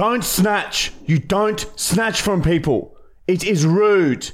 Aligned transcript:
Don't 0.00 0.24
snatch. 0.24 0.94
You 1.04 1.18
don't 1.18 1.60
snatch 1.76 2.22
from 2.22 2.40
people. 2.40 2.96
It 3.26 3.44
is 3.44 3.66
rude. 3.66 4.30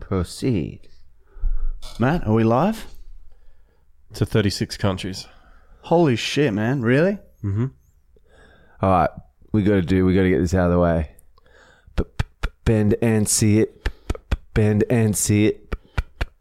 Proceed. 0.00 0.88
Matt, 1.98 2.26
are 2.26 2.32
we 2.32 2.42
live? 2.42 2.86
To 4.14 4.24
36 4.24 4.78
countries. 4.78 5.26
Holy 5.82 6.16
shit, 6.16 6.54
man. 6.54 6.80
Really? 6.80 7.18
Mm-hmm. 7.44 7.66
All 8.80 8.90
right, 8.90 9.10
we 9.52 9.62
got 9.62 9.74
to 9.74 9.82
do. 9.82 10.06
We 10.06 10.14
got 10.14 10.22
to 10.22 10.30
get 10.30 10.38
this 10.38 10.54
out 10.54 10.70
of 10.70 10.72
the 10.72 10.78
way. 10.78 11.10
Bend 12.64 12.94
and 13.02 13.28
see 13.28 13.60
it. 13.60 13.90
Bend 14.54 14.84
and 14.88 15.14
see 15.14 15.48
it. 15.48 15.76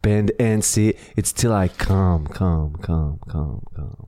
Bend 0.02 0.32
and 0.40 0.64
see 0.64 0.92
it. 0.92 1.00
It's 1.18 1.34
till 1.34 1.52
I 1.52 1.68
come, 1.68 2.28
come, 2.28 2.78
come, 2.82 3.20
come, 3.28 3.62
come. 3.76 4.08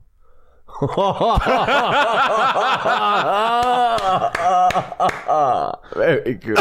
Very 5.94 6.34
good. 6.34 6.56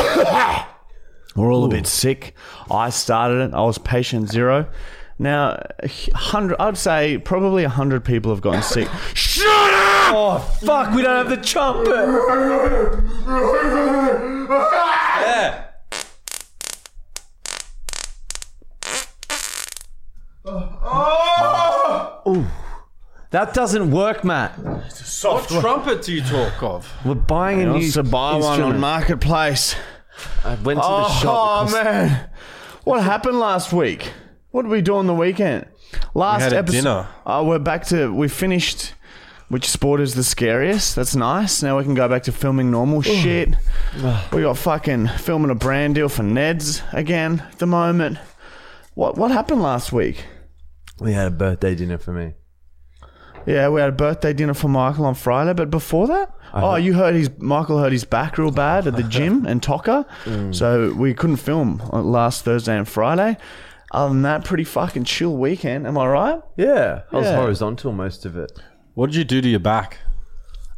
We're 1.36 1.54
all 1.54 1.64
a 1.64 1.70
bit 1.70 1.88
sick. 1.88 2.34
I 2.70 2.90
started 2.90 3.50
it. 3.50 3.54
I 3.54 3.62
was 3.62 3.78
patient 3.78 4.30
zero. 4.30 4.68
Now, 5.20 5.58
hundred. 6.14 6.58
I'd 6.60 6.78
say 6.78 7.18
probably 7.18 7.64
a 7.64 7.70
hundred 7.70 8.04
people 8.04 8.32
have 8.32 8.42
gotten 8.42 8.62
sick. 8.62 8.90
Shut 9.14 9.46
up! 9.48 10.14
Oh 10.14 10.40
fuck! 10.64 10.94
We 10.94 11.02
don't 11.02 11.16
have 11.16 11.30
the 11.30 11.38
trumpet. 11.38 11.88
Yeah. 15.22 15.66
Ooh. 22.28 22.46
That 23.32 23.54
doesn't 23.54 23.92
work, 23.92 24.24
Matt. 24.24 24.58
What 24.58 25.48
trumpet 25.48 26.02
do 26.02 26.14
you 26.14 26.22
talk 26.22 26.64
of? 26.64 26.92
We're 27.06 27.14
buying 27.14 27.62
a 27.62 27.66
new 27.66 27.72
Wants 27.74 27.94
to 27.94 28.04
buy 28.04 28.34
one 28.34 28.44
on 28.44 28.50
instrument. 28.54 28.80
marketplace. 28.80 29.76
I 30.44 30.56
went 30.56 30.80
to 30.80 30.82
the 30.82 30.82
Oh, 30.84 31.20
shop. 31.22 31.26
oh, 31.26 31.72
cost- 31.72 31.74
man, 31.74 32.30
what 32.86 33.04
happened 33.04 33.40
last 33.40 33.72
week? 33.72 34.12
What 34.52 34.64
did 34.64 34.72
we 34.72 34.82
do 34.82 34.96
on 34.96 35.06
the 35.06 35.14
weekend? 35.14 35.68
Last 36.16 36.42
had 36.42 36.54
a 36.54 36.58
episode. 36.58 36.78
dinner. 36.78 37.08
Oh, 37.26 37.44
we're 37.44 37.60
back 37.60 37.86
to. 37.88 38.12
We 38.14 38.28
finished. 38.28 38.94
Which 39.50 39.68
sport 39.68 40.00
is 40.02 40.14
the 40.14 40.24
scariest? 40.24 40.96
That's 40.96 41.16
nice. 41.16 41.64
Now 41.64 41.78
we 41.80 41.84
can 41.84 41.96
go 41.96 42.08
back 42.08 42.24
to 42.24 42.32
filming 42.32 42.70
normal 42.70 43.02
shit. 43.02 43.56
We 44.32 44.42
got 44.44 44.58
fucking 44.58 45.08
filming 45.08 45.50
a 45.50 45.56
brand 45.56 45.96
deal 45.96 46.08
for 46.10 46.22
Neds 46.24 46.82
again 46.94 47.44
at 47.52 47.58
the 47.60 47.66
moment. 47.68 48.18
What 48.96 49.18
what 49.18 49.32
happened 49.32 49.62
last 49.64 49.92
week? 49.92 50.26
We 51.00 51.14
had 51.14 51.28
a 51.28 51.32
birthday 51.32 51.74
dinner 51.76 51.98
for 51.98 52.12
me. 52.12 52.34
Yeah, 53.50 53.70
we 53.70 53.82
had 53.82 53.90
a 53.90 53.94
birthday 53.94 54.32
dinner 54.32 54.54
for 54.54 54.68
Michael 54.68 55.06
on 55.06 55.16
Friday, 55.16 55.54
but 55.54 55.72
before 55.72 56.06
that, 56.08 56.32
oh, 56.54 56.76
you 56.76 56.94
heard 56.94 57.16
his 57.16 57.32
Michael 57.40 57.80
hurt 57.80 57.92
his 57.92 58.04
back 58.06 58.38
real 58.38 58.52
bad 58.52 58.86
at 58.86 58.96
the 58.96 59.02
gym 59.18 59.46
and 59.48 59.62
Tocker, 59.64 60.06
so 60.52 60.94
we 60.94 61.16
couldn't 61.16 61.38
film 61.38 61.82
on 61.90 62.12
last 62.12 62.46
Thursday 62.46 62.78
and 62.78 62.88
Friday. 62.88 63.38
Other 63.92 64.14
than 64.14 64.22
that, 64.22 64.46
pretty 64.46 64.66
fucking 64.66 65.06
chill 65.06 65.36
weekend. 65.36 65.88
Am 65.88 65.98
I 65.98 66.06
right? 66.08 66.42
Yeah, 66.58 67.02
I 67.12 67.16
was 67.16 67.26
Yeah. 67.26 67.38
horizontal 67.38 67.92
most 67.92 68.24
of 68.24 68.38
it. 68.38 68.52
What 68.94 69.08
did 69.08 69.16
you 69.16 69.24
do 69.24 69.42
to 69.42 69.50
your 69.50 69.60
back? 69.60 69.98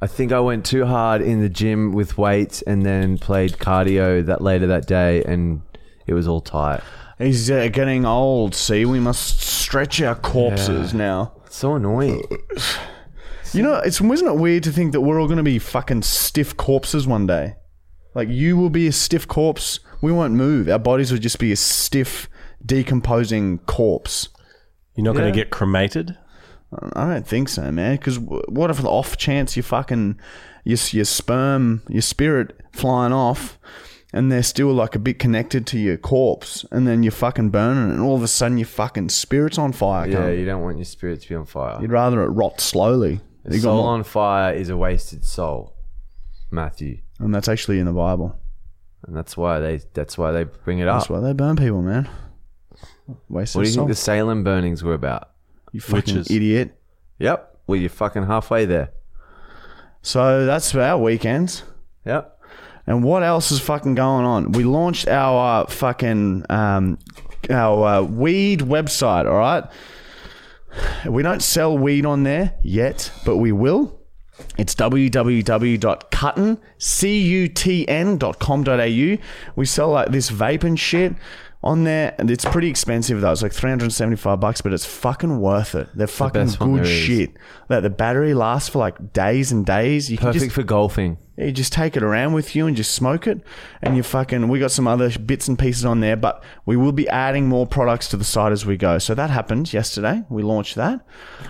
I 0.01 0.07
think 0.07 0.31
I 0.31 0.39
went 0.39 0.65
too 0.65 0.85
hard 0.85 1.21
in 1.21 1.41
the 1.41 1.49
gym 1.49 1.91
with 1.91 2.17
weights 2.17 2.61
and 2.61 2.85
then 2.85 3.17
played 3.17 3.57
cardio 3.57 4.25
that 4.25 4.39
later 4.41 4.65
that 4.67 4.87
day, 4.87 5.23
and 5.25 5.61
it 6.07 6.13
was 6.13 6.25
all 6.25 6.39
tight. 6.39 6.79
He's 7.17 7.51
uh, 7.51 7.67
getting 7.67 8.05
old. 8.05 8.55
See, 8.55 8.85
we 8.85 9.01
must 9.01 9.41
stretch 9.41 10.01
our 10.01 10.15
corpses 10.15 10.93
now. 10.93 11.33
It's 11.51 11.57
so 11.57 11.75
annoying. 11.75 12.23
You 13.53 13.63
know, 13.63 13.73
it's 13.83 13.99
isn't 13.99 14.25
it 14.29 14.37
weird 14.37 14.63
to 14.63 14.71
think 14.71 14.93
that 14.93 15.01
we're 15.01 15.19
all 15.19 15.27
going 15.27 15.35
to 15.35 15.43
be 15.43 15.59
fucking 15.59 16.03
stiff 16.03 16.55
corpses 16.55 17.05
one 17.05 17.27
day? 17.27 17.55
Like 18.15 18.29
you 18.29 18.55
will 18.55 18.69
be 18.69 18.87
a 18.87 18.93
stiff 18.93 19.27
corpse. 19.27 19.81
We 20.01 20.13
won't 20.13 20.33
move. 20.35 20.69
Our 20.69 20.79
bodies 20.79 21.11
will 21.11 21.19
just 21.19 21.37
be 21.37 21.51
a 21.51 21.57
stiff, 21.57 22.29
decomposing 22.65 23.57
corpse. 23.65 24.29
You're 24.95 25.03
not 25.03 25.15
going 25.15 25.25
Yeah. 25.25 25.31
to 25.33 25.37
get 25.37 25.49
cremated? 25.49 26.17
I 26.93 27.09
don't 27.09 27.27
think 27.27 27.49
so, 27.49 27.69
man. 27.73 27.97
Because 27.97 28.17
what 28.17 28.69
if 28.71 28.77
the 28.77 28.87
off 28.87 29.17
chance 29.17 29.57
you 29.57 29.63
fucking 29.63 30.17
your 30.63 30.77
your 30.91 31.03
sperm, 31.03 31.81
your 31.89 32.01
spirit 32.03 32.57
flying 32.71 33.11
off, 33.11 33.59
and 34.13 34.31
they're 34.31 34.43
still 34.43 34.73
like 34.73 34.95
a 34.95 34.99
bit 34.99 35.19
connected 35.19 35.65
to 35.67 35.79
your 35.79 35.97
corpse, 35.97 36.65
and 36.71 36.87
then 36.87 37.03
you're 37.03 37.11
fucking 37.11 37.49
burning, 37.49 37.89
it, 37.89 37.93
and 37.93 38.01
all 38.01 38.15
of 38.15 38.23
a 38.23 38.27
sudden 38.27 38.57
your 38.57 38.67
fucking 38.67 39.09
spirit's 39.09 39.57
on 39.57 39.71
fire. 39.71 40.07
Yeah, 40.09 40.17
cunt. 40.19 40.39
you 40.39 40.45
don't 40.45 40.61
want 40.61 40.77
your 40.77 40.85
spirit 40.85 41.21
to 41.21 41.29
be 41.29 41.35
on 41.35 41.45
fire. 41.45 41.79
You'd 41.81 41.91
rather 41.91 42.21
it 42.23 42.27
rot 42.29 42.59
slowly. 42.61 43.21
A 43.45 43.49
You 43.55 43.57
got 43.57 43.61
soul 43.63 43.83
more- 43.83 43.93
on 43.93 44.03
fire 44.03 44.53
is 44.53 44.69
a 44.69 44.77
wasted 44.77 45.23
soul, 45.25 45.75
Matthew, 46.51 46.99
and 47.19 47.33
that's 47.33 47.47
actually 47.47 47.79
in 47.79 47.85
the 47.85 47.93
Bible. 47.93 48.37
and 49.07 49.15
that's 49.17 49.35
why 49.35 49.59
they 49.59 49.81
that's 49.93 50.17
why 50.17 50.31
they 50.31 50.43
bring 50.43 50.77
it 50.79 50.87
up. 50.87 50.99
That's 50.99 51.09
why 51.09 51.19
they 51.21 51.33
burn 51.33 51.55
people, 51.55 51.81
man. 51.81 52.07
Waste 53.29 53.55
What 53.55 53.63
do 53.63 53.67
you 53.67 53.73
soul. 53.73 53.83
think 53.85 53.89
the 53.89 53.95
Salem 53.95 54.43
burnings 54.43 54.83
were 54.83 54.93
about? 54.93 55.29
you 55.71 55.79
fucking 55.81 56.17
Witches. 56.17 56.29
idiot. 56.29 56.77
Yep. 57.19 57.57
Well, 57.65 57.79
you're 57.79 57.89
fucking 57.89 58.25
halfway 58.27 58.65
there. 58.65 58.91
So 60.01 60.45
that's 60.45 60.73
our 60.75 60.97
weekends. 60.97 61.63
Yep. 62.05 62.39
And 62.91 63.03
what 63.05 63.23
else 63.23 63.51
is 63.53 63.61
fucking 63.61 63.95
going 63.95 64.25
on? 64.25 64.51
We 64.51 64.65
launched 64.65 65.07
our 65.07 65.61
uh, 65.61 65.65
fucking 65.67 66.45
um, 66.49 66.99
our 67.49 67.87
uh, 67.87 68.01
weed 68.01 68.59
website. 68.59 69.31
All 69.31 69.37
right, 69.37 69.63
we 71.05 71.23
don't 71.23 71.41
sell 71.41 71.77
weed 71.77 72.05
on 72.05 72.23
there 72.23 72.55
yet, 72.63 73.09
but 73.23 73.37
we 73.37 73.53
will. 73.53 73.97
It's 74.57 74.75
www.cutton, 74.75 76.57
C-U-T-N.com.au. 76.79 78.27
We 79.55 79.65
sell 79.65 79.89
like 79.89 80.11
this 80.11 80.29
vape 80.29 80.65
and 80.65 80.77
shit 80.77 81.15
on 81.63 81.85
there, 81.85 82.13
and 82.17 82.29
it's 82.29 82.43
pretty 82.43 82.69
expensive 82.69 83.21
though. 83.21 83.31
It's 83.31 83.41
like 83.41 83.53
375 83.53 84.39
bucks, 84.41 84.61
but 84.61 84.73
it's 84.73 84.85
fucking 84.85 85.39
worth 85.39 85.75
it. 85.75 85.87
They're 85.95 86.07
fucking 86.07 86.49
one 86.49 86.77
good 86.77 86.87
shit. 86.87 87.37
Like 87.69 87.83
the 87.83 87.89
battery 87.89 88.33
lasts 88.33 88.67
for 88.67 88.79
like 88.79 89.13
days 89.13 89.53
and 89.53 89.65
days. 89.65 90.11
You 90.11 90.17
can 90.17 90.27
Perfect 90.27 90.43
just 90.43 90.55
for 90.55 90.63
golfing. 90.63 91.17
Yeah, 91.41 91.47
you 91.47 91.51
just 91.51 91.73
take 91.73 91.97
it 91.97 92.03
around 92.03 92.33
with 92.33 92.55
you 92.55 92.67
and 92.67 92.77
just 92.77 92.93
smoke 92.93 93.25
it. 93.27 93.41
And 93.81 93.97
you 93.97 94.03
fucking, 94.03 94.47
we 94.47 94.59
got 94.59 94.71
some 94.71 94.87
other 94.87 95.17
bits 95.17 95.47
and 95.47 95.57
pieces 95.57 95.85
on 95.85 95.99
there, 95.99 96.15
but 96.15 96.43
we 96.65 96.77
will 96.77 96.91
be 96.91 97.09
adding 97.09 97.47
more 97.47 97.65
products 97.65 98.07
to 98.09 98.17
the 98.17 98.23
site 98.23 98.51
as 98.51 98.65
we 98.65 98.77
go. 98.77 98.99
So 98.99 99.15
that 99.15 99.29
happened 99.29 99.73
yesterday. 99.73 100.23
We 100.29 100.43
launched 100.43 100.75
that. 100.75 101.05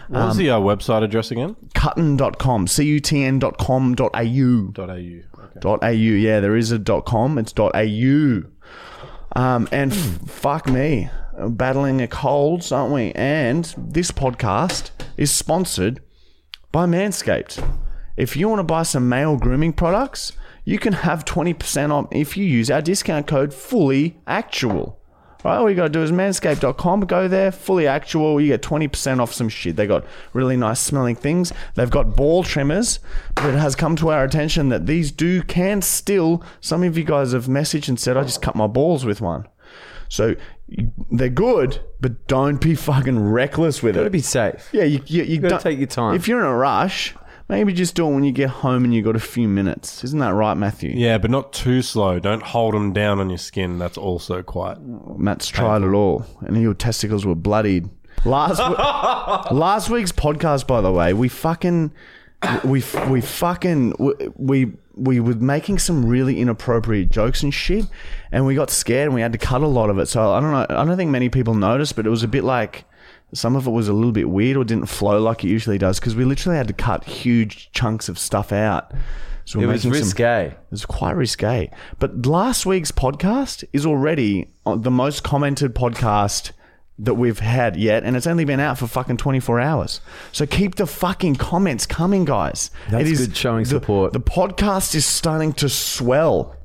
What 0.07 0.27
was 0.27 0.37
the 0.37 0.49
uh, 0.51 0.59
website 0.59 1.03
address 1.03 1.31
again? 1.31 1.55
Cutton.com, 1.75 2.67
C-U-T-N.com.au. 2.67 4.03
.au. 4.15 4.21
Okay. 4.81 5.59
Dot 5.59 5.83
.au. 5.83 5.89
Yeah, 5.89 6.39
there 6.39 6.55
is 6.55 6.71
a 6.71 6.79
dot 6.79 7.05
.com. 7.05 7.37
It's 7.37 7.51
dot 7.51 7.73
.au. 7.75 8.43
Um, 9.35 9.67
and 9.71 9.91
f- 9.91 10.19
fuck 10.27 10.67
me, 10.67 11.09
battling 11.37 12.01
a 12.01 12.07
colds, 12.07 12.71
aren't 12.71 12.93
we? 12.93 13.11
And 13.13 13.65
this 13.77 14.11
podcast 14.11 14.91
is 15.17 15.31
sponsored 15.31 16.01
by 16.71 16.85
Manscaped. 16.85 17.61
If 18.21 18.35
you 18.37 18.47
want 18.47 18.59
to 18.59 18.63
buy 18.63 18.83
some 18.83 19.09
male 19.09 19.35
grooming 19.35 19.73
products, 19.73 20.33
you 20.63 20.77
can 20.77 20.93
have 20.93 21.25
20% 21.25 21.89
off 21.89 22.05
if 22.11 22.37
you 22.37 22.45
use 22.45 22.69
our 22.69 22.79
discount 22.79 23.25
code 23.25 23.51
fully 23.51 24.19
actual. 24.27 24.99
Right, 25.43 25.57
all 25.57 25.67
you 25.67 25.75
gotta 25.75 25.89
do 25.89 26.03
is 26.03 26.11
manscaped.com, 26.11 26.99
go 27.07 27.27
there, 27.27 27.51
fully 27.51 27.87
actual, 27.87 28.39
you 28.39 28.49
get 28.49 28.61
20% 28.61 29.19
off 29.19 29.33
some 29.33 29.49
shit. 29.49 29.75
They 29.75 29.87
got 29.87 30.05
really 30.33 30.55
nice 30.55 30.79
smelling 30.79 31.15
things. 31.15 31.51
They've 31.73 31.89
got 31.89 32.15
ball 32.15 32.43
trimmers, 32.43 32.99
but 33.33 33.45
it 33.55 33.57
has 33.57 33.75
come 33.75 33.95
to 33.95 34.09
our 34.11 34.23
attention 34.23 34.69
that 34.69 34.85
these 34.85 35.11
do 35.11 35.41
can 35.41 35.81
still 35.81 36.43
some 36.59 36.83
of 36.83 36.95
you 36.95 37.03
guys 37.03 37.31
have 37.31 37.45
messaged 37.47 37.89
and 37.89 37.99
said, 37.99 38.17
I 38.17 38.21
just 38.21 38.43
cut 38.43 38.55
my 38.55 38.67
balls 38.67 39.03
with 39.03 39.19
one. 39.19 39.47
So 40.09 40.35
they're 41.09 41.29
good, 41.29 41.79
but 41.99 42.27
don't 42.27 42.61
be 42.61 42.75
fucking 42.75 43.17
reckless 43.31 43.81
with 43.81 43.95
it. 43.95 43.99
Got 43.99 44.01
to 44.01 44.07
it. 44.07 44.11
be 44.11 44.21
safe. 44.21 44.69
Yeah, 44.71 44.83
you, 44.83 45.01
you, 45.07 45.23
you 45.23 45.37
gotta 45.39 45.55
don't- 45.55 45.61
take 45.63 45.79
your 45.79 45.87
time. 45.87 46.13
If 46.13 46.27
you're 46.27 46.39
in 46.39 46.45
a 46.45 46.55
rush, 46.55 47.15
maybe 47.51 47.73
just 47.73 47.95
do 47.95 48.07
it 48.07 48.13
when 48.13 48.23
you 48.23 48.31
get 48.31 48.49
home 48.49 48.85
and 48.85 48.93
you 48.93 49.01
got 49.01 49.15
a 49.17 49.19
few 49.19 49.47
minutes. 49.47 50.05
Isn't 50.05 50.19
that 50.19 50.33
right, 50.33 50.55
Matthew? 50.55 50.93
Yeah, 50.95 51.17
but 51.17 51.29
not 51.29 51.51
too 51.51 51.81
slow. 51.81 52.17
Don't 52.17 52.41
hold 52.41 52.73
them 52.73 52.93
down 52.93 53.19
on 53.19 53.29
your 53.29 53.37
skin. 53.37 53.77
That's 53.77 53.97
also 53.97 54.41
quite. 54.41 54.77
Matt's 54.81 55.49
tried 55.49 55.83
it 55.83 55.91
all, 55.93 56.25
and 56.39 56.59
your 56.59 56.73
testicles 56.73 57.25
were 57.25 57.35
bloodied. 57.35 57.89
Last 58.23 58.57
w- 58.57 58.75
last 59.59 59.89
week's 59.89 60.13
podcast, 60.13 60.65
by 60.65 60.79
the 60.79 60.91
way, 60.91 61.13
we 61.13 61.27
fucking 61.27 61.91
we 62.63 62.83
we 63.09 63.19
fucking 63.19 63.95
we 64.37 64.71
we 64.95 65.19
were 65.19 65.35
making 65.35 65.79
some 65.79 66.05
really 66.05 66.39
inappropriate 66.39 67.09
jokes 67.09 67.43
and 67.43 67.53
shit, 67.53 67.85
and 68.31 68.45
we 68.45 68.55
got 68.55 68.69
scared 68.69 69.07
and 69.07 69.13
we 69.13 69.21
had 69.21 69.33
to 69.33 69.37
cut 69.37 69.61
a 69.61 69.67
lot 69.67 69.89
of 69.89 69.99
it. 69.99 70.05
So 70.05 70.31
I 70.31 70.39
don't 70.39 70.51
know. 70.51 70.65
I 70.69 70.85
don't 70.85 70.95
think 70.95 71.11
many 71.11 71.27
people 71.27 71.53
noticed, 71.53 71.97
but 71.97 72.05
it 72.07 72.09
was 72.09 72.23
a 72.23 72.29
bit 72.29 72.45
like. 72.45 72.85
Some 73.33 73.55
of 73.55 73.65
it 73.67 73.71
was 73.71 73.87
a 73.87 73.93
little 73.93 74.11
bit 74.11 74.29
weird 74.29 74.57
or 74.57 74.63
didn't 74.63 74.87
flow 74.87 75.21
like 75.21 75.43
it 75.43 75.47
usually 75.49 75.77
does 75.77 75.99
because 75.99 76.15
we 76.15 76.25
literally 76.25 76.57
had 76.57 76.67
to 76.67 76.73
cut 76.73 77.03
huge 77.05 77.71
chunks 77.71 78.09
of 78.09 78.19
stuff 78.19 78.51
out. 78.51 78.91
So 79.45 79.59
It 79.59 79.65
was 79.65 79.85
making 79.85 79.93
some- 79.93 80.01
risque. 80.03 80.47
it 80.47 80.57
was 80.71 80.85
quite 80.85 81.15
risque. 81.15 81.69
But 81.99 82.25
last 82.25 82.65
week's 82.65 82.91
podcast 82.91 83.63
is 83.73 83.85
already 83.85 84.49
uh, 84.65 84.75
the 84.75 84.91
most 84.91 85.23
commented 85.23 85.73
podcast 85.73 86.51
that 86.99 87.15
we've 87.15 87.39
had 87.39 87.75
yet, 87.77 88.03
and 88.03 88.15
it's 88.15 88.27
only 88.27 88.45
been 88.45 88.59
out 88.59 88.77
for 88.77 88.85
fucking 88.85 89.17
24 89.17 89.59
hours. 89.59 90.01
So 90.31 90.45
keep 90.45 90.75
the 90.75 90.85
fucking 90.85 91.37
comments 91.37 91.85
coming, 91.87 92.25
guys. 92.25 92.69
That's 92.91 93.09
It 93.09 93.13
is- 93.13 93.27
good 93.27 93.35
showing 93.37 93.63
the- 93.63 93.69
support. 93.69 94.13
The 94.13 94.19
podcast 94.19 94.93
is 94.93 95.05
starting 95.05 95.53
to 95.53 95.69
swell 95.69 96.55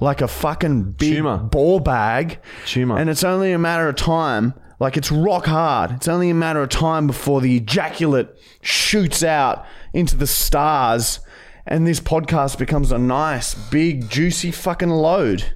like 0.00 0.20
a 0.20 0.28
fucking 0.28 0.82
big 0.98 1.16
Tumor. 1.16 1.38
ball 1.38 1.80
bag. 1.80 2.38
Tumor. 2.66 2.98
And 2.98 3.08
it's 3.08 3.24
only 3.24 3.52
a 3.52 3.58
matter 3.58 3.88
of 3.88 3.96
time. 3.96 4.52
Like 4.80 4.96
it's 4.96 5.12
rock 5.12 5.44
hard. 5.46 5.90
It's 5.92 6.08
only 6.08 6.30
a 6.30 6.34
matter 6.34 6.62
of 6.62 6.70
time 6.70 7.06
before 7.06 7.40
the 7.40 7.56
ejaculate 7.56 8.28
shoots 8.62 9.22
out 9.22 9.64
into 9.92 10.16
the 10.16 10.26
stars 10.26 11.20
and 11.66 11.86
this 11.86 12.00
podcast 12.00 12.58
becomes 12.58 12.90
a 12.90 12.98
nice, 12.98 13.54
big, 13.54 14.08
juicy 14.08 14.50
fucking 14.50 14.88
load. 14.90 15.54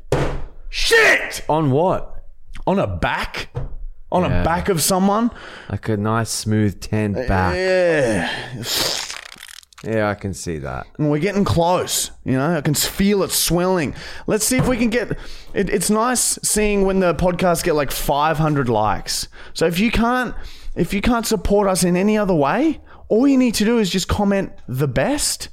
Shit! 0.68 1.42
On 1.48 1.70
what? 1.70 2.24
On 2.66 2.78
a 2.78 2.86
back? 2.86 3.48
On 4.12 4.22
Yeah. 4.22 4.42
a 4.42 4.44
back 4.44 4.68
of 4.68 4.82
someone? 4.82 5.30
Like 5.70 5.88
a 5.88 5.96
nice 5.96 6.30
smooth 6.30 6.80
tan 6.80 7.14
back. 7.14 7.54
Yeah. 7.56 8.30
Yeah, 9.86 10.08
I 10.08 10.14
can 10.14 10.32
see 10.32 10.58
that. 10.58 10.86
And 10.98 11.10
we're 11.10 11.18
getting 11.18 11.44
close. 11.44 12.10
You 12.24 12.32
know, 12.32 12.56
I 12.56 12.60
can 12.60 12.74
feel 12.74 13.22
it 13.22 13.30
swelling. 13.30 13.94
Let's 14.26 14.44
see 14.44 14.56
if 14.56 14.66
we 14.66 14.76
can 14.76 14.90
get. 14.90 15.12
It, 15.52 15.68
it's 15.70 15.90
nice 15.90 16.38
seeing 16.42 16.84
when 16.84 17.00
the 17.00 17.14
podcasts 17.14 17.62
get 17.62 17.74
like 17.74 17.90
500 17.90 18.68
likes. 18.68 19.28
So 19.52 19.66
if 19.66 19.78
you 19.78 19.90
can't, 19.90 20.34
if 20.74 20.94
you 20.94 21.00
can't 21.00 21.26
support 21.26 21.68
us 21.68 21.84
in 21.84 21.96
any 21.96 22.16
other 22.16 22.34
way, 22.34 22.80
all 23.08 23.28
you 23.28 23.36
need 23.36 23.54
to 23.56 23.64
do 23.64 23.78
is 23.78 23.90
just 23.90 24.08
comment 24.08 24.52
the 24.66 24.88
best 24.88 25.50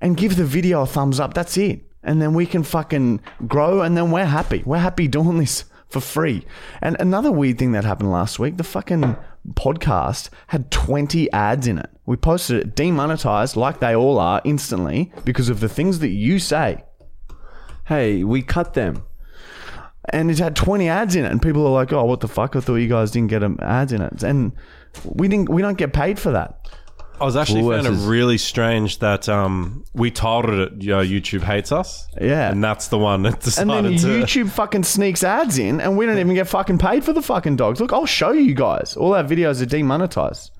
and 0.00 0.16
give 0.16 0.36
the 0.36 0.44
video 0.44 0.82
a 0.82 0.86
thumbs 0.86 1.20
up. 1.20 1.34
That's 1.34 1.56
it. 1.56 1.82
And 2.02 2.20
then 2.20 2.34
we 2.34 2.46
can 2.46 2.62
fucking 2.62 3.20
grow. 3.46 3.82
And 3.82 3.96
then 3.96 4.10
we're 4.10 4.24
happy. 4.24 4.62
We're 4.64 4.78
happy 4.78 5.08
doing 5.08 5.38
this 5.38 5.64
for 5.88 6.00
free. 6.00 6.44
And 6.80 6.96
another 6.98 7.30
weird 7.30 7.58
thing 7.58 7.72
that 7.72 7.84
happened 7.84 8.10
last 8.10 8.38
week, 8.38 8.56
the 8.56 8.64
fucking 8.64 9.16
podcast 9.52 10.30
had 10.48 10.70
20 10.70 11.30
ads 11.32 11.66
in 11.66 11.78
it. 11.78 11.90
We 12.06 12.16
posted 12.16 12.60
it 12.60 12.74
demonetized 12.74 13.56
like 13.56 13.80
they 13.80 13.94
all 13.94 14.18
are 14.18 14.40
instantly 14.44 15.12
because 15.24 15.48
of 15.48 15.60
the 15.60 15.68
things 15.68 15.98
that 16.00 16.08
you 16.08 16.38
say. 16.38 16.84
Hey, 17.86 18.24
we 18.24 18.42
cut 18.42 18.74
them. 18.74 19.02
And 20.10 20.30
it 20.30 20.38
had 20.38 20.54
20 20.56 20.88
ads 20.88 21.16
in 21.16 21.24
it 21.24 21.32
and 21.32 21.40
people 21.40 21.66
are 21.66 21.70
like, 21.70 21.92
"Oh, 21.92 22.04
what 22.04 22.20
the 22.20 22.28
fuck? 22.28 22.56
I 22.56 22.60
thought 22.60 22.76
you 22.76 22.88
guys 22.88 23.10
didn't 23.10 23.30
get 23.30 23.42
um, 23.42 23.58
ads 23.62 23.92
in 23.92 24.02
it." 24.02 24.22
And 24.22 24.52
we 25.04 25.28
didn't 25.28 25.48
we 25.48 25.62
don't 25.62 25.78
get 25.78 25.94
paid 25.94 26.18
for 26.18 26.30
that. 26.32 26.68
I 27.20 27.24
was 27.24 27.36
actually 27.36 27.62
Woolworths 27.62 27.84
found 27.84 27.86
it 27.86 27.92
is- 27.92 28.04
really 28.04 28.38
strange 28.38 28.98
that 28.98 29.28
um, 29.28 29.84
we 29.94 30.10
told 30.10 30.46
it 30.46 30.72
uh, 30.72 31.02
YouTube 31.02 31.42
hates 31.42 31.70
us. 31.72 32.08
Yeah. 32.20 32.50
And 32.50 32.62
that's 32.62 32.88
the 32.88 32.98
one 32.98 33.22
that 33.22 33.34
And 33.34 33.42
decided 33.42 33.84
then 33.84 33.98
to. 33.98 34.06
YouTube 34.24 34.50
fucking 34.50 34.82
sneaks 34.84 35.22
ads 35.22 35.58
in, 35.58 35.80
and 35.80 35.96
we 35.96 36.06
don't 36.06 36.18
even 36.18 36.34
get 36.34 36.48
fucking 36.48 36.78
paid 36.78 37.04
for 37.04 37.12
the 37.12 37.22
fucking 37.22 37.56
dogs. 37.56 37.80
Look, 37.80 37.92
I'll 37.92 38.06
show 38.06 38.32
you 38.32 38.54
guys. 38.54 38.96
All 38.96 39.14
our 39.14 39.22
videos 39.24 39.62
are 39.62 39.66
demonetized. 39.66 40.50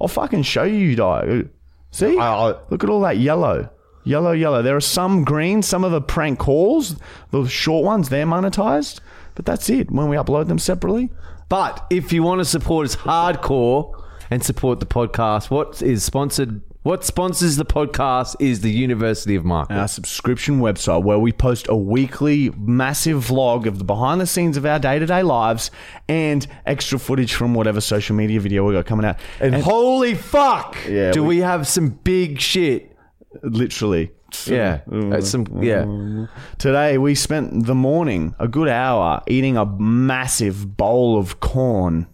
I'll 0.00 0.08
fucking 0.08 0.42
show 0.42 0.64
you, 0.64 0.94
dog. 0.96 1.48
See? 1.92 2.16
Look 2.16 2.84
at 2.84 2.90
all 2.90 3.00
that 3.02 3.18
yellow. 3.18 3.70
Yellow, 4.04 4.32
yellow. 4.32 4.62
There 4.62 4.74
are 4.76 4.80
some 4.80 5.22
green, 5.24 5.62
some 5.62 5.84
of 5.84 5.92
the 5.92 6.00
prank 6.00 6.38
calls, 6.40 6.96
the 7.30 7.46
short 7.46 7.84
ones, 7.84 8.08
they're 8.08 8.26
monetized. 8.26 9.00
But 9.34 9.46
that's 9.46 9.70
it 9.70 9.90
when 9.90 10.08
we 10.08 10.16
upload 10.16 10.48
them 10.48 10.58
separately. 10.58 11.10
But 11.48 11.86
if 11.88 12.12
you 12.12 12.22
want 12.22 12.40
to 12.40 12.44
support 12.44 12.86
us 12.86 12.96
hardcore 12.96 13.94
and 14.32 14.42
support 14.42 14.80
the 14.80 14.86
podcast, 14.86 15.50
what 15.50 15.82
is 15.82 16.02
sponsored? 16.02 16.62
What 16.84 17.04
sponsors 17.04 17.56
the 17.56 17.66
podcast 17.66 18.34
is 18.40 18.62
the 18.62 18.70
University 18.72 19.34
of 19.36 19.44
Market. 19.44 19.74
Our 19.76 19.86
subscription 19.86 20.58
website 20.60 21.04
where 21.04 21.18
we 21.18 21.32
post 21.32 21.66
a 21.68 21.76
weekly 21.76 22.50
massive 22.56 23.26
vlog 23.26 23.66
of 23.66 23.78
the 23.78 23.84
behind 23.84 24.22
the 24.22 24.26
scenes 24.26 24.56
of 24.56 24.64
our 24.64 24.78
day 24.78 24.98
to 24.98 25.04
day 25.04 25.22
lives 25.22 25.70
and 26.08 26.46
extra 26.64 26.98
footage 26.98 27.34
from 27.34 27.52
whatever 27.52 27.80
social 27.82 28.16
media 28.16 28.40
video 28.40 28.66
we 28.66 28.72
got 28.72 28.86
coming 28.86 29.04
out. 29.04 29.16
and 29.38 29.54
holy 29.54 30.14
fuck! 30.14 30.76
Yeah, 30.88 31.12
do 31.12 31.22
we- 31.22 31.36
we, 31.36 31.40
have 31.42 31.68
some 31.68 31.90
big 31.90 32.40
shit? 32.40 32.96
literally. 33.42 34.12
Yeah. 34.46 34.80
Uh, 34.90 35.20
some 35.20 35.62
yeah. 35.62 36.26
Today 36.56 36.96
we 36.96 37.14
spent 37.14 37.66
the 37.66 37.74
morning, 37.74 38.34
a 38.38 38.48
good 38.48 38.68
hour, 38.68 39.22
eating 39.26 39.58
a 39.58 39.66
massive 39.66 40.78
bowl 40.78 41.18
of 41.18 41.40
corn. 41.40 42.06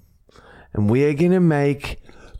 And 0.74 0.90
we 0.90 1.04
are 1.04 1.14
gonna 1.14 1.40
make 1.40 1.98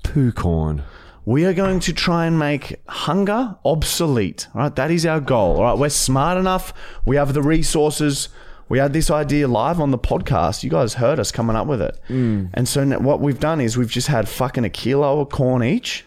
poo 0.08 0.32
corn. 0.32 0.82
We 1.24 1.44
are 1.44 1.52
going 1.52 1.80
to 1.80 1.92
try 1.92 2.24
and 2.24 2.38
make 2.38 2.76
hunger 2.88 3.56
obsolete. 3.64 4.48
All 4.54 4.62
right, 4.62 4.76
that 4.76 4.90
is 4.90 5.04
our 5.04 5.20
goal. 5.20 5.56
All 5.56 5.64
right, 5.64 5.78
we're 5.78 5.90
smart 5.90 6.38
enough. 6.38 6.72
We 7.04 7.16
have 7.16 7.34
the 7.34 7.42
resources. 7.42 8.30
We 8.70 8.78
had 8.78 8.94
this 8.94 9.10
idea 9.10 9.48
live 9.48 9.80
on 9.80 9.90
the 9.90 9.98
podcast. 9.98 10.64
You 10.64 10.70
guys 10.70 10.94
heard 10.94 11.20
us 11.20 11.30
coming 11.30 11.56
up 11.56 11.66
with 11.66 11.82
it. 11.82 12.00
Mm. 12.08 12.50
And 12.54 12.66
so 12.66 12.84
now 12.84 12.98
what 13.00 13.20
we've 13.20 13.38
done 13.38 13.60
is 13.60 13.76
we've 13.76 13.90
just 13.90 14.08
had 14.08 14.28
fucking 14.28 14.64
a 14.64 14.70
kilo 14.70 15.20
of 15.20 15.28
corn 15.28 15.62
each. 15.62 16.06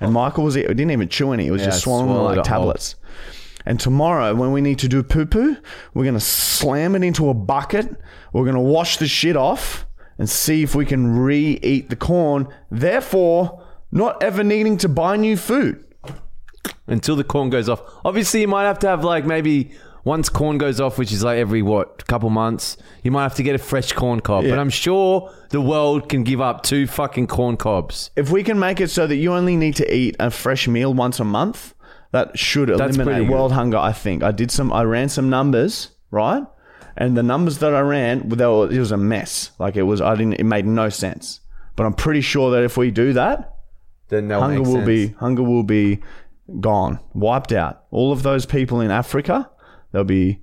And 0.00 0.12
Michael 0.12 0.44
was, 0.44 0.54
it 0.54 0.68
didn't 0.68 0.92
even 0.92 1.08
chew 1.08 1.32
any. 1.32 1.48
It 1.48 1.50
was 1.50 1.62
Yeah, 1.62 1.68
just 1.68 1.82
swallowing 1.82 2.06
them 2.08 2.16
swallowed 2.16 2.36
like 2.36 2.46
tablets. 2.46 2.94
And 3.66 3.78
tomorrow, 3.78 4.34
when 4.34 4.52
we 4.52 4.60
need 4.60 4.78
to 4.80 4.88
do 4.88 5.02
poo 5.02 5.26
poo, 5.26 5.56
we're 5.94 6.04
going 6.04 6.14
to 6.14 6.20
slam 6.20 6.94
it 6.94 7.02
into 7.02 7.28
a 7.28 7.34
bucket. 7.34 7.88
We're 8.32 8.44
going 8.44 8.54
to 8.54 8.60
wash 8.60 8.96
the 8.98 9.08
shit 9.08 9.36
off 9.36 9.86
and 10.20 10.28
see 10.28 10.62
if 10.62 10.74
we 10.74 10.84
can 10.84 11.16
re 11.16 11.58
eat 11.62 11.88
the 11.88 11.96
corn. 11.96 12.46
Therefore, 12.70 13.62
not 13.90 14.22
ever 14.22 14.44
needing 14.44 14.76
to 14.78 14.88
buy 14.88 15.16
new 15.16 15.36
food. 15.36 15.82
until 16.86 17.16
the 17.16 17.24
corn 17.24 17.48
goes 17.50 17.68
off. 17.68 17.80
Obviously, 18.04 18.42
you 18.42 18.48
might 18.48 18.64
have 18.64 18.78
to 18.80 18.86
have 18.86 19.02
like 19.02 19.24
maybe 19.24 19.70
once 20.04 20.28
corn 20.28 20.58
goes 20.58 20.80
off, 20.80 20.98
which 20.98 21.12
is 21.12 21.22
like 21.24 21.38
every 21.38 21.62
what 21.62 22.06
couple 22.06 22.28
months, 22.30 22.76
you 23.02 23.10
might 23.10 23.22
have 23.22 23.34
to 23.36 23.42
get 23.42 23.54
a 23.54 23.58
fresh 23.58 23.92
corn 23.92 24.20
cob. 24.20 24.44
Yeah. 24.44 24.50
But 24.50 24.58
I'm 24.58 24.70
sure 24.70 25.32
the 25.50 25.60
world 25.60 26.08
can 26.08 26.22
give 26.24 26.40
up 26.40 26.62
two 26.62 26.86
fucking 26.86 27.26
corn 27.28 27.56
cobs. 27.56 28.10
If 28.16 28.30
we 28.30 28.42
can 28.42 28.58
make 28.58 28.80
it 28.80 28.90
so 28.90 29.06
that 29.06 29.16
you 29.16 29.32
only 29.32 29.56
need 29.56 29.76
to 29.76 29.94
eat 29.94 30.16
a 30.20 30.30
fresh 30.30 30.68
meal 30.68 30.92
once 30.92 31.18
a 31.20 31.24
month, 31.24 31.74
that 32.12 32.38
should 32.38 32.68
That's 32.68 32.96
eliminate 32.96 33.26
good. 33.26 33.32
world 33.32 33.52
hunger. 33.52 33.78
I 33.78 33.92
think 33.92 34.22
I 34.22 34.32
did 34.32 34.50
some. 34.50 34.72
I 34.72 34.82
ran 34.84 35.08
some 35.08 35.30
numbers, 35.30 35.90
right? 36.10 36.44
And 37.00 37.16
the 37.16 37.22
numbers 37.22 37.58
that 37.58 37.74
I 37.74 37.80
ran, 37.80 38.28
they 38.28 38.46
were, 38.46 38.70
it 38.70 38.78
was 38.78 38.92
a 38.92 38.96
mess. 38.98 39.52
Like 39.58 39.74
it 39.74 39.82
was, 39.84 40.00
I 40.02 40.14
didn't. 40.14 40.34
It 40.34 40.44
made 40.44 40.66
no 40.66 40.90
sense. 40.90 41.40
But 41.74 41.86
I'm 41.86 41.94
pretty 41.94 42.20
sure 42.20 42.50
that 42.50 42.62
if 42.62 42.76
we 42.76 42.90
do 42.90 43.14
that, 43.14 43.56
Then 44.08 44.28
they'll 44.28 44.40
hunger 44.40 44.60
will 44.62 44.74
sense. 44.74 44.86
be 44.86 45.06
hunger 45.18 45.42
will 45.42 45.62
be 45.62 46.00
gone, 46.60 47.00
wiped 47.14 47.52
out. 47.52 47.84
All 47.90 48.12
of 48.12 48.22
those 48.22 48.44
people 48.44 48.82
in 48.82 48.90
Africa, 48.90 49.50
they'll 49.92 50.04
be 50.04 50.40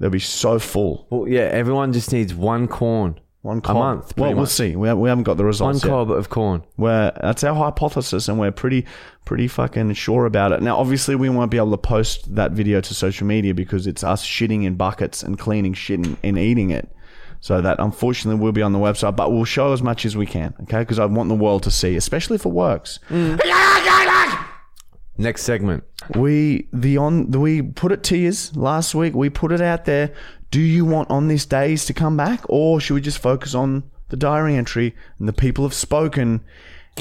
they'll 0.00 0.10
be 0.10 0.18
so 0.18 0.58
full. 0.58 1.06
Well, 1.08 1.28
yeah, 1.28 1.42
everyone 1.42 1.92
just 1.92 2.12
needs 2.12 2.34
one 2.34 2.66
corn. 2.66 3.20
One 3.42 3.60
a 3.64 3.74
month. 3.74 4.16
Well, 4.16 4.28
pretty 4.28 4.34
we'll 4.34 4.46
see. 4.46 4.76
We, 4.76 4.86
ha- 4.88 4.94
we 4.94 5.08
haven't 5.08 5.24
got 5.24 5.36
the 5.36 5.42
One 5.42 5.48
results 5.48 5.82
yet. 5.82 5.90
cob 5.90 6.12
of 6.12 6.28
corn. 6.28 6.62
We're, 6.76 7.10
that's 7.20 7.42
our 7.42 7.54
hypothesis, 7.56 8.28
and 8.28 8.38
we're 8.38 8.52
pretty 8.52 8.86
pretty 9.24 9.48
fucking 9.48 9.94
sure 9.94 10.26
about 10.26 10.52
it. 10.52 10.62
Now, 10.62 10.76
obviously, 10.78 11.16
we 11.16 11.28
won't 11.28 11.50
be 11.50 11.56
able 11.56 11.72
to 11.72 11.76
post 11.76 12.34
that 12.36 12.52
video 12.52 12.80
to 12.80 12.94
social 12.94 13.26
media 13.26 13.52
because 13.52 13.88
it's 13.88 14.04
us 14.04 14.24
shitting 14.24 14.64
in 14.64 14.76
buckets 14.76 15.24
and 15.24 15.38
cleaning 15.38 15.74
shit 15.74 15.98
and, 15.98 16.16
and 16.22 16.38
eating 16.38 16.70
it. 16.70 16.88
So 17.40 17.60
that 17.60 17.80
unfortunately 17.80 18.40
will 18.40 18.52
be 18.52 18.62
on 18.62 18.72
the 18.72 18.78
website, 18.78 19.16
but 19.16 19.32
we'll 19.32 19.44
show 19.44 19.72
as 19.72 19.82
much 19.82 20.04
as 20.04 20.16
we 20.16 20.26
can, 20.26 20.54
okay? 20.62 20.78
Because 20.78 21.00
I 21.00 21.06
want 21.06 21.28
the 21.28 21.34
world 21.34 21.64
to 21.64 21.72
see, 21.72 21.96
especially 21.96 22.36
if 22.36 22.46
it 22.46 22.50
works. 22.50 23.00
Mm. 23.10 23.40
Next 25.18 25.42
segment. 25.42 25.82
We 26.16 26.68
the 26.72 26.96
on 26.98 27.30
the, 27.32 27.40
we 27.40 27.62
put 27.62 27.90
it 27.90 28.04
to 28.04 28.16
yous 28.16 28.54
last 28.56 28.94
week. 28.94 29.14
We 29.14 29.28
put 29.28 29.50
it 29.50 29.60
out 29.60 29.84
there. 29.84 30.14
Do 30.52 30.60
you 30.60 30.84
want 30.84 31.08
on 31.10 31.28
this 31.28 31.46
days 31.46 31.86
to 31.86 31.94
come 31.94 32.14
back, 32.14 32.44
or 32.46 32.78
should 32.78 32.92
we 32.92 33.00
just 33.00 33.18
focus 33.18 33.54
on 33.54 33.84
the 34.10 34.18
diary 34.18 34.54
entry 34.54 34.94
and 35.18 35.26
the 35.26 35.32
people 35.32 35.64
have 35.64 35.72
spoken, 35.72 36.44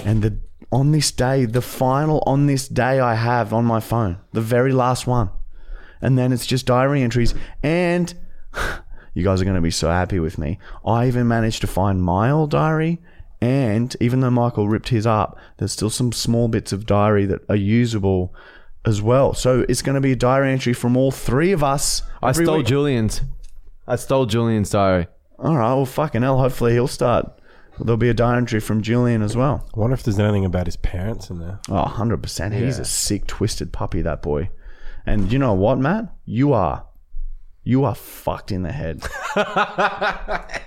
and 0.06 0.22
the 0.22 0.38
on 0.72 0.94
this 0.94 1.12
day, 1.12 1.44
the 1.44 1.62
final 1.62 2.24
on 2.26 2.46
this 2.46 2.70
day 2.70 3.02
I 3.02 3.16
have 3.16 3.54
on 3.54 3.66
my 3.66 3.82
phone, 3.82 4.20
the 4.32 4.40
very 4.40 4.72
last 4.72 5.06
one, 5.06 5.32
and 6.02 6.18
then 6.18 6.32
it's 6.32 6.46
just 6.48 6.66
diary 6.66 7.04
entries 7.04 7.36
and. 7.62 8.14
You 9.14 9.26
guys 9.26 9.42
are 9.42 9.44
going 9.44 9.56
to 9.56 9.62
be 9.62 9.72
so 9.72 9.90
happy 9.90 10.22
with 10.22 10.38
me. 10.38 10.58
I 10.86 11.06
even 11.06 11.28
managed 11.28 11.60
to 11.60 11.68
find 11.68 12.02
my 12.02 12.32
old 12.32 12.50
diary, 12.50 13.02
and 13.42 13.94
even 14.00 14.22
though 14.22 14.30
Michael 14.30 14.70
ripped 14.70 14.88
his 14.88 15.06
up, 15.06 15.38
there's 15.58 15.74
still 15.74 15.90
some 15.90 16.14
small 16.14 16.48
bits 16.48 16.72
of 16.72 16.86
diary 16.86 17.26
that 17.26 17.42
are 17.50 17.58
usable 17.58 18.34
as 18.86 19.02
well. 19.02 19.34
So 19.34 19.66
it's 19.68 19.82
going 19.82 19.96
to 19.96 20.02
be 20.02 20.14
a 20.14 20.16
diary 20.16 20.54
entry 20.54 20.72
from 20.72 20.96
all 20.96 21.12
three 21.12 21.52
of 21.52 21.62
us. 21.62 22.04
I 22.24 22.32
stole 22.32 22.60
week. 22.60 22.68
Julian's. 22.68 23.20
I 23.88 23.96
stole 23.96 24.26
Julian's 24.26 24.70
diary. 24.70 25.08
All 25.40 25.58
right, 25.58 25.74
well, 25.74 25.86
fucking 25.86 26.22
hell. 26.22 26.38
Hopefully 26.40 26.74
he'll 26.74 26.88
start. 26.88 27.40
There'll 27.80 27.98
be 27.98 28.10
a 28.10 28.14
diary 28.14 28.38
entry 28.38 28.60
from 28.60 28.82
Julian 28.84 29.22
as 29.24 29.36
well. 29.36 29.68
I 29.76 29.80
wonder 29.80 29.96
if 29.96 30.04
there's 30.04 30.20
anything 30.20 30.46
about 30.46 30.68
his 30.68 30.78
parents 30.78 31.30
in 31.32 31.40
there. 31.40 31.60
Oh, 31.70 31.84
100%. 31.86 32.54
He's 32.54 32.78
Yeah. 32.78 32.82
a 32.82 32.86
sick, 32.86 33.26
twisted 33.28 33.74
puppy, 33.74 34.02
that 34.04 34.22
boy. 34.22 34.50
And 35.06 35.32
you 35.32 35.40
know 35.40 35.54
what, 35.54 35.80
Matt? 35.80 36.14
You 36.26 36.54
are. 36.54 36.86
You 37.64 37.84
are 37.86 37.96
fucked 37.96 38.52
in 38.52 38.62
the 38.64 38.72
head. 38.72 39.02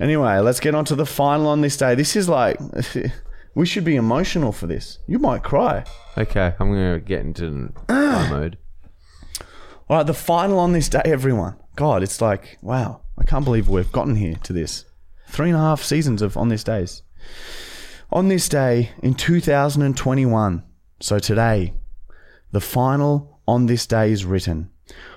anyway, 0.00 0.38
let's 0.38 0.60
get 0.60 0.74
on 0.74 0.84
to 0.86 0.94
the 0.94 1.06
final 1.06 1.46
on 1.48 1.60
this 1.60 1.76
day. 1.76 1.94
This 1.94 2.16
is 2.16 2.28
like, 2.28 2.58
we 3.54 3.66
should 3.66 3.84
be 3.84 3.96
emotional 3.96 4.52
for 4.52 4.66
this. 4.66 4.98
You 5.06 5.18
might 5.18 5.42
cry. 5.42 5.84
Okay, 6.16 6.54
I'm 6.58 6.70
gonna 6.70 7.00
get 7.00 7.20
into 7.20 7.72
my 7.88 8.28
mode. 8.30 8.58
All 9.88 9.98
right, 9.98 10.06
the 10.06 10.14
final 10.14 10.58
on 10.58 10.72
this 10.72 10.88
day, 10.88 11.02
everyone. 11.04 11.56
God, 11.74 12.02
it's 12.02 12.20
like, 12.20 12.58
wow, 12.60 13.00
I 13.18 13.24
can't 13.24 13.44
believe 13.44 13.68
we've 13.68 13.92
gotten 13.92 14.16
here 14.16 14.36
to 14.42 14.52
this. 14.52 14.84
Three 15.28 15.48
and 15.48 15.56
a 15.56 15.60
half 15.60 15.82
seasons 15.82 16.20
of 16.20 16.36
On 16.36 16.48
This 16.48 16.64
Days. 16.64 17.02
On 18.10 18.28
this 18.28 18.48
day 18.48 18.90
in 19.02 19.14
2021, 19.14 20.62
so 21.00 21.18
today, 21.18 21.72
the 22.50 22.60
final 22.60 23.40
On 23.48 23.64
This 23.66 23.86
Day 23.86 24.12
is 24.12 24.26
written. 24.26 24.70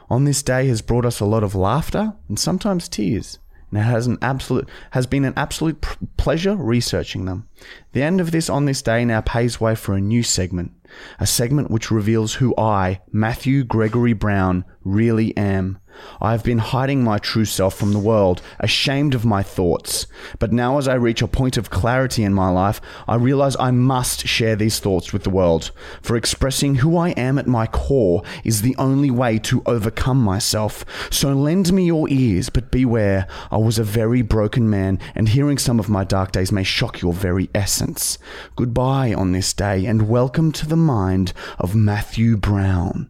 On 0.10 0.24
This 0.24 0.42
Day 0.42 0.68
has 0.68 0.82
brought 0.82 1.06
us 1.06 1.20
a 1.20 1.26
lot 1.26 1.44
of 1.44 1.56
laughter 1.56 2.14
and 2.30 2.40
sometimes 2.40 2.88
tears. 2.88 3.38
And 3.70 3.80
it 3.80 3.84
has 3.84 4.08
an 4.08 4.18
absolute 4.22 4.70
has 4.92 5.06
been 5.06 5.26
an 5.26 5.34
absolute 5.36 5.82
pleasure 6.16 6.56
researching 6.56 7.26
them. 7.26 7.50
The 7.92 8.04
end 8.04 8.22
of 8.22 8.32
this 8.32 8.50
on 8.50 8.64
this 8.64 8.82
day 8.82 9.04
now 9.04 9.20
paves 9.20 9.60
way 9.60 9.76
for 9.76 9.96
a 9.96 10.00
new 10.00 10.24
segment, 10.24 10.72
a 11.20 11.28
segment 11.28 11.70
which 11.70 11.92
reveals 11.92 12.36
who 12.36 12.56
I, 12.58 13.02
Matthew 13.12 13.66
Gregory 13.66 14.14
Brown, 14.14 14.64
really 14.86 15.36
am. 15.36 15.80
I 16.22 16.32
have 16.32 16.44
been 16.44 16.60
hiding 16.60 17.04
my 17.04 17.18
true 17.18 17.46
self 17.46 17.76
from 17.76 17.94
the 17.94 18.00
world, 18.00 18.42
ashamed 18.60 19.14
of 19.14 19.26
my 19.26 19.44
thoughts. 19.44 20.08
But 20.40 20.52
now, 20.52 20.78
as 20.78 20.88
I 20.88 20.96
reach 20.96 21.22
a 21.22 21.28
point 21.28 21.58
of 21.58 21.70
clarity 21.70 22.24
in 22.24 22.34
my 22.34 22.50
life, 22.50 22.82
I 23.08 23.16
realize 23.16 23.56
I 23.60 23.72
must 23.72 24.28
share 24.28 24.56
these 24.56 24.80
thoughts 24.80 25.14
with 25.14 25.24
the 25.24 25.30
world. 25.30 25.72
For 26.02 26.16
expressing 26.16 26.76
who 26.76 26.98
I 26.98 27.10
am 27.12 27.38
at 27.38 27.48
my 27.48 27.68
core 27.68 28.24
is 28.44 28.62
the 28.62 28.76
only 28.78 29.12
way 29.12 29.40
to 29.40 29.64
overcome 29.66 30.22
myself. 30.22 30.86
So 31.12 31.34
lend 31.34 31.72
me 31.74 31.86
your 31.86 32.08
ears, 32.10 32.50
but 32.50 32.72
beware, 32.72 33.28
I 33.52 33.58
was 33.58 33.80
a 33.80 33.84
very 33.84 34.22
broken 34.22 34.70
man, 34.70 35.00
and 35.14 35.30
hearing 35.30 35.58
some 35.58 35.80
of 35.80 35.90
my 35.90 36.04
dark 36.04 36.32
days 36.32 36.52
may 36.52 36.64
shock 36.64 37.02
your 37.02 37.14
very 37.14 37.50
essence. 37.54 38.18
Goodbye 38.56 39.14
on 39.14 39.32
this 39.32 39.54
day, 39.54 39.86
and 39.86 40.10
welcome 40.10 40.52
to 40.54 40.68
the 40.68 40.76
mind 40.76 41.34
of 41.60 41.76
Matthew 41.76 42.38
Brown. 42.38 43.10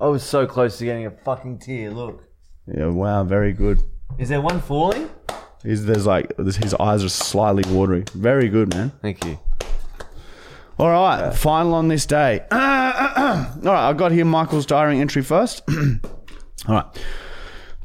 I 0.00 0.06
was 0.06 0.22
so 0.22 0.46
close 0.46 0.78
to 0.78 0.84
getting 0.84 1.06
a 1.06 1.10
fucking 1.10 1.58
tear. 1.58 1.90
Look. 1.90 2.22
Yeah, 2.66 2.86
wow, 2.86 3.24
very 3.24 3.52
good. 3.52 3.82
Is 4.18 4.28
there 4.28 4.40
one 4.40 4.60
falling? 4.60 5.10
He's, 5.64 5.84
there's 5.86 6.06
like 6.06 6.36
his 6.38 6.72
eyes 6.74 7.02
are 7.02 7.08
slightly 7.08 7.64
watery. 7.72 8.04
Very 8.14 8.48
good, 8.48 8.72
man. 8.74 8.92
Thank 9.02 9.24
you. 9.24 9.38
All 10.78 10.88
right, 10.88 11.34
final 11.34 11.74
on 11.74 11.88
this 11.88 12.06
day. 12.06 12.40
All 12.52 12.58
right, 12.58 13.88
I 13.88 13.92
got 13.94 14.12
here 14.12 14.24
Michael's 14.24 14.66
diary 14.66 15.00
entry 15.00 15.22
first. 15.22 15.62
All 16.68 16.74
right. 16.74 16.86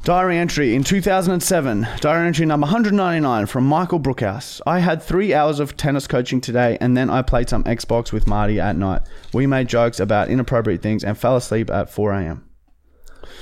Diary 0.03 0.38
entry 0.38 0.75
in 0.75 0.83
2007, 0.83 1.88
diary 2.01 2.27
entry 2.27 2.45
number 2.45 2.65
199 2.65 3.45
from 3.45 3.65
Michael 3.65 4.01
Brookhouse. 4.01 4.60
I 4.67 4.79
had 4.79 5.01
three 5.01 5.33
hours 5.33 5.62
of 5.62 5.77
tennis 5.77 6.07
coaching 6.07 6.41
today 6.41 6.77
and 6.81 6.98
then 6.98 7.10
I 7.10 7.22
played 7.22 7.48
some 7.48 7.63
Xbox 7.63 8.12
with 8.12 8.27
Marty 8.27 8.60
at 8.60 8.75
night. 8.75 9.03
We 9.31 9.48
made 9.48 9.69
jokes 9.69 10.01
about 10.01 10.27
inappropriate 10.27 10.81
things 10.81 11.05
and 11.05 11.17
fell 11.17 11.38
asleep 11.38 11.69
at 11.69 11.89
4 11.89 12.12
a.m. 12.15 12.50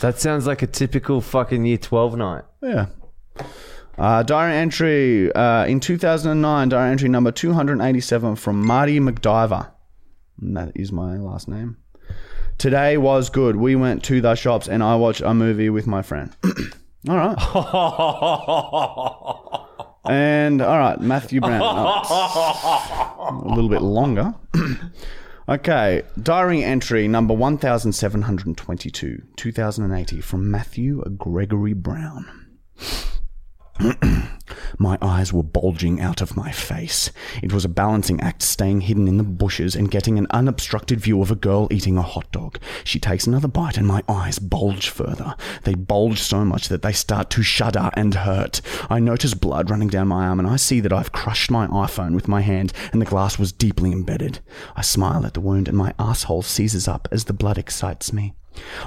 That 0.02 0.20
sounds 0.20 0.46
like 0.46 0.62
a 0.62 0.68
typical 0.68 1.20
fucking 1.20 1.66
year 1.66 1.80
12 1.80 2.16
night. 2.18 2.44
Yeah. 2.62 2.86
Uh, 3.98 4.22
diary 4.22 4.54
entry 4.54 5.34
uh, 5.34 5.66
in 5.66 5.80
2009, 5.80 6.70
diary 6.70 6.92
entry 6.92 7.10
number 7.10 7.32
287 7.32 8.36
from 8.36 8.64
Marty 8.64 9.00
McDiver. 9.00 9.72
And 10.40 10.56
that 10.56 10.74
is 10.76 10.92
my 10.92 11.18
last 11.18 11.48
name. 11.48 11.78
Today 12.62 12.96
was 12.96 13.32
good. 13.32 13.56
We 13.56 13.76
went 13.76 14.04
to 14.04 14.22
the 14.22 14.36
shops 14.36 14.68
and 14.68 14.84
I 14.84 14.96
watched 14.96 15.22
a 15.22 15.34
movie 15.34 15.72
with 15.72 15.88
my 15.88 16.04
friend. 16.04 16.32
all 17.10 17.16
right. 17.16 17.36
and 20.06 20.62
all 20.62 20.78
right, 20.78 21.02
Matthew 21.02 21.42
Brown. 21.42 21.60
Oh, 21.64 23.42
a 23.46 23.50
little 23.50 23.68
bit 23.68 23.82
longer. 23.82 24.36
okay, 25.50 26.04
diary 26.22 26.64
entry 26.64 27.08
number 27.08 27.34
1722, 27.34 29.24
2080 29.36 30.22
from 30.22 30.52
Matthew 30.52 31.04
Gregory 31.18 31.74
Brown. 31.74 32.28
My 34.78 34.98
eyes 35.02 35.32
were 35.32 35.44
bulging 35.44 36.02
out 36.02 36.22
of 36.22 36.36
my 36.36 36.52
face. 36.52 37.12
It 37.44 37.54
was 37.54 37.66
a 37.66 37.70
balancing 37.70 38.20
act 38.20 38.42
staying 38.42 38.82
hidden 38.82 39.08
in 39.08 39.18
the 39.18 39.24
bushes 39.24 39.76
and 39.76 39.92
getting 39.92 40.18
an 40.18 40.28
unobstructed 40.32 41.00
view 41.00 41.22
of 41.22 41.30
a 41.30 41.36
girl 41.36 41.68
eating 41.70 41.98
a 41.98 42.02
hot 42.02 42.32
dog. 42.32 42.58
She 42.84 43.00
takes 43.00 43.28
another 43.28 43.48
bite 43.48 43.78
and 43.78 43.86
my 43.86 44.04
eyes 44.10 44.40
bulge 44.40 44.90
further. 44.90 45.36
They 45.64 45.76
bulge 45.76 46.20
so 46.20 46.44
much 46.44 46.68
that 46.70 46.82
they 46.82 46.94
start 46.94 47.30
to 47.32 47.44
shudder 47.44 47.92
and 47.94 48.16
hurt. 48.16 48.62
I 48.90 49.00
notice 49.00 49.36
blood 49.36 49.70
running 49.70 49.90
down 49.90 50.08
my 50.08 50.26
arm 50.26 50.40
and 50.40 50.48
I 50.48 50.56
see 50.56 50.80
that 50.80 50.94
I've 50.94 51.12
crushed 51.12 51.52
my 51.52 51.68
iPhone 51.68 52.16
with 52.16 52.28
my 52.28 52.42
hand 52.42 52.74
and 52.92 53.02
the 53.02 53.06
glass 53.06 53.38
was 53.38 53.52
deeply 53.52 53.92
embedded. 53.92 54.40
I 54.76 54.82
smile 54.82 55.26
at 55.26 55.36
the 55.36 55.42
wound 55.42 55.68
and 55.68 55.78
my 55.78 55.94
asshole 56.00 56.42
seizes 56.42 56.88
up 56.88 57.08
as 57.12 57.26
the 57.26 57.34
blood 57.34 57.58
excites 57.58 58.12
me. 58.12 58.34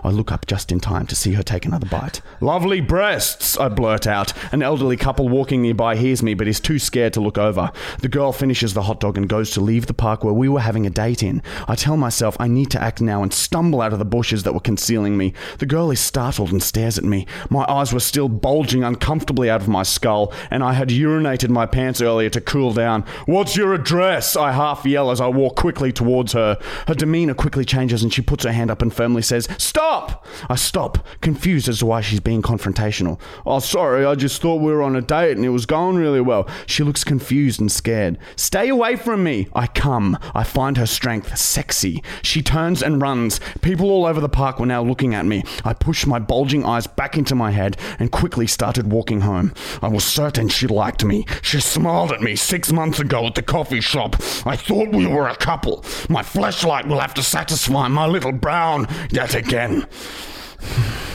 I 0.03 0.11
look 0.11 0.31
up 0.31 0.47
just 0.47 0.71
in 0.73 0.81
time 0.81 1.07
to 1.07 1.15
see 1.15 1.33
her 1.33 1.43
take 1.43 1.65
another 1.65 1.87
bite. 1.87 2.21
Lovely 2.41 2.81
breasts, 2.81 3.57
I 3.57 3.69
blurt 3.69 4.07
out. 4.07 4.33
An 4.53 4.63
elderly 4.63 4.97
couple 4.97 5.29
walking 5.29 5.63
nearby 5.63 5.97
hears 5.97 6.23
me 6.23 6.35
but 6.35 6.49
is 6.49 6.61
too 6.61 6.79
scared 6.79 7.13
to 7.15 7.21
look 7.21 7.39
over. 7.39 7.71
The 8.01 8.09
girl 8.09 8.33
finishes 8.33 8.75
the 8.75 8.83
hot 8.83 9.01
dog 9.01 9.17
and 9.17 9.29
goes 9.29 9.51
to 9.53 9.61
leave 9.61 9.87
the 9.87 9.95
park 9.95 10.25
where 10.25 10.35
we 10.35 10.49
were 10.49 10.61
having 10.61 10.87
a 10.87 10.91
date 10.91 11.23
in. 11.23 11.43
I 11.67 11.75
tell 11.75 11.97
myself 11.97 12.37
I 12.39 12.49
need 12.49 12.71
to 12.73 12.83
act 12.83 13.01
now 13.01 13.23
and 13.23 13.33
stumble 13.33 13.81
out 13.81 13.93
of 13.93 13.99
the 13.99 14.05
bushes 14.05 14.43
that 14.43 14.53
were 14.53 14.61
concealing 14.61 15.17
me. 15.17 15.33
The 15.59 15.67
girl 15.67 15.91
is 15.91 16.01
startled 16.01 16.53
and 16.53 16.63
stares 16.63 16.99
at 16.99 17.05
me. 17.05 17.27
My 17.51 17.65
eyes 17.69 17.93
were 17.93 18.01
still 18.01 18.29
bulging 18.29 18.85
uncomfortably 18.85 19.51
out 19.51 19.61
of 19.61 19.69
my 19.69 19.83
skull, 19.83 20.33
and 20.51 20.63
I 20.63 20.75
had 20.75 20.89
urinated 20.89 21.49
my 21.49 21.67
pants 21.67 22.01
earlier 22.01 22.31
to 22.31 22.41
cool 22.41 22.73
down. 22.73 23.03
What's 23.27 23.57
your 23.57 23.75
address? 23.75 24.37
I 24.37 24.53
half 24.53 24.85
yell 24.85 25.11
as 25.11 25.21
I 25.21 25.29
walk 25.29 25.57
quickly 25.57 25.93
towards 25.93 26.33
her. 26.33 26.59
Her 26.87 26.95
demeanor 26.95 27.35
quickly 27.35 27.65
changes 27.65 28.03
and 28.03 28.13
she 28.13 28.23
puts 28.23 28.45
her 28.45 28.53
hand 28.53 28.71
up 28.71 28.83
and 28.83 28.93
firmly 28.93 29.23
says, 29.23 29.49
Stop! 29.59 30.27
I 30.49 30.57
stop, 30.57 31.07
confused 31.21 31.69
as 31.69 31.79
to 31.79 31.87
why 31.87 32.01
she's 32.01 32.21
being 32.21 32.43
confrontational. 32.43 33.21
Oh, 33.47 33.59
sorry, 33.59 34.05
I 34.05 34.15
just 34.15 34.41
thought 34.41 34.61
we 34.61 34.73
were 34.73 34.83
on 34.83 34.97
a 34.97 35.01
date 35.01 35.37
and 35.37 35.45
it 35.45 35.51
was 35.51 35.67
going 35.67 35.97
really 35.97 36.21
well. 36.21 36.49
She 36.67 36.83
looks 36.83 37.05
confused 37.05 37.61
and 37.61 37.71
scared. 37.71 38.19
Stay 38.37 38.69
away 38.69 38.97
from 38.97 39.23
me! 39.25 39.49
I 39.55 39.67
come. 39.67 40.19
I 40.35 40.45
find 40.45 40.77
her 40.77 40.87
strength 40.87 41.37
sexy. 41.39 42.03
She 42.23 42.43
turns 42.43 42.83
and 42.83 43.01
runs. 43.01 43.41
People 43.63 43.91
all 43.91 44.07
over 44.07 44.21
the 44.21 44.29
park 44.29 44.59
were 44.59 44.67
now 44.67 44.83
looking 44.83 45.15
at 45.15 45.27
me. 45.27 45.45
I 45.65 45.73
pushed 45.73 46.07
my 46.07 46.19
bulging 46.19 46.65
eyes 46.65 46.87
back 46.87 47.17
into 47.17 47.35
my 47.35 47.51
head 47.51 47.77
and 47.99 48.11
quickly 48.11 48.47
started 48.47 48.91
walking 48.91 49.23
home. 49.23 49.53
I 49.83 49.89
was 49.89 50.05
certain 50.05 50.49
she 50.49 50.67
liked 50.67 51.05
me. 51.05 51.27
She 51.43 51.61
smiled 51.61 52.13
at 52.13 52.21
me 52.21 52.37
six 52.37 52.73
months 52.73 52.99
ago 52.99 53.27
at 53.27 53.35
the 53.35 53.43
coffee 53.43 53.81
shop. 53.81 54.17
I 54.47 54.57
thought 54.57 54.95
we 54.95 55.07
were 55.07 55.29
a 55.29 55.37
couple. 55.37 55.85
My 56.09 56.23
flashlight 56.23 56.87
will 56.87 57.01
have 57.01 57.15
to 57.15 57.23
satisfy 57.23 57.89
my 57.89 58.07
little 58.07 58.33
brown 58.33 58.87
yet 59.11 59.35
again. 59.35 59.44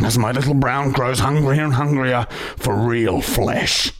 As 0.02 0.18
my 0.18 0.32
little 0.32 0.54
brown 0.54 0.92
grows 0.92 1.20
hungrier 1.20 1.64
and 1.64 1.74
hungrier 1.74 2.26
for 2.58 2.76
real 2.76 3.22
flesh. 3.22 3.92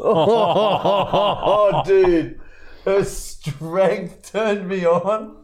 Oh, 0.00 1.82
dude. 1.84 2.40
Her 2.84 3.04
strength 3.04 4.32
turned 4.32 4.68
me 4.68 4.84
on. 4.86 5.36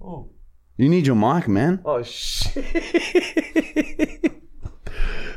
Oh. 0.00 0.28
You 0.76 0.88
need 0.88 1.06
your 1.06 1.16
mic, 1.16 1.48
man. 1.48 1.80
Oh, 1.84 2.02
shit. 2.02 2.64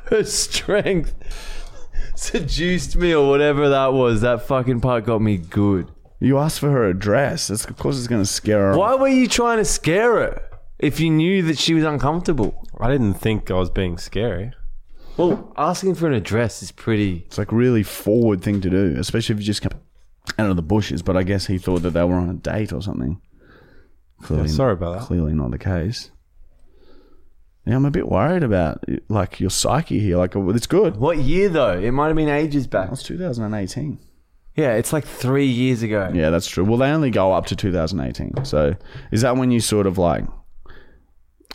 Her 0.06 0.24
strength 0.24 1.16
seduced 2.16 2.96
me 2.96 3.14
or 3.14 3.28
whatever 3.28 3.70
that 3.70 3.94
was. 3.94 4.22
That 4.22 4.44
fucking 4.44 4.82
part 4.82 5.06
got 5.06 5.22
me 5.22 5.38
good. 5.38 5.92
You 6.20 6.38
asked 6.38 6.60
for 6.60 6.70
her 6.70 6.86
address. 6.86 7.48
That's, 7.48 7.66
of 7.66 7.78
course, 7.78 7.98
it's 7.98 8.08
going 8.08 8.22
to 8.22 8.28
scare 8.28 8.72
her. 8.72 8.78
Why 8.78 8.96
were 8.96 9.08
you 9.08 9.28
trying 9.28 9.58
to 9.58 9.66
scare 9.66 10.14
her 10.14 10.42
if 10.80 11.00
you 11.00 11.10
knew 11.10 11.42
that 11.44 11.58
she 11.58 11.74
was 11.74 11.84
uncomfortable? 11.84 12.66
I 12.80 12.90
didn't 12.92 13.16
think 13.16 13.50
I 13.50 13.56
was 13.56 13.70
being 13.70 13.98
scary. 13.98 14.54
Well, 15.18 15.54
asking 15.58 15.96
for 15.96 16.08
an 16.08 16.14
address 16.14 16.62
is 16.62 16.72
pretty. 16.72 17.24
It's 17.28 17.38
like 17.38 17.52
really 17.52 17.84
forward 17.84 18.42
thing 18.42 18.60
to 18.62 18.70
do, 18.70 18.96
especially 18.98 19.34
if 19.36 19.40
you 19.40 19.46
just 19.46 19.62
come 19.62 19.72
out 20.38 20.50
of 20.50 20.56
the 20.58 20.62
bushes. 20.62 21.02
But 21.02 21.16
I 21.16 21.24
guess 21.24 21.48
he 21.48 21.58
thought 21.58 21.84
that 21.84 21.92
they 21.92 22.04
were 22.04 22.16
on 22.16 22.30
a 22.30 22.34
date 22.34 22.74
or 22.74 22.82
something. 22.82 23.22
Clearly, 24.22 24.48
Yeah, 24.50 24.54
sorry 24.56 24.74
about 24.74 25.00
that. 25.00 25.06
Clearly 25.08 25.34
not 25.34 25.52
the 25.52 25.58
case. 25.58 26.12
Yeah, 27.66 27.76
I'm 27.78 27.86
a 27.86 27.92
bit 27.92 28.08
worried 28.10 28.44
about 28.44 28.84
like 29.10 29.40
your 29.40 29.50
psyche 29.50 30.00
here. 30.00 30.18
Like 30.18 30.36
uh, 30.36 30.48
it's 30.50 30.68
good. 30.68 30.98
What 30.98 31.18
year 31.20 31.50
though? 31.50 31.80
It 31.80 31.92
might 31.92 32.08
have 32.08 32.16
been 32.16 32.30
ages 32.30 32.68
back. 32.68 32.90
That's 32.90 33.02
2018. 33.04 33.98
Yeah, 34.56 34.74
it's 34.76 34.94
like 34.94 35.06
three 35.06 35.48
years 35.48 35.82
ago. 35.82 36.12
Yeah, 36.14 36.30
that's 36.30 36.48
true. 36.48 36.64
Well, 36.64 36.78
they 36.78 36.90
only 36.92 37.10
go 37.10 37.34
up 37.34 37.46
to 37.48 37.56
2018. 37.56 38.46
So 38.46 38.76
is 39.12 39.22
that 39.22 39.36
when 39.36 39.52
you 39.52 39.60
sort 39.60 39.88
of 39.88 39.98
like? 39.98 40.26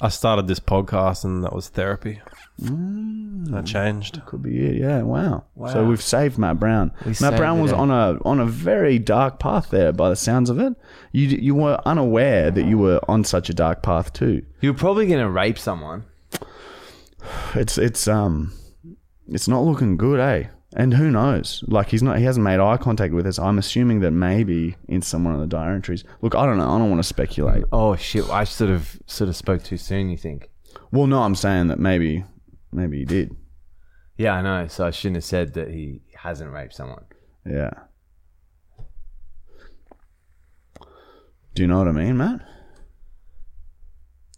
I 0.00 0.08
started 0.08 0.48
this 0.48 0.60
podcast 0.60 1.24
and 1.24 1.44
that 1.44 1.54
was 1.54 1.68
therapy. 1.68 2.20
That 2.58 3.66
changed. 3.66 4.20
Could 4.26 4.42
be 4.42 4.66
it. 4.66 4.76
Yeah. 4.76 5.02
Wow. 5.02 5.44
wow. 5.54 5.72
So 5.72 5.84
we've 5.84 6.02
saved 6.02 6.38
Matt 6.38 6.58
Brown. 6.60 6.92
We 7.04 7.14
Matt 7.20 7.36
Brown 7.36 7.60
was 7.60 7.72
day. 7.72 7.76
on 7.76 7.90
a 7.90 8.18
on 8.24 8.38
a 8.40 8.46
very 8.46 8.98
dark 8.98 9.38
path 9.38 9.70
there, 9.70 9.92
by 9.92 10.10
the 10.10 10.16
sounds 10.16 10.50
of 10.50 10.58
it. 10.58 10.74
You 11.12 11.28
you 11.28 11.54
were 11.54 11.80
unaware 11.86 12.50
that 12.50 12.64
you 12.64 12.78
were 12.78 13.00
on 13.08 13.24
such 13.24 13.48
a 13.50 13.54
dark 13.54 13.82
path 13.82 14.12
too. 14.12 14.42
You 14.60 14.72
were 14.72 14.78
probably 14.78 15.06
going 15.06 15.20
to 15.20 15.30
rape 15.30 15.58
someone. 15.58 16.04
It's 17.54 17.76
it's 17.76 18.08
um 18.08 18.52
it's 19.28 19.48
not 19.48 19.60
looking 19.60 19.96
good, 19.96 20.20
eh? 20.20 20.48
And 20.76 20.94
who 20.94 21.10
knows? 21.10 21.64
Like 21.66 21.88
he's 21.88 22.02
not 22.02 22.18
he 22.18 22.24
hasn't 22.24 22.44
made 22.44 22.60
eye 22.60 22.76
contact 22.76 23.12
with 23.12 23.26
us. 23.26 23.38
I'm 23.38 23.58
assuming 23.58 24.00
that 24.00 24.12
maybe 24.12 24.76
in 24.86 25.02
someone 25.02 25.34
of 25.34 25.40
the 25.40 25.46
diary 25.46 25.74
entries. 25.74 26.04
Look, 26.22 26.36
I 26.36 26.46
don't 26.46 26.58
know. 26.58 26.70
I 26.70 26.78
don't 26.78 26.90
want 26.90 27.02
to 27.02 27.08
speculate. 27.08 27.64
Oh 27.72 27.96
shit! 27.96 28.28
I 28.30 28.44
sort 28.44 28.70
of 28.70 28.98
sort 29.06 29.28
of 29.28 29.36
spoke 29.36 29.64
too 29.64 29.76
soon. 29.76 30.10
You 30.10 30.16
think? 30.16 30.48
Well, 30.92 31.08
no, 31.08 31.22
I'm 31.22 31.34
saying 31.34 31.66
that 31.68 31.80
maybe 31.80 32.24
maybe 32.72 32.98
he 32.98 33.04
did. 33.04 33.34
Yeah, 34.16 34.34
I 34.34 34.42
know. 34.42 34.68
So 34.68 34.86
I 34.86 34.90
shouldn't 34.90 35.16
have 35.16 35.24
said 35.24 35.54
that 35.54 35.68
he 35.68 36.02
hasn't 36.14 36.52
raped 36.52 36.74
someone. 36.74 37.04
Yeah. 37.44 37.70
Do 41.54 41.62
you 41.62 41.66
know 41.66 41.78
what 41.78 41.88
I 41.88 41.92
mean, 41.92 42.16
Matt? 42.16 42.42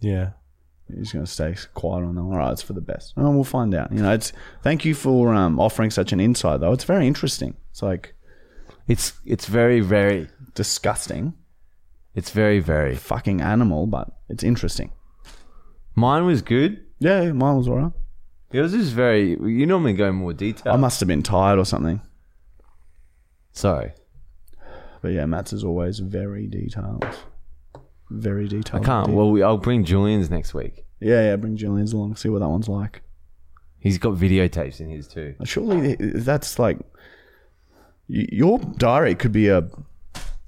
Yeah. 0.01 0.31
He's 0.97 1.13
going 1.13 1.25
to 1.25 1.31
stay 1.31 1.55
quiet 1.75 2.05
on 2.05 2.15
that. 2.15 2.21
All 2.21 2.37
right, 2.37 2.53
it's 2.53 2.63
for 2.63 2.73
the 2.73 2.81
best. 2.81 3.15
Oh, 3.17 3.31
we'll 3.31 3.45
find 3.45 3.75
out. 3.75 3.93
You 3.93 4.03
know, 4.03 4.13
it's 4.13 4.33
thank 4.63 4.85
you 4.85 4.95
for 4.95 5.35
um, 5.35 5.59
offering 5.61 5.91
such 5.91 6.13
an 6.13 6.21
insight, 6.21 6.61
though. 6.61 6.73
It's 6.73 6.85
very 6.85 7.07
interesting. 7.07 7.57
It's 7.71 7.83
like 7.83 8.15
It's 8.89 9.13
it's 9.25 9.47
very 9.47 9.81
very 9.81 10.29
disgusting, 10.55 11.35
it's 12.15 12.31
very 12.31 12.61
very. 12.61 12.95
fucking 12.97 13.41
animal, 13.41 13.87
but 13.87 14.09
it's 14.29 14.43
interesting. 14.45 14.93
Mine 15.95 16.25
was 16.27 16.43
good. 16.43 16.85
Yeah, 16.99 17.33
mine 17.33 17.57
was 17.57 17.69
alright. 17.69 17.93
Yours 18.53 18.75
is 18.75 18.93
very. 18.93 19.31
You 19.31 19.67
normally 19.67 19.95
go 19.95 20.09
in 20.09 20.17
more 20.17 20.33
detail. 20.35 20.73
I 20.73 20.77
must 20.77 21.01
have 21.01 21.07
been 21.09 21.23
tired 21.23 21.59
or 21.59 21.65
something. 21.65 22.01
Sorry, 23.53 23.93
But 25.03 25.13
yeah, 25.13 25.27
Matt's 25.27 25.53
is 25.53 25.65
always 25.65 25.99
very 25.99 26.47
detailed. 26.47 27.05
Very 28.21 28.47
detailed. 28.49 28.83
I 28.83 28.87
can't. 28.87 29.09
Well, 29.09 29.31
we, 29.31 29.43
I'll 29.43 29.57
bring 29.59 29.85
Julian's 29.85 30.31
next 30.31 30.53
week. 30.55 30.85
yeah, 31.01 31.23
yeah. 31.31 31.37
Bring 31.37 31.57
Julian's 31.57 31.93
along. 31.93 32.17
See 32.17 32.29
what 32.29 32.41
that 32.41 32.49
one's 32.49 32.69
like. 32.69 33.03
He's 33.79 33.99
got 33.99 34.15
videotapes 34.15 34.81
in 34.81 34.89
his 34.91 35.09
too. 35.09 35.35
Uh, 35.41 35.45
surely 35.45 35.97
that's 35.97 36.59
like 36.59 36.79
y- 38.09 38.29
your 38.31 38.59
diary 38.59 39.15
could 39.15 39.33
be 39.33 39.49
a 39.49 39.69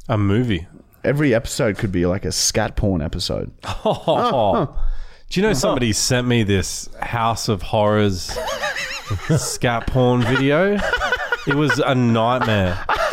A 0.08 0.16
movie. 0.18 0.66
every 1.02 1.34
episode 1.34 1.78
could 1.78 1.90
be 1.92 2.06
like 2.06 2.24
a 2.24 2.32
scat 2.32 2.76
porn 2.76 3.02
episode. 3.02 3.50
Oh. 3.64 4.68
Do 5.30 5.40
you 5.40 5.46
know 5.46 5.52
somebody 5.54 5.92
sent 5.92 6.28
me 6.28 6.42
this 6.44 6.88
House 7.00 7.48
of 7.48 7.62
Horrors 7.62 8.30
scat 9.38 9.86
porn 9.88 10.22
video? 10.22 10.78
It 11.48 11.54
was 11.54 11.78
a 11.80 11.94
nightmare. 11.94 12.78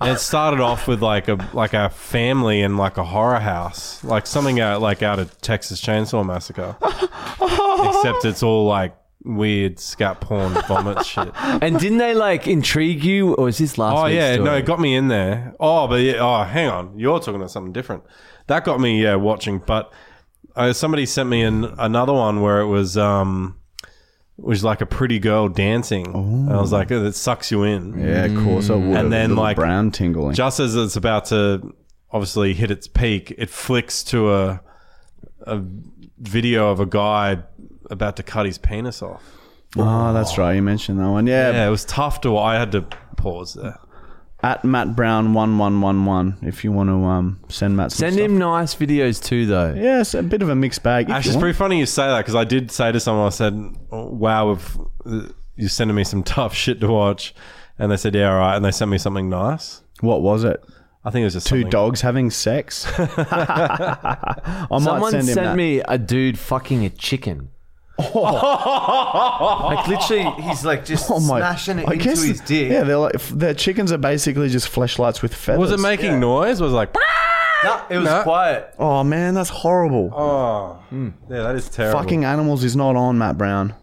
And 0.00 0.10
it 0.10 0.20
started 0.20 0.60
off 0.60 0.88
with 0.88 1.02
like 1.02 1.28
a 1.28 1.36
like 1.52 1.74
a 1.74 1.90
family 1.90 2.62
in 2.62 2.76
like 2.76 2.96
a 2.96 3.04
horror 3.04 3.40
house, 3.40 4.02
like 4.02 4.26
something 4.26 4.58
out 4.58 4.80
like 4.80 5.02
out 5.02 5.18
of 5.18 5.38
Texas 5.40 5.80
Chainsaw 5.80 6.24
Massacre. 6.24 6.76
Except 6.80 8.24
it's 8.24 8.42
all 8.42 8.66
like 8.66 8.96
weird 9.24 9.78
scat 9.78 10.20
porn 10.20 10.54
vomit 10.66 11.04
shit. 11.06 11.30
And 11.34 11.78
didn't 11.78 11.98
they 11.98 12.14
like 12.14 12.46
intrigue 12.46 13.04
you, 13.04 13.34
or 13.34 13.48
is 13.48 13.58
this 13.58 13.76
last? 13.78 13.98
Oh 13.98 14.04
week's 14.04 14.14
yeah, 14.14 14.34
story? 14.34 14.48
no, 14.48 14.56
it 14.56 14.64
got 14.64 14.80
me 14.80 14.94
in 14.94 15.08
there. 15.08 15.54
Oh, 15.60 15.86
but 15.86 15.96
yeah, 15.96 16.14
oh, 16.20 16.44
hang 16.44 16.68
on, 16.68 16.98
you're 16.98 17.18
talking 17.18 17.36
about 17.36 17.50
something 17.50 17.72
different. 17.72 18.04
That 18.46 18.64
got 18.64 18.80
me, 18.80 19.02
yeah, 19.02 19.16
watching. 19.16 19.58
But 19.58 19.92
uh, 20.56 20.72
somebody 20.72 21.06
sent 21.06 21.28
me 21.28 21.42
in 21.42 21.64
another 21.78 22.12
one 22.12 22.40
where 22.40 22.60
it 22.60 22.66
was, 22.66 22.96
um, 22.96 23.59
was 24.42 24.64
like 24.64 24.80
a 24.80 24.86
pretty 24.86 25.18
girl 25.18 25.48
dancing. 25.48 26.06
And 26.06 26.52
I 26.52 26.60
was 26.60 26.72
like, 26.72 26.90
oh, 26.90 27.02
that 27.02 27.14
sucks 27.14 27.50
you 27.50 27.64
in. 27.64 27.98
Yeah, 27.98 28.24
of 28.24 28.44
course 28.44 28.70
I 28.70 28.74
would. 28.74 28.96
And 28.96 29.12
then, 29.12 29.36
like, 29.36 29.56
brown 29.56 29.90
tingling. 29.90 30.34
Just 30.34 30.60
as 30.60 30.74
it's 30.74 30.96
about 30.96 31.26
to 31.26 31.74
obviously 32.10 32.54
hit 32.54 32.70
its 32.70 32.88
peak, 32.88 33.34
it 33.36 33.50
flicks 33.50 34.02
to 34.04 34.32
a 34.32 34.60
a 35.42 35.62
video 36.18 36.70
of 36.70 36.80
a 36.80 36.86
guy 36.86 37.38
about 37.90 38.16
to 38.16 38.22
cut 38.22 38.46
his 38.46 38.58
penis 38.58 39.02
off. 39.02 39.22
oh, 39.76 40.12
that's 40.12 40.36
right. 40.38 40.54
You 40.54 40.62
mentioned 40.62 40.98
that 41.00 41.08
one. 41.08 41.26
Yeah, 41.26 41.50
Yeah, 41.50 41.66
it 41.66 41.70
was 41.70 41.84
tough 41.84 42.20
to. 42.22 42.36
I 42.36 42.56
had 42.56 42.72
to 42.72 42.82
pause 43.16 43.54
there. 43.54 43.78
At 44.42 44.64
Matt 44.64 44.96
Brown 44.96 45.34
one 45.34 45.58
one 45.58 45.80
one 45.80 46.04
one. 46.06 46.36
If 46.42 46.64
you 46.64 46.72
want 46.72 46.88
to 46.88 46.94
um 47.04 47.40
send 47.48 47.76
Matt, 47.76 47.92
some 47.92 47.98
Send 47.98 48.14
stuff. 48.14 48.24
him 48.26 48.38
nice 48.38 48.74
videos 48.74 49.22
too, 49.22 49.46
though. 49.46 49.74
Yeah, 49.74 50.00
it's 50.00 50.14
a 50.14 50.22
bit 50.22 50.42
of 50.42 50.48
a 50.48 50.54
mixed 50.54 50.82
bag. 50.82 51.08
if 51.08 51.14
Actually, 51.14 51.14
you 51.14 51.30
it's 51.30 51.36
want. 51.36 51.42
pretty 51.42 51.56
funny 51.58 51.78
you 51.78 51.86
say 51.86 52.06
that 52.06 52.18
because 52.20 52.34
I 52.34 52.44
did 52.44 52.70
say 52.70 52.90
to 52.92 53.00
someone, 53.00 53.26
I 53.26 53.30
said, 53.30 53.54
oh, 53.92 54.06
"Wow, 54.06 54.52
if 54.52 54.76
you're 55.56 55.68
sending 55.68 55.94
me 55.96 56.04
some 56.04 56.22
tough 56.36 56.54
shit 56.54 56.80
to 56.80 56.88
watch," 56.88 57.34
and 57.78 57.90
they 57.92 57.96
said, 57.96 58.14
"Yeah, 58.14 58.32
all 58.32 58.38
right," 58.38 58.56
and 58.56 58.64
they 58.64 58.70
sent 58.70 58.90
me 58.90 58.98
something 58.98 59.28
nice. 59.28 59.82
What 60.00 60.22
was 60.22 60.44
it? 60.44 60.62
I 61.04 61.10
think 61.10 61.22
it 61.22 61.26
was 61.26 61.34
just 61.34 61.46
Two 61.46 61.56
something- 61.62 61.70
dogs 61.70 62.00
having 62.02 62.30
sex. 62.30 62.86
I 62.98 64.66
might 64.70 64.82
Someone 64.82 65.10
send 65.12 65.28
him 65.28 65.34
sent 65.34 65.46
that. 65.46 65.56
me 65.56 65.80
a 65.88 65.98
dude 65.98 66.38
fucking 66.38 66.84
a 66.84 66.90
chicken. 66.90 67.50
Oh. 68.14 69.60
like 69.64 69.86
literally, 69.88 70.30
he's 70.42 70.64
like 70.64 70.84
just 70.84 71.10
Oh 71.10 71.20
my! 71.20 71.38
smashing 71.38 71.78
it 71.80 71.88
I 71.88 71.92
into 71.94 72.04
guess- 72.04 72.22
his 72.22 72.40
dick. 72.40 72.70
Yeah, 72.70 72.84
they're 72.84 72.96
like 72.98 73.20
their 73.28 73.54
chickens 73.54 73.92
are 73.92 73.98
basically 73.98 74.48
just 74.48 74.70
fleshlights 74.72 75.22
with 75.22 75.34
feathers. 75.34 75.60
Was 75.60 75.72
it 75.72 75.80
making 75.80 76.20
noise? 76.20 76.60
Was 76.60 76.72
it 76.72 76.76
like, 76.76 76.94
No, 77.64 77.82
it 77.90 77.98
was 77.98 78.06
No. 78.06 78.22
quiet. 78.22 78.74
Oh 78.78 79.04
man, 79.04 79.34
that's 79.34 79.50
horrible. 79.50 80.10
oh, 80.14 80.82
hmm. 80.90 81.10
yeah, 81.28 81.42
that 81.42 81.56
is 81.56 81.68
terrible. 81.68 82.00
Fucking 82.00 82.24
animals 82.24 82.64
is 82.64 82.76
not 82.76 82.96
on, 82.96 83.18
Matt 83.18 83.36
Brown. 83.38 83.74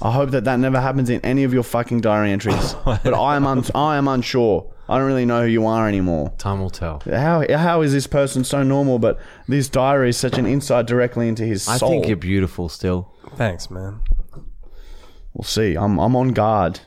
I 0.00 0.10
hope 0.10 0.30
that 0.30 0.44
that 0.44 0.58
never 0.58 0.80
happens 0.80 1.10
in 1.10 1.20
any 1.20 1.44
of 1.44 1.52
your 1.54 1.62
fucking 1.62 2.00
diary 2.00 2.32
entries. 2.32 2.74
but 2.84 3.14
I 3.14 3.36
am 3.36 3.46
un- 3.46 3.64
I 3.74 3.96
am 3.96 4.08
unsure. 4.08 4.68
I 4.88 4.98
don't 4.98 5.06
really 5.06 5.24
know 5.24 5.42
who 5.42 5.48
you 5.48 5.64
are 5.64 5.88
anymore. 5.88 6.32
Time 6.38 6.60
will 6.60 6.68
tell. 6.68 7.00
How 7.08 7.44
how 7.56 7.82
is 7.82 7.92
this 7.92 8.08
person 8.08 8.42
so 8.42 8.62
normal, 8.64 8.98
but 8.98 9.18
this 9.46 9.68
diary 9.68 10.08
is 10.10 10.16
such 10.16 10.36
an 10.38 10.44
insight 10.46 10.86
directly 10.86 11.28
into 11.28 11.44
his 11.44 11.62
soul. 11.62 11.74
I 11.74 11.78
soul? 11.78 11.90
think 11.90 12.08
you're 12.08 12.16
beautiful 12.16 12.68
still. 12.68 13.08
Thanks, 13.36 13.70
man. 13.70 14.00
We'll 15.34 15.44
see. 15.44 15.74
I'm 15.76 15.98
I'm 15.98 16.14
on 16.16 16.28
guard. 16.32 16.80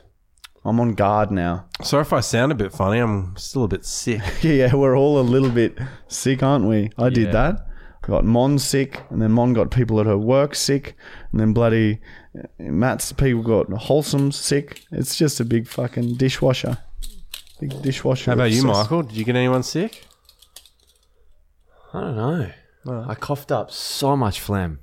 I'm 0.64 0.80
on 0.80 0.94
guard 0.94 1.30
now. 1.30 1.66
Sorry 1.82 2.02
if 2.02 2.12
I 2.12 2.20
sound 2.20 2.50
a 2.52 2.54
bit 2.54 2.72
funny. 2.72 2.98
I'm 2.98 3.36
still 3.36 3.64
a 3.64 3.68
bit 3.68 3.84
sick. 3.84 4.20
Yeah, 4.42 4.74
we're 4.74 4.96
all 4.98 5.20
a 5.20 5.22
little 5.22 5.50
bit 5.50 5.78
sick, 6.08 6.42
aren't 6.42 6.66
we? 6.66 6.90
I 6.98 7.08
did 7.08 7.26
Yeah. 7.26 7.32
that. 7.32 7.66
I 8.02 8.06
got 8.06 8.24
Mon 8.24 8.58
sick, 8.58 9.02
and 9.10 9.20
then 9.20 9.32
Mon 9.32 9.52
got 9.52 9.70
people 9.70 9.98
at 10.00 10.06
her 10.06 10.16
work 10.18 10.54
sick, 10.54 10.96
and 11.32 11.40
then 11.40 11.52
bloody 11.52 12.00
uh, 12.38 12.42
Matt's 12.58 13.12
people 13.12 13.42
got 13.42 13.68
wholesome 13.70 14.30
sick. 14.32 14.82
It's 14.92 15.16
just 15.16 15.40
a 15.40 15.44
big 15.44 15.66
fucking 15.66 16.14
dishwasher. 16.16 16.78
Big 17.60 17.80
dishwasher. 17.82 18.30
How 18.30 18.34
about 18.34 18.50
you, 18.52 18.60
obsessed. 18.68 18.90
Michael? 18.90 19.02
Did 19.02 19.16
you 19.16 19.24
get 19.24 19.34
anyone 19.36 19.62
sick? 19.64 20.04
I 21.92 22.00
don't 22.00 22.16
know. 22.16 23.04
I 23.08 23.14
coughed 23.16 23.50
up 23.50 23.70
so 23.72 24.16
much 24.16 24.40
phlegm. 24.40 24.78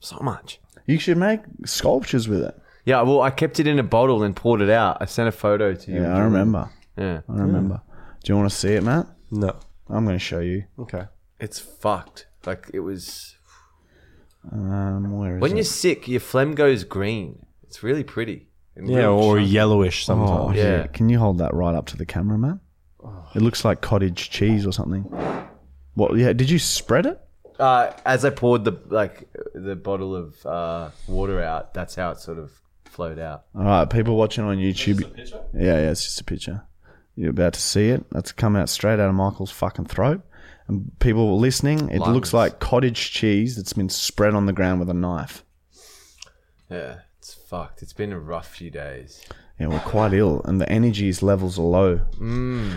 So 0.00 0.18
much. 0.20 0.60
You 0.86 0.98
should 0.98 1.16
make 1.16 1.40
sculptures 1.64 2.28
with 2.28 2.42
it. 2.42 2.56
Yeah, 2.84 3.02
well, 3.02 3.20
I 3.22 3.30
kept 3.30 3.58
it 3.58 3.66
in 3.66 3.78
a 3.78 3.82
bottle 3.82 4.22
and 4.22 4.36
poured 4.36 4.60
it 4.60 4.70
out. 4.70 4.98
I 5.00 5.06
sent 5.06 5.28
a 5.28 5.32
photo 5.32 5.74
to 5.74 5.90
you. 5.90 6.02
Yeah, 6.02 6.16
I 6.16 6.20
remember. 6.20 6.70
Yeah. 6.96 7.20
I 7.28 7.32
remember. 7.32 7.80
Do 8.22 8.32
you 8.32 8.36
want 8.38 8.48
to 8.50 8.56
see 8.56 8.74
it, 8.74 8.82
Matt? 8.84 9.06
No. 9.30 9.56
I'm 9.88 10.04
going 10.04 10.14
to 10.16 10.24
show 10.24 10.38
you. 10.40 10.64
Okay. 10.78 11.04
It's 11.40 11.58
fucked. 11.58 12.26
Like, 12.44 12.70
it 12.72 12.80
was. 12.80 13.34
Um, 14.52 15.18
where 15.18 15.36
is 15.36 15.42
When 15.42 15.52
it? 15.52 15.56
you're 15.56 15.64
sick, 15.64 16.06
your 16.06 16.20
phlegm 16.20 16.54
goes 16.54 16.84
green. 16.84 17.44
It's 17.64 17.82
really 17.82 18.04
pretty. 18.04 18.48
And 18.76 18.88
Yeah, 18.88 18.98
real 18.98 19.12
or 19.14 19.36
chunky. 19.38 19.50
yellowish 19.50 20.04
Oh, 20.04 20.06
sometimes. 20.06 20.56
yeah. 20.56 20.62
Yeah. 20.82 20.86
Can 20.88 21.08
you 21.08 21.18
hold 21.18 21.38
that 21.38 21.52
right 21.54 21.74
up 21.74 21.86
to 21.86 21.96
the 21.96 22.06
camera, 22.06 22.38
Matt? 22.38 22.58
It 23.34 23.42
looks 23.42 23.64
like 23.64 23.80
cottage 23.80 24.30
cheese 24.30 24.66
or 24.66 24.72
something. 24.72 25.02
What? 25.94 26.16
Yeah. 26.16 26.32
Did 26.32 26.50
you 26.50 26.58
spread 26.58 27.06
it? 27.06 27.20
Uh, 27.58 27.92
as 28.04 28.24
I 28.24 28.30
poured 28.30 28.64
the 28.64 28.78
like 28.88 29.28
the 29.54 29.76
bottle 29.76 30.14
of 30.14 30.44
uh, 30.46 30.90
water 31.08 31.42
out, 31.42 31.74
that's 31.74 31.94
how 31.94 32.10
it 32.10 32.18
sort 32.18 32.38
of 32.38 32.52
flowed 32.84 33.18
out. 33.18 33.44
All 33.54 33.64
right, 33.64 33.88
people 33.88 34.16
watching 34.16 34.44
on 34.44 34.58
YouTube. 34.58 35.02
Yeah, 35.54 35.62
yeah, 35.80 35.90
it's 35.90 36.04
just 36.04 36.20
a 36.20 36.24
picture. 36.24 36.62
You're 37.14 37.30
about 37.30 37.54
to 37.54 37.60
see 37.60 37.88
it. 37.88 38.04
That's 38.10 38.32
come 38.32 38.56
out 38.56 38.68
straight 38.68 39.00
out 39.00 39.08
of 39.08 39.14
Michael's 39.14 39.50
fucking 39.50 39.86
throat. 39.86 40.20
And 40.68 40.90
people 40.98 41.38
listening, 41.38 41.88
it 41.90 42.00
Lungs. 42.00 42.14
looks 42.14 42.32
like 42.34 42.58
cottage 42.58 43.12
cheese 43.12 43.56
that's 43.56 43.72
been 43.72 43.88
spread 43.88 44.34
on 44.34 44.46
the 44.46 44.52
ground 44.52 44.80
with 44.80 44.90
a 44.90 44.94
knife. 44.94 45.44
Yeah, 46.70 46.96
it's 47.18 47.32
fucked. 47.32 47.82
It's 47.82 47.92
been 47.92 48.12
a 48.12 48.18
rough 48.18 48.48
few 48.48 48.70
days. 48.70 49.24
Yeah, 49.58 49.68
we're 49.68 49.78
quite 49.80 50.12
ill, 50.12 50.42
and 50.44 50.60
the 50.60 50.68
energies 50.70 51.22
levels 51.22 51.58
are 51.58 51.62
low. 51.62 52.00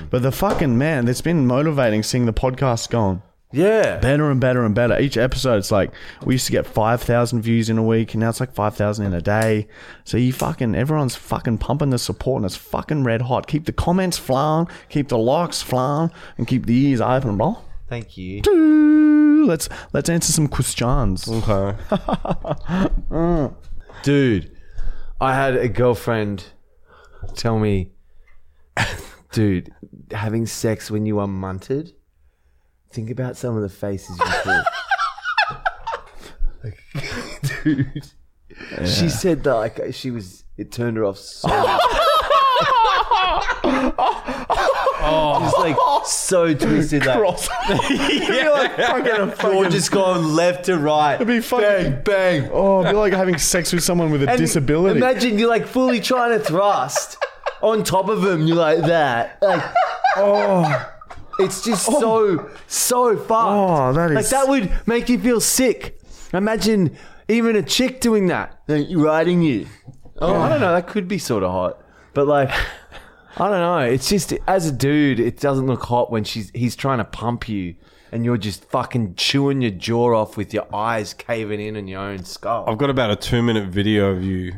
But 0.10 0.22
the 0.22 0.32
fucking 0.32 0.78
man, 0.78 1.08
it's 1.10 1.20
been 1.22 1.46
motivating 1.46 2.04
seeing 2.04 2.26
the 2.26 2.34
podcast 2.34 2.90
going 2.90 3.22
Yeah, 3.52 3.98
better 3.98 4.30
and 4.30 4.40
better 4.40 4.64
and 4.64 4.76
better. 4.76 5.00
Each 5.00 5.18
episode, 5.18 5.58
it's 5.58 5.72
like 5.72 5.92
we 6.24 6.36
used 6.36 6.46
to 6.46 6.52
get 6.52 6.68
five 6.68 7.02
thousand 7.02 7.42
views 7.42 7.68
in 7.68 7.80
a 7.80 7.84
week, 7.84 8.14
and 8.14 8.22
now 8.22 8.30
it's 8.30 8.40
like 8.40 8.54
five 8.54 8.76
thousand 8.76 9.08
in 9.08 9.14
a 9.16 9.22
day. 9.22 9.68
So 10.04 10.18
you 10.18 10.32
fucking 10.34 10.76
everyone's 10.76 11.16
fucking 11.16 11.58
pumping 11.58 11.90
the 11.90 11.98
support, 11.98 12.38
and 12.38 12.46
it's 12.46 12.56
fucking 12.56 13.04
red 13.06 13.24
hot. 13.24 13.48
Keep 13.48 13.66
the 13.66 13.74
comments 13.74 14.20
flying, 14.20 14.68
keep 14.90 15.08
the 15.08 15.18
likes 15.18 15.64
flying, 15.64 16.12
and 16.38 16.48
keep 16.48 16.68
the 16.68 16.78
ears 16.90 17.02
open, 17.02 17.38
bro. 17.38 17.58
thank 17.88 18.18
you. 18.18 18.42
Let's 19.48 19.68
let's 19.94 20.10
answer 20.10 20.32
some 20.32 20.48
questions. 20.48 21.28
Okay. 21.28 21.78
Mm. 23.10 23.56
Dude, 24.04 24.56
I 25.20 25.34
had 25.34 25.56
a 25.56 25.68
girlfriend 25.68 26.46
tell 27.34 27.58
me, 27.58 27.90
dude, 29.32 29.74
having 30.12 30.46
sex 30.46 30.92
when 30.92 31.08
you 31.08 31.18
are 31.18 31.28
munted, 31.28 31.94
think 32.92 33.10
about 33.10 33.38
some 33.38 33.56
of 33.56 33.62
the 33.62 33.70
faces 33.70 34.18
you 34.20 34.26
pull. 34.44 34.64
like, 36.64 36.84
dude. 37.64 38.04
She 38.86 39.10
said 39.10 39.44
that 39.44 39.54
like 39.54 39.80
she 39.94 40.12
was 40.12 40.44
it 40.58 40.72
turned 40.72 40.98
her 40.98 41.06
off 41.06 41.18
so 41.18 41.48
much. 41.48 41.82
Oh. 45.02 45.40
Just 45.42 45.58
like 45.58 45.78
so 46.06 46.54
twisted. 46.54 47.06
Like, 47.06 47.18
Cross. 47.18 47.50
You're 47.90 48.52
like 48.52 48.76
fucking 48.76 49.12
a 49.12 49.32
fucking 49.36 49.72
just 49.72 49.92
going 49.92 50.24
left 50.24 50.66
to 50.66 50.78
right. 50.78 51.16
It'd 51.16 51.28
be 51.28 51.40
fucking- 51.40 52.02
bang, 52.02 52.02
bang. 52.42 52.50
Oh, 52.52 52.82
it'd 52.82 52.92
be 52.92 52.98
like 52.98 53.14
having 53.14 53.38
sex 53.38 53.72
with 53.74 53.84
someone 53.84 54.12
with 54.12 54.24
a 54.24 54.30
And 54.30 54.38
disability. 54.38 54.98
Imagine 54.98 55.40
you're 55.40 55.50
like 55.50 55.66
fully 55.66 56.00
trying 56.02 56.38
to 56.38 56.44
thrust 56.44 57.18
on 57.62 57.84
top 57.84 58.10
of 58.10 58.24
him. 58.24 58.46
You're 58.46 58.58
like 58.58 58.80
that. 58.80 59.38
Like, 59.42 59.64
oh, 60.18 60.94
it's 61.40 61.64
just 61.64 61.88
oh. 61.90 62.00
so 62.00 62.50
so 62.68 63.18
fucked. 63.18 63.32
Oh, 63.32 63.94
that 63.94 64.12
like 64.12 64.24
is- 64.24 64.30
that 64.30 64.48
would 64.48 64.72
make 64.86 65.10
you 65.10 65.20
feel 65.20 65.42
sick. 65.42 66.00
Imagine 66.34 66.96
even 67.28 67.56
a 67.56 67.64
chick 67.64 68.02
doing 68.02 68.28
that, 68.28 68.60
like, 68.68 68.88
riding 68.92 69.42
you. 69.42 69.68
Oh, 70.20 70.36
I 70.36 70.50
don't 70.50 70.60
know. 70.60 70.74
That 70.74 70.88
could 70.88 71.08
be 71.08 71.18
sort 71.18 71.44
of 71.44 71.52
hot, 71.52 71.84
but 72.14 72.28
like. 72.28 72.52
I 73.38 73.48
don't 73.50 73.62
know. 73.62 73.80
It's 73.80 74.10
just 74.10 74.34
as 74.48 74.68
a 74.68 74.72
dude, 74.72 75.20
it 75.20 75.40
doesn't 75.40 75.66
look 75.66 75.84
hot 75.84 76.12
when 76.12 76.26
she's 76.26 76.50
he's 76.50 76.76
trying 76.76 76.98
to 76.98 77.06
pump 77.06 77.48
you, 77.48 77.76
and 78.12 78.26
you're 78.26 78.38
just 78.38 78.66
fucking 78.66 79.16
chewing 79.16 79.62
your 79.62 79.72
jaw 79.72 80.14
off 80.14 80.36
with 80.36 80.54
your 80.54 80.68
eyes 80.76 81.14
caving 81.14 81.62
in 81.62 81.78
on 81.78 81.88
your 81.88 82.02
own 82.02 82.26
skull. 82.26 82.66
I've 82.68 82.78
got 82.78 82.90
about 82.90 83.12
a 83.12 83.16
two 83.16 83.42
minute 83.42 83.70
video 83.70 84.12
of 84.12 84.24
you, 84.24 84.56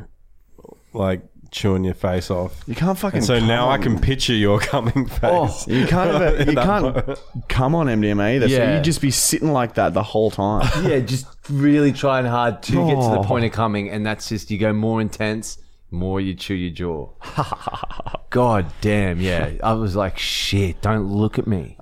like 0.94 1.22
chewing 1.52 1.84
your 1.84 1.94
face 1.94 2.32
off. 2.32 2.64
you 2.66 2.76
can't 2.76 2.98
fucking. 2.98 3.18
And 3.18 3.26
so 3.26 3.40
now 3.40 3.70
I 3.70 3.78
can 3.78 4.00
picture 4.00 4.34
your 4.34 4.60
coming 4.60 5.06
face. 5.08 5.20
Oh, 5.24 5.54
You 5.68 5.86
can't. 5.86 6.10
Have 6.12 6.40
a, 6.40 6.46
you 6.52 6.56
can't 6.56 7.20
come 7.50 7.76
on 7.76 7.88
MDMA 7.88 8.36
either. 8.38 8.48
So 8.50 8.56
Yeah. 8.56 8.78
you 8.78 8.82
just 8.82 9.02
be 9.02 9.12
sitting 9.12 9.52
like 9.52 9.76
that 9.76 9.94
the 9.94 10.04
whole 10.04 10.32
time. 10.32 10.68
yeah, 10.90 11.00
just 11.00 11.28
really 11.50 11.92
trying 11.92 12.26
hard 12.26 12.64
to 12.64 12.72
get 12.72 12.96
to 12.96 13.10
the 13.10 13.20
Oh. 13.20 13.24
point 13.24 13.46
of 13.46 13.52
coming, 13.52 13.90
and 13.90 14.06
that's 14.06 14.30
just 14.30 14.50
you 14.50 14.58
go 14.58 14.72
more 14.74 15.02
intense, 15.02 15.58
more 15.92 16.22
you 16.22 16.34
chew 16.34 16.54
your 16.56 16.72
jaw. 16.74 17.10
God 18.30 18.72
damn, 18.80 19.20
yeah. 19.20 19.52
I 19.62 19.74
was 19.74 19.94
like, 19.96 20.18
shit, 20.18 20.82
don't 20.82 21.08
look 21.12 21.38
at 21.38 21.48
me. 21.48 21.78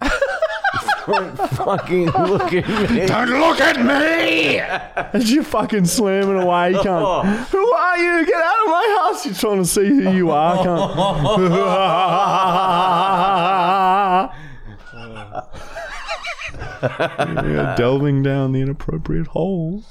Don't 1.10 1.36
fucking 1.52 2.06
look 2.06 2.54
at 2.54 2.92
me. 2.92 3.06
Don't 3.06 3.30
look 3.30 3.60
at 3.60 3.78
me! 3.84 4.60
As 4.60 5.32
you 5.32 5.44
fucking 5.44 5.86
slamming 5.86 6.42
away, 6.42 6.74
cunt. 6.74 7.02
Oh. 7.04 7.24
Who 7.24 7.72
are 7.72 7.98
you? 7.98 8.26
Get 8.26 8.42
out 8.42 8.64
of 8.64 8.68
my 8.68 8.98
house! 9.00 9.26
You're 9.26 9.36
trying 9.36 9.64
to 9.64 9.66
see 9.66 9.88
who 9.88 10.12
you 10.12 10.32
are, 10.32 10.58
cunt. 10.58 10.96
You're 16.82 17.76
delving 17.76 18.24
down 18.24 18.52
the 18.52 18.62
inappropriate 18.62 19.28
hole. 19.28 19.84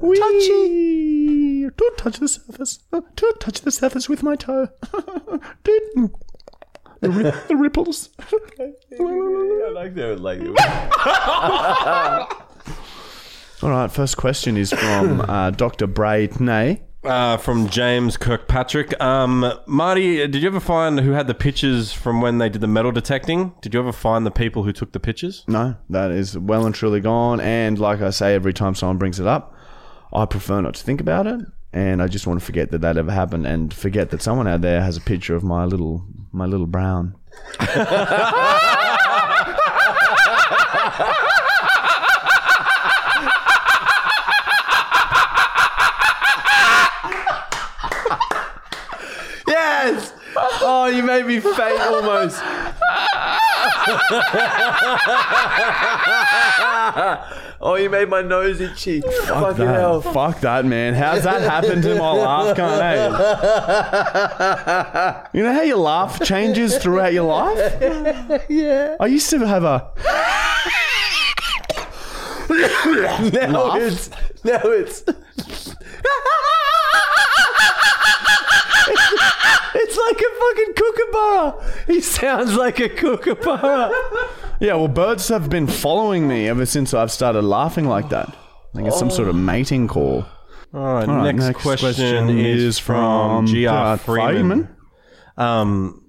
Touchy! 0.00 1.66
Don't 1.76 1.98
touch 1.98 2.18
the 2.18 2.28
surface. 2.28 2.78
Don't 2.90 3.40
touch 3.40 3.60
the 3.62 3.70
surface 3.70 4.08
with 4.08 4.22
my 4.22 4.36
toe. 4.36 4.68
the, 7.06 7.24
ri- 7.24 7.32
the 7.48 7.56
ripples. 7.56 8.10
I 8.20 9.70
like 9.72 9.94
that. 9.94 10.20
Like, 10.20 10.40
All 13.62 13.70
right, 13.70 13.90
first 13.90 14.16
question 14.16 14.56
is 14.56 14.72
from 14.72 15.20
uh, 15.22 15.50
Dr. 15.50 15.86
Braid 15.86 16.40
Nay. 16.40 16.82
Uh, 17.04 17.36
from 17.36 17.68
James 17.68 18.16
Kirkpatrick. 18.16 19.00
Um, 19.00 19.52
Marty, 19.66 20.26
did 20.26 20.42
you 20.42 20.48
ever 20.48 20.58
find 20.58 20.98
who 20.98 21.12
had 21.12 21.28
the 21.28 21.34
pictures 21.34 21.92
from 21.92 22.20
when 22.20 22.38
they 22.38 22.48
did 22.48 22.60
the 22.60 22.66
metal 22.66 22.90
detecting? 22.90 23.54
Did 23.62 23.74
you 23.74 23.80
ever 23.80 23.92
find 23.92 24.26
the 24.26 24.32
people 24.32 24.64
who 24.64 24.72
took 24.72 24.90
the 24.92 24.98
pictures? 24.98 25.44
No, 25.46 25.76
that 25.88 26.10
is 26.10 26.36
well 26.36 26.66
and 26.66 26.74
truly 26.74 27.00
gone. 27.00 27.38
And 27.40 27.78
like 27.78 28.00
I 28.00 28.10
say, 28.10 28.34
every 28.34 28.52
time 28.52 28.74
someone 28.74 28.98
brings 28.98 29.20
it 29.20 29.26
up, 29.26 29.54
I 30.12 30.24
prefer 30.26 30.60
not 30.60 30.74
to 30.74 30.82
think 30.82 31.00
about 31.00 31.28
it. 31.28 31.40
And 31.76 32.00
I 32.00 32.06
just 32.06 32.26
want 32.26 32.40
to 32.40 32.46
forget 32.46 32.70
that 32.70 32.80
that 32.80 32.96
ever 32.96 33.12
happened, 33.12 33.46
and 33.46 33.70
forget 33.72 34.08
that 34.08 34.22
someone 34.22 34.48
out 34.48 34.62
there 34.62 34.80
has 34.80 34.96
a 34.96 35.00
picture 35.02 35.36
of 35.36 35.44
my 35.44 35.66
little 35.66 36.06
my 36.32 36.46
little 36.46 36.66
brown. 36.66 37.14
yes! 49.46 50.14
Oh, 50.38 50.90
you 50.90 51.02
made 51.02 51.26
me 51.26 51.40
faint 51.40 51.78
almost. 51.78 52.42
oh, 57.66 57.74
you 57.74 57.90
made 57.90 58.08
my 58.08 58.22
nose 58.22 58.60
itchy. 58.60 59.00
Fucking 59.00 59.66
That- 59.66 59.74
hell. 59.80 60.00
fuck 60.00 60.40
that, 60.40 60.64
man. 60.64 60.94
How's 60.94 61.24
that 61.24 61.42
happened 61.42 61.82
to 61.84 61.94
my 61.96 62.12
laugh? 62.12 62.56
Can't 62.56 62.82
I? 65.22 65.26
You 65.32 65.42
know 65.42 65.52
how 65.52 65.62
your 65.62 65.78
laugh 65.78 66.20
changes 66.22 66.78
throughout 66.78 67.12
your 67.12 67.24
life? 67.24 68.44
Yeah. 68.48 68.96
I 69.00 69.06
used 69.06 69.28
to 69.30 69.44
have 69.46 69.64
a. 69.64 69.90
Now 72.48 73.64
Laugh? 73.64 73.80
it's 73.80 74.10
now 74.44 74.60
it's 74.64 75.02
It's 79.78 79.96
like 79.96 80.20
a 80.20 80.30
fucking 80.40 80.72
kookaburra. 80.74 81.54
He 81.86 82.00
sounds 82.00 82.54
like 82.54 82.80
a 82.80 82.88
kookaburra. 82.88 83.90
Yeah, 84.60 84.74
well, 84.74 84.88
birds 84.88 85.28
have 85.28 85.50
been 85.50 85.66
following 85.66 86.26
me 86.26 86.48
ever 86.48 86.64
since 86.64 86.94
I've 86.94 87.12
started 87.12 87.42
laughing 87.42 87.86
like 87.86 88.08
that. 88.08 88.28
I 88.28 88.76
think 88.76 88.88
it's 88.88 88.98
some 88.98 89.10
sort 89.10 89.28
of 89.28 89.34
mating 89.34 89.88
call. 89.88 90.24
All 90.74 90.94
right, 90.94 91.08
All 91.08 91.16
right, 91.16 91.34
next, 91.34 91.56
question, 91.58 92.28
is 92.38 92.78
from 92.78 93.46
Gr 93.46 93.96
Freeman. 93.96 94.68
Um, 95.36 96.04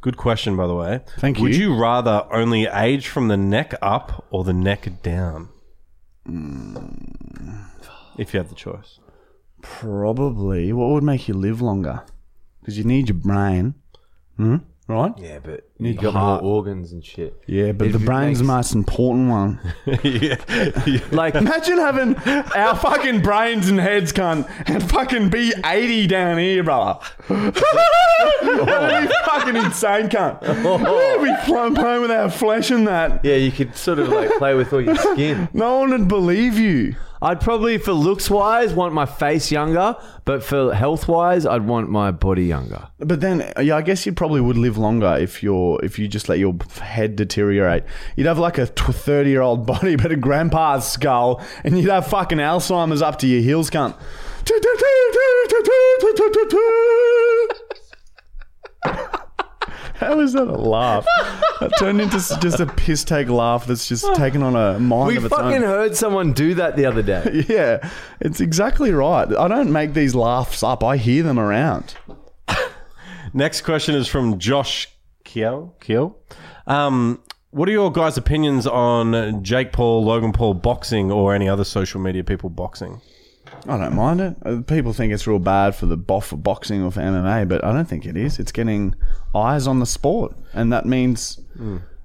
good 0.00 0.16
question, 0.16 0.56
by 0.56 0.66
the 0.66 0.74
way. 0.74 1.00
Thank 1.18 1.38
you. 1.38 1.44
Would 1.44 1.56
you. 1.56 1.74
you 1.74 1.80
rather 1.80 2.26
only 2.32 2.66
age 2.66 3.08
from 3.08 3.28
the 3.28 3.36
neck 3.36 3.74
up 3.82 4.26
or 4.30 4.44
the 4.44 4.52
neck 4.52 5.02
down? 5.02 5.48
If 8.18 8.32
you 8.32 8.38
had 8.38 8.48
the 8.48 8.54
choice. 8.54 8.98
Probably. 9.60 10.72
What 10.72 10.90
would 10.90 11.04
make 11.04 11.28
you 11.28 11.34
live 11.34 11.60
longer? 11.60 12.02
Because 12.60 12.78
you 12.78 12.84
need 12.84 13.08
your 13.08 13.18
brain. 13.18 13.74
Hmm? 14.36 14.56
Right? 14.88 15.12
Yeah, 15.16 15.38
but 15.42 15.70
you 15.84 15.94
got 15.94 16.14
heart. 16.14 16.42
more 16.42 16.54
organs 16.56 16.92
and 16.92 17.04
shit. 17.04 17.40
Yeah, 17.46 17.72
but 17.72 17.88
If 17.88 17.92
the 17.94 17.98
it 18.00 18.04
brain's 18.04 18.38
the 18.38 18.44
makes- 18.44 18.56
most 18.56 18.74
important 18.74 19.28
one. 19.30 19.60
yeah. 20.02 20.36
Like 21.10 21.34
Imagine 21.34 21.78
having 21.78 22.16
our 22.16 22.76
fucking 22.76 23.22
brains 23.22 23.68
and 23.68 23.78
heads, 23.78 24.12
cunt, 24.12 24.48
and 24.66 24.82
fucking 24.90 25.30
be 25.30 25.52
80 25.64 26.06
down 26.06 26.38
here, 26.38 26.62
brother. 26.62 27.00
That'd 27.28 29.08
be 29.08 29.14
fucking 29.24 29.56
insane, 29.56 30.08
cunt. 30.08 30.40
We'd 31.20 31.26
be 31.30 31.36
playing, 31.44 31.74
playing 31.74 32.02
with 32.02 32.10
our 32.10 32.30
flesh 32.30 32.70
and 32.70 32.86
that. 32.86 33.24
yeah, 33.24 33.34
you 33.36 33.50
could 33.52 33.76
sort 33.76 33.98
of 33.98 34.08
like 34.08 34.30
play 34.38 34.54
with 34.54 34.72
all 34.72 34.80
your 34.80 34.96
skin. 34.96 35.48
No 35.52 35.80
one 35.80 35.90
would 35.90 36.08
believe 36.08 36.58
you. 36.58 36.94
I'd 37.20 37.40
probably, 37.40 37.78
for 37.78 37.92
looks 37.92 38.28
wise, 38.28 38.74
want 38.74 38.94
my 38.94 39.06
face 39.06 39.52
younger, 39.52 39.94
but 40.24 40.42
for 40.42 40.74
health 40.74 41.06
wise, 41.06 41.46
I'd 41.46 41.64
want 41.66 41.88
my 41.88 42.10
body 42.10 42.44
younger. 42.46 42.88
But 42.98 43.20
then, 43.20 43.52
yeah, 43.60 43.76
I 43.76 43.82
guess 43.82 44.04
you 44.06 44.12
probably 44.12 44.40
would 44.40 44.56
live 44.56 44.76
longer 44.76 45.16
if 45.20 45.40
you're 45.40 45.71
if 45.78 45.98
you 45.98 46.08
just 46.08 46.28
let 46.28 46.38
your 46.38 46.54
head 46.80 47.16
deteriorate. 47.16 47.84
You'd 48.16 48.26
have 48.26 48.38
like 48.38 48.58
a 48.58 48.66
thirty 48.66 49.30
year 49.30 49.40
old 49.42 49.66
body, 49.72 49.96
but 49.96 50.12
a 50.12 50.16
grandpa's 50.16 50.90
skull, 50.90 51.42
and 51.64 51.78
you'd 51.78 51.90
have 51.90 52.06
fucking 52.06 52.38
Alzheimer's 52.38 53.02
up 53.02 53.18
to 53.20 53.26
your 53.26 53.42
heels, 53.42 53.70
cunt. 53.70 53.96
How 59.94 60.18
is 60.18 60.32
that 60.32 60.48
a 60.48 60.56
laugh? 60.56 61.06
That 61.60 61.72
turned 61.78 62.00
into 62.00 62.16
just 62.16 62.58
a 62.58 62.66
piss 62.66 63.04
take 63.04 63.28
laugh 63.28 63.66
that's 63.66 63.86
just 63.86 64.12
taken 64.16 64.42
on 64.42 64.56
a 64.56 64.80
mind 64.80 65.08
We 65.08 65.16
of 65.16 65.26
its 65.26 65.34
fucking 65.34 65.58
own. 65.58 65.62
heard 65.62 65.96
someone 65.96 66.32
do 66.32 66.54
that 66.54 66.74
the 66.76 66.86
other 66.86 67.02
day. 67.02 67.44
Yeah, 67.52 67.88
it's 68.20 68.40
exactly 68.40 68.92
right. 68.92 69.28
I 69.36 69.46
don't 69.46 69.70
make 69.72 69.92
these 69.94 70.14
laughs 70.14 70.62
up. 70.62 70.82
I 70.82 70.96
hear 70.96 71.22
them 71.22 71.38
around. 71.38 71.94
Next 73.34 73.60
question 73.62 73.94
is 73.94 74.08
from 74.08 74.38
Josh 74.38 74.88
Kiel. 75.32 75.74
Kiel. 75.80 76.16
Um, 76.66 77.22
what 77.50 77.66
are 77.68 77.72
your 77.72 77.90
guys' 77.90 78.18
opinions 78.18 78.66
on 78.66 79.42
Jake 79.42 79.72
Paul, 79.72 80.04
Logan 80.04 80.32
Paul 80.32 80.54
boxing, 80.54 81.10
or 81.10 81.34
any 81.34 81.48
other 81.48 81.64
social 81.64 82.00
media 82.00 82.22
people 82.22 82.50
boxing? 82.50 83.00
I 83.66 83.78
don't 83.78 83.94
mind 83.94 84.20
it. 84.20 84.36
Uh, 84.44 84.60
People 84.62 84.92
think 84.92 85.12
it's 85.12 85.26
real 85.26 85.38
bad 85.38 85.74
for 85.74 85.86
the 85.86 85.96
boff 85.96 86.24
for 86.24 86.36
boxing 86.36 86.82
or 86.82 86.90
for 86.90 87.00
MMA, 87.00 87.48
but 87.48 87.64
I 87.64 87.72
don't 87.72 87.88
think 87.88 88.04
it 88.04 88.16
is. 88.16 88.38
It's 88.38 88.52
getting 88.52 88.94
eyes 89.34 89.66
on 89.66 89.78
the 89.78 89.86
sport, 89.86 90.34
and 90.52 90.70
that 90.72 90.84
means 90.84 91.40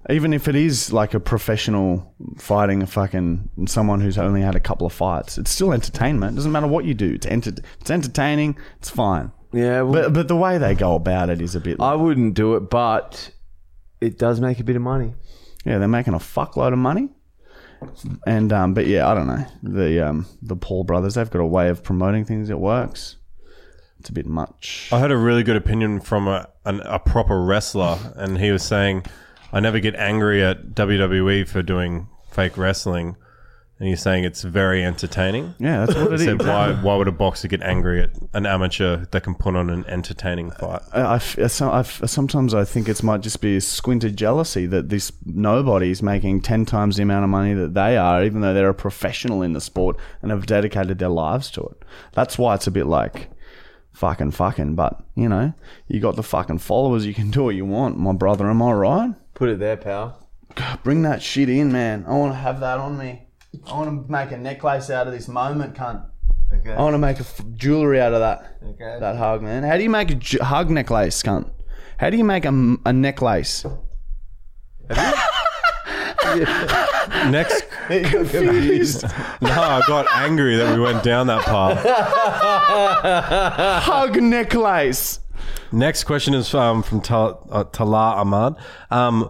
even 0.10 0.32
if 0.34 0.48
it 0.48 0.56
is 0.56 0.94
like 0.94 1.14
a 1.14 1.20
professional 1.20 2.14
fighting 2.38 2.82
a 2.82 2.88
fucking 2.88 3.50
someone 3.68 4.00
who's 4.00 4.18
only 4.18 4.42
had 4.42 4.56
a 4.56 4.60
couple 4.62 4.88
of 4.88 4.94
fights, 4.94 5.38
it's 5.38 5.52
still 5.52 5.74
entertainment. 5.74 6.34
It 6.34 6.36
doesn't 6.38 6.52
matter 6.54 6.68
what 6.68 6.86
you 6.86 6.94
do. 6.94 7.14
It's 7.16 7.26
enter- 7.26 7.62
It's 7.82 7.92
entertaining. 7.92 8.58
It's 8.78 8.90
fine. 8.90 9.32
Yeah, 9.58 9.82
well, 9.82 10.04
But 10.04 10.14
but 10.14 10.28
the 10.28 10.36
way 10.36 10.58
they 10.58 10.76
go 10.76 10.96
about 10.96 11.30
it 11.30 11.42
is 11.42 11.56
a 11.56 11.60
bit. 11.60 11.80
I 11.80 11.96
wouldn't 11.96 12.34
do 12.36 12.56
it, 12.56 12.70
but 12.70 13.32
it 14.02 14.18
does 14.18 14.40
make 14.40 14.60
a 14.60 14.64
bit 14.64 14.76
of 14.76 14.82
money. 14.82 15.16
yeah, 15.66 15.78
they're 15.80 15.88
making 15.88 16.14
a 16.14 16.20
fuckload 16.20 16.74
of 16.74 16.80
money. 16.80 17.10
And 18.26 18.52
um, 18.54 18.74
but 18.74 18.88
yeah, 18.88 19.08
I 19.08 19.14
don't 19.14 19.28
know 19.28 19.46
the 19.62 20.08
um 20.08 20.26
the 20.42 20.56
Paul 20.56 20.84
brothers. 20.84 21.14
They've 21.16 21.30
got 21.30 21.42
a 21.42 21.46
way 21.46 21.70
of 21.70 21.84
promoting 21.84 22.26
things 22.26 22.48
that 22.48 22.58
works. 22.58 23.18
It's 24.00 24.10
a 24.10 24.14
bit 24.14 24.26
much. 24.26 24.90
I 24.92 25.00
heard 25.00 25.12
a 25.12 25.18
really 25.18 25.44
good 25.44 25.56
opinion 25.56 26.02
from 26.02 26.28
a, 26.28 26.48
an, 26.66 26.82
a 26.82 27.00
proper 27.00 27.42
wrestler, 27.44 27.98
and 28.16 28.38
he 28.38 28.52
was 28.52 28.64
saying 28.64 29.06
I 29.52 29.60
never 29.60 29.80
get 29.80 29.96
angry 29.96 30.44
at 30.44 30.70
WWE 30.76 31.48
for 31.48 31.62
doing 31.64 32.08
fake 32.32 32.58
wrestling, 32.58 33.16
and 33.80 33.88
you're 33.90 33.98
saying 33.98 34.24
it's 34.24 34.42
very 34.44 34.84
entertaining. 34.84 35.54
Yeah, 35.60 35.86
that's 35.86 35.98
what 35.98 36.10
I 36.12 36.14
it 36.16 36.22
is. 36.22 36.24
said, 36.24 36.40
why, 36.42 36.74
why 36.82 36.96
would 36.96 37.08
a 37.08 37.12
boxer 37.12 37.48
get 37.48 37.62
angry 37.62 38.02
at 38.02 38.10
an 38.34 38.46
amateur 38.46 39.06
that 39.12 39.22
can 39.24 39.36
put 39.36 39.56
on 39.56 39.70
an 39.70 39.86
entertaining 39.86 40.50
fight? 40.52 40.82
I, 40.94 41.02
I 41.02 41.16
f- 41.18 41.38
I 41.38 41.48
so- 41.48 41.70
I 41.70 41.80
f- 41.82 42.02
sometimes 42.08 42.54
I 42.54 42.66
think 42.66 42.90
it 42.90 43.04
might 43.04 43.22
just 43.22 43.40
be 43.40 43.58
a 43.58 43.62
squinted 43.62 44.18
jealousy 44.18 44.66
that 44.66 44.90
this 44.90 45.12
nobody's 45.26 46.02
making 46.02 46.42
10 46.42 46.66
times 46.66 46.98
the 46.98 47.04
amount 47.04 47.24
of 47.26 47.30
money 47.30 47.54
that 47.54 47.74
they 47.76 47.98
are, 47.98 48.24
even 48.24 48.42
though 48.42 48.54
they're 48.54 48.70
a 48.70 48.74
professional 48.74 49.42
in 49.44 49.54
the 49.54 49.62
sport 49.62 49.96
and 50.22 50.32
have 50.32 50.46
dedicated 50.48 50.98
their 51.00 51.10
lives 51.10 51.52
to 51.52 51.62
it. 51.62 51.84
That's 52.14 52.38
why 52.38 52.56
it's 52.56 52.68
a 52.68 52.72
bit 52.72 52.88
like 52.88 53.30
fucking 53.94 54.32
fucking, 54.32 54.76
but 54.76 55.04
you 55.16 55.30
know, 55.30 55.54
you 55.88 56.00
got 56.00 56.16
the 56.16 56.24
fucking 56.24 56.60
followers, 56.60 57.06
you 57.06 57.14
can 57.14 57.30
do 57.32 57.44
what 57.44 57.56
you 57.56 57.66
want, 57.66 57.98
my 57.98 58.14
brother. 58.14 58.50
Am 58.50 58.62
I 58.62 58.72
right? 58.72 59.14
Put 59.36 59.50
it 59.50 59.60
there, 59.60 59.78
pal. 59.78 60.28
Bring 60.84 61.04
that 61.04 61.22
shit 61.22 61.50
in, 61.50 61.72
man. 61.72 62.06
I 62.08 62.14
want 62.14 62.32
to 62.34 62.38
have 62.40 62.60
that 62.62 62.80
on 62.80 62.98
me. 62.98 63.27
I 63.66 63.74
want 63.74 64.06
to 64.08 64.12
make 64.12 64.32
a 64.32 64.38
necklace 64.38 64.90
out 64.90 65.08
of 65.08 65.14
this 65.14 65.28
moment, 65.28 65.74
cunt. 65.76 66.06
Okay. 66.54 66.72
I 66.74 66.82
want 66.82 66.94
to 66.94 66.98
make 67.00 67.18
a 67.18 67.22
f- 67.22 67.42
jewelry 67.56 68.00
out 68.00 68.14
of 68.14 68.20
that. 68.20 68.58
Okay. 68.64 68.98
That 69.00 69.16
hug, 69.18 69.42
man. 69.42 69.64
How 69.64 69.76
do 69.78 69.84
you 69.84 69.90
make 69.90 70.12
a 70.12 70.16
ju- 70.16 70.42
hug 70.42 70.70
necklace, 70.70 71.22
cunt? 71.24 71.50
How 71.98 72.10
do 72.10 72.18
you 72.18 72.24
make 72.24 72.46
a, 72.46 72.76
a 72.86 72.94
necklace? 72.94 73.66
Next, 77.30 77.64
Confused. 77.88 79.04
no, 79.42 79.50
I 79.50 79.82
got 79.88 80.08
angry 80.12 80.56
that 80.58 80.76
we 80.76 80.82
went 80.84 81.04
down 81.04 81.28
that 81.28 81.44
path. 81.46 81.84
hug 83.84 84.22
necklace. 84.22 85.20
Next 85.72 86.04
question 86.06 86.34
is 86.34 86.54
um, 86.54 86.84
from 86.84 87.02
Ta- 87.02 87.38
uh, 87.50 87.64
Tala 87.66 88.16
Ahmad. 88.16 88.56
Um, 88.92 89.30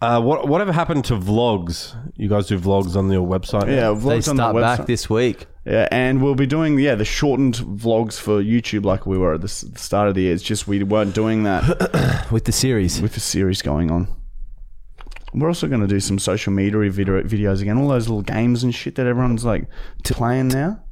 uh, 0.00 0.20
what 0.20 0.48
whatever 0.48 0.72
happened 0.72 1.04
to 1.06 1.14
vlogs? 1.14 1.94
You 2.16 2.28
guys 2.28 2.46
do 2.46 2.58
vlogs 2.58 2.96
on 2.96 3.10
your 3.10 3.26
website? 3.26 3.66
Yeah, 3.68 3.90
They 3.90 4.00
vlogs 4.00 4.28
on 4.28 4.36
the 4.36 4.42
start 4.42 4.56
website. 4.56 4.78
back 4.78 4.86
this 4.86 5.08
week. 5.10 5.46
yeah, 5.64 5.88
and 5.90 6.22
we'll 6.22 6.34
be 6.34 6.46
doing 6.46 6.78
yeah 6.78 6.94
the 6.94 7.04
shortened 7.04 7.54
vlogs 7.56 8.18
for 8.20 8.42
YouTube 8.42 8.84
like 8.84 9.06
we 9.06 9.16
were 9.18 9.34
at 9.34 9.40
the, 9.40 9.46
s- 9.46 9.62
the 9.62 9.78
start 9.78 10.08
of 10.08 10.14
the 10.14 10.22
year. 10.22 10.34
It's 10.34 10.42
just 10.42 10.68
we 10.68 10.82
weren't 10.82 11.14
doing 11.14 11.44
that 11.44 12.28
With 12.30 12.44
the 12.44 12.52
series. 12.52 13.00
with 13.00 13.14
the 13.14 13.20
series 13.20 13.62
going 13.62 13.90
on. 13.90 14.08
We're 15.34 15.48
also 15.48 15.66
going 15.68 15.82
to 15.82 15.86
do 15.86 16.00
some 16.00 16.18
social 16.18 16.52
media 16.52 16.90
video, 16.90 17.22
videos 17.22 17.60
again. 17.60 17.76
All 17.76 17.88
those 17.88 18.08
little 18.08 18.22
games 18.22 18.62
and 18.64 18.74
shit 18.74 18.94
that 18.94 19.06
everyone's 19.06 19.44
like 19.44 19.66
playing 20.04 20.48
now. 20.48 20.82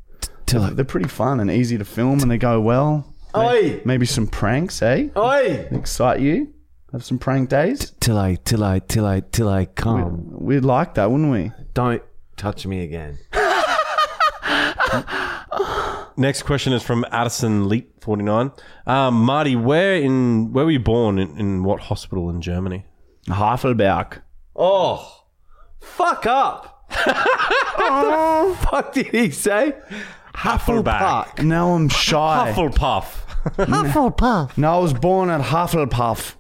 Till 0.47 0.63
I, 0.63 0.71
They're 0.71 0.85
pretty 0.85 1.09
fun 1.09 1.41
and 1.41 1.51
easy 1.51 1.79
to 1.79 1.85
film, 1.85 2.21
and 2.21 2.31
they 2.31 2.37
go 2.39 2.61
well. 2.61 3.11
Oi! 3.37 3.81
Maybe 3.85 4.05
some 4.07 4.27
pranks, 4.27 4.81
eh? 4.83 5.09
Oi! 5.17 5.67
Excite 5.73 6.21
you? 6.21 6.54
Have 6.95 7.05
some 7.05 7.19
prank 7.19 7.49
days? 7.49 7.91
Till 7.99 8.17
I, 8.17 8.37
till 8.37 8.63
I, 8.63 8.79
till 8.79 9.05
I, 9.05 9.19
till 9.19 9.49
I 9.49 9.65
come. 9.65 10.29
We'd 10.31 10.61
like 10.61 10.95
that, 10.95 11.11
wouldn't 11.11 11.33
we? 11.33 11.51
Don't 11.75 12.01
touch 12.37 12.69
me 12.69 12.85
again. 12.85 13.19
Next 16.17 16.45
question 16.45 16.73
is 16.73 16.85
from 16.85 17.05
Addison 17.11 17.69
Leap 17.69 18.01
forty 18.01 18.23
nine. 18.23 18.53
Um, 18.87 19.25
Marty, 19.25 19.57
where 19.57 19.97
in 19.97 20.53
where 20.53 20.65
were 20.65 20.71
you 20.71 20.79
born? 20.79 21.19
In, 21.19 21.37
in 21.37 21.65
what 21.65 21.81
hospital 21.81 22.31
in 22.31 22.41
Germany? 22.41 22.87
Havelberg. 23.27 24.23
Oh, 24.55 25.25
fuck 25.81 26.27
up. 26.27 26.85
what 27.75 28.05
the 28.05 28.57
fuck 28.67 28.93
did 28.93 29.09
he 29.09 29.33
say? 29.33 29.75
Hasselback. 30.33 31.43
Now 31.43 31.75
I'm 31.75 31.89
shy. 31.89 32.53
Hufflepuff. 32.55 33.17
Hufflepuff. 33.57 34.57
No, 34.57 34.77
I 34.77 34.79
was 34.79 34.95
born 34.95 35.29
at 35.29 35.41
Hufflepuff. 35.41 36.37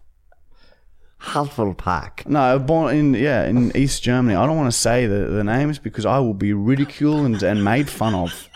Hufflepuff. 1.24 2.26
No, 2.26 2.58
born 2.58 2.96
in 2.96 3.14
yeah 3.14 3.46
in 3.46 3.74
East 3.76 4.02
Germany. 4.02 4.34
I 4.34 4.46
don't 4.46 4.56
want 4.56 4.70
to 4.72 4.78
say 4.78 5.06
the, 5.06 5.26
the 5.26 5.44
names 5.44 5.78
because 5.78 6.04
I 6.04 6.18
will 6.18 6.34
be 6.34 6.52
ridiculed 6.52 7.24
and, 7.26 7.42
and 7.42 7.64
made 7.64 7.88
fun 7.88 8.14
of. 8.14 8.48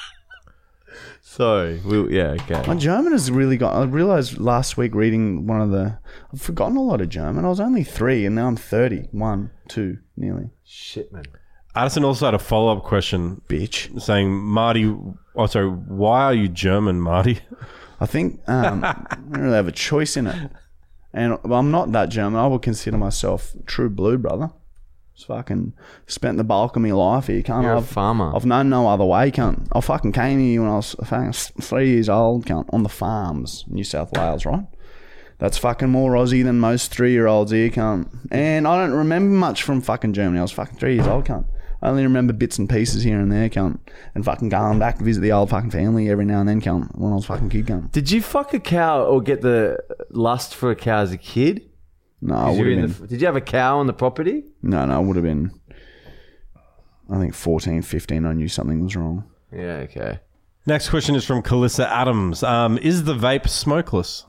Sorry. 1.22 1.81
We, 1.85 2.16
yeah, 2.16 2.37
okay. 2.40 2.64
My 2.66 2.74
German 2.74 3.12
has 3.12 3.31
really 3.31 3.57
got. 3.57 3.74
I 3.74 3.85
realized 3.85 4.38
last 4.38 4.76
week 4.76 4.94
reading 4.94 5.46
one 5.46 5.61
of 5.61 5.70
the. 5.70 5.98
I've 6.33 6.42
forgotten 6.42 6.76
a 6.76 6.83
lot 6.83 7.00
of 7.00 7.09
German. 7.09 7.44
I 7.44 7.48
was 7.48 7.61
only 7.61 7.85
three, 7.85 8.26
and 8.26 8.35
now 8.35 8.48
I'm 8.48 8.57
thirty. 8.57 9.09
One, 9.12 9.50
two, 9.68 9.98
nearly. 10.16 10.50
Shit, 10.64 11.12
man. 11.12 11.24
Addison 11.74 12.04
also 12.04 12.24
had 12.24 12.35
a 12.35 12.38
follow 12.38 12.76
up 12.76 12.83
question 12.83 13.40
Bitch. 13.48 14.00
saying, 14.02 14.33
Marty, 14.33 14.92
oh, 15.37 15.46
sorry, 15.46 15.68
why 15.68 16.24
are 16.24 16.35
you 16.35 16.48
German, 16.48 17.00
Marty? 17.00 17.38
I 18.00 18.07
think 18.07 18.40
um, 18.48 18.83
I 18.85 18.94
don't 19.14 19.31
really 19.31 19.54
have 19.54 19.68
a 19.68 19.72
choice 19.72 20.16
in 20.16 20.26
it. 20.26 20.50
And 21.12 21.38
I'm 21.44 21.71
not 21.71 21.92
that 21.92 22.11
German. 22.11 22.38
I 22.38 22.47
would 22.47 22.62
consider 22.62 22.99
myself 22.99 23.55
true 23.66 23.88
blue, 23.88 24.18
brother. 24.18 24.51
Just 25.14 25.27
fucking 25.27 25.73
spent 26.07 26.37
the 26.37 26.44
bulk 26.44 26.77
of 26.77 26.83
my 26.83 26.92
life 26.92 27.27
here. 27.27 27.42
Can't 27.42 27.64
You're 27.64 27.73
a 27.73 27.79
I've, 27.79 27.88
farmer. 27.88 28.31
I've 28.35 28.47
known 28.47 28.68
no 28.68 28.88
other 28.88 29.05
way. 29.05 29.31
Can't 29.31 29.66
I 29.73 29.81
fucking 29.81 30.12
came 30.12 30.38
here 30.38 30.62
when 30.62 30.71
I 30.71 30.77
was 30.77 30.94
fucking 31.05 31.33
three 31.33 31.88
years 31.88 32.09
old. 32.09 32.47
Can't 32.47 32.68
on 32.73 32.85
the 32.85 32.88
farms, 32.88 33.64
New 33.68 33.83
South 33.85 34.12
Wales, 34.16 34.47
right? 34.47 34.64
That's 35.38 35.59
fucking 35.59 35.90
more 35.90 36.12
Aussie 36.12 36.44
than 36.44 36.61
most 36.61 36.92
three 36.92 37.12
year 37.12 37.27
olds 37.27 37.51
here, 37.53 37.71
can't. 37.71 38.09
And 38.31 38.68
I 38.68 38.81
don't 38.81 38.97
remember 38.97 39.35
much 39.35 39.62
from 39.62 39.81
fucking 39.81 40.12
Germany. 40.12 40.38
I 40.38 40.42
was 40.42 40.53
fucking 40.53 40.79
three 40.79 40.94
years 40.94 41.07
old, 41.07 41.25
can't. 41.25 41.47
I 41.81 41.88
only 41.91 42.03
remember 42.03 42.33
bits 42.33 42.59
and 42.59 42.69
pieces 42.69 43.03
here 43.05 43.21
and 43.21 43.31
there, 43.31 43.49
can't. 43.49 43.81
And 44.14 44.25
fucking 44.25 44.49
going 44.49 44.79
back 44.79 44.99
to 44.99 45.05
visit 45.05 45.21
the 45.21 45.33
old 45.33 45.51
fucking 45.51 45.71
family 45.71 46.11
every 46.11 46.25
now 46.25 46.41
and 46.41 46.49
then, 46.49 46.61
can't. 46.61 46.97
When 46.99 47.12
I 47.12 47.14
was 47.14 47.27
fucking 47.27 47.51
kid, 47.51 47.67
can't. 47.69 47.93
Did 47.93 48.11
you 48.11 48.21
fuck 48.21 48.53
a 48.53 48.59
cow 48.61 49.05
or 49.05 49.21
get 49.23 49.43
the 49.43 49.79
lust 50.11 50.55
for 50.55 50.71
a 50.71 50.77
cow 50.77 50.99
as 51.01 51.12
a 51.12 51.19
kid? 51.19 51.71
No, 52.21 52.35
I 52.35 52.51
Did 52.51 52.59
would 52.59 52.67
you, 52.67 52.77
have 52.79 52.85
in 52.85 52.93
been. 52.93 53.01
the, 53.03 53.07
did 53.07 53.21
you 53.21 53.27
have 53.27 53.37
a 53.37 53.41
cow 53.41 53.79
on 53.79 53.87
the 53.87 53.93
property? 53.93 54.45
No, 54.62 54.85
no, 54.87 54.97
I 54.97 54.99
would 54.99 55.14
have 55.17 55.25
been. 55.25 55.53
I 57.11 57.19
think 57.19 57.33
14, 57.35 57.83
15, 57.83 58.27
I 58.27 58.33
knew 58.33 58.49
something 58.49 58.83
was 58.83 58.97
wrong. 58.97 59.25
Yeah, 59.53 59.85
okay. 59.85 60.19
Next 60.67 60.91
question 60.91 61.14
is 61.14 61.25
from 61.25 61.43
Calissa 61.43 61.87
Adams. 61.87 62.43
Um, 62.43 62.77
is 62.79 63.05
the 63.05 63.14
vape 63.14 63.49
smokeless? 63.49 64.27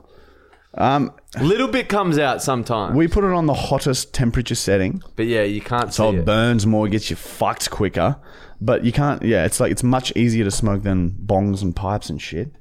Um, 0.76 1.12
Little 1.42 1.68
bit 1.68 1.90
comes 1.90 2.18
out 2.20 2.42
sometimes. 2.44 2.96
we 2.96 3.08
put 3.08 3.24
it 3.24 3.32
on 3.32 3.46
the 3.48 3.54
hottest 3.54 4.14
temperature 4.14 4.56
setting, 4.56 5.02
but 5.16 5.26
yeah, 5.26 5.42
you 5.44 5.62
can't 5.62 5.94
so 5.94 6.12
see 6.12 6.18
it 6.18 6.20
it. 6.22 6.26
burns 6.26 6.66
more, 6.68 6.88
gets 6.88 7.10
you 7.10 7.16
fucked 7.16 7.70
quicker. 7.72 8.18
But 8.62 8.84
you 8.86 8.92
can't. 8.92 9.24
Yeah, 9.24 9.46
it's 9.46 9.60
like 9.60 9.72
it's 9.72 9.84
much 9.84 10.12
easier 10.16 10.44
to 10.44 10.52
smoke 10.52 10.84
than 10.84 11.12
bongs 11.12 11.62
and 11.62 11.76
pipes 11.76 12.10
and 12.10 12.22
shit. 12.22 12.52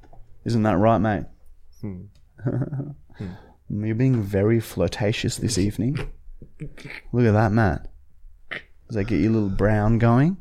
Isn't 0.45 0.63
that 0.63 0.77
right, 0.79 0.99
mate? 0.99 1.25
You're 3.71 3.95
being 3.95 4.23
very 4.23 4.61
flirtatious 4.61 5.37
this 5.37 5.59
evening. 5.59 5.99
Look 7.13 7.27
at 7.27 7.33
that, 7.33 7.53
Matt. 7.53 7.89
Does 8.51 8.95
that 8.97 9.05
get 9.05 9.21
your 9.21 9.33
little 9.33 9.51
brown 9.51 9.99
going? 9.99 10.39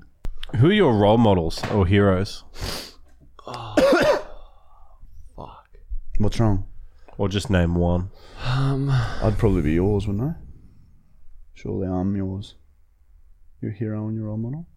Who 0.58 0.68
are 0.70 0.74
your 0.74 0.94
role 0.96 1.18
models 1.18 1.62
or 1.72 1.86
heroes? 1.86 2.44
What's 6.20 6.40
wrong? 6.40 6.66
Or 7.18 7.28
just 7.28 7.50
name 7.50 7.76
one. 7.76 8.12
I'd 8.40 9.36
probably 9.38 9.62
be 9.62 9.74
yours, 9.74 10.08
wouldn't 10.08 10.24
I? 10.24 10.36
Surely 11.54 11.88
I'm 11.88 12.16
yours. 12.16 12.56
Your 13.62 13.72
hero 13.72 14.08
and 14.08 14.16
your 14.16 14.26
role 14.26 14.38
model. 14.38 14.68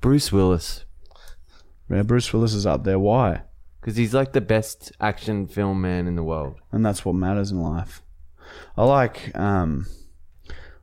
Bruce 0.00 0.30
Willis. 0.30 0.84
Yeah, 1.90 2.02
Bruce 2.02 2.32
Willis 2.32 2.54
is 2.54 2.66
up 2.66 2.84
there. 2.84 2.98
Why? 2.98 3.42
Because 3.80 3.96
he's 3.96 4.14
like 4.14 4.32
the 4.32 4.40
best 4.40 4.92
action 5.00 5.46
film 5.46 5.80
man 5.80 6.06
in 6.06 6.14
the 6.14 6.22
world. 6.22 6.60
And 6.70 6.84
that's 6.86 7.04
what 7.04 7.14
matters 7.14 7.50
in 7.50 7.60
life. 7.60 8.02
I 8.76 8.84
like 8.84 9.36
um, 9.36 9.86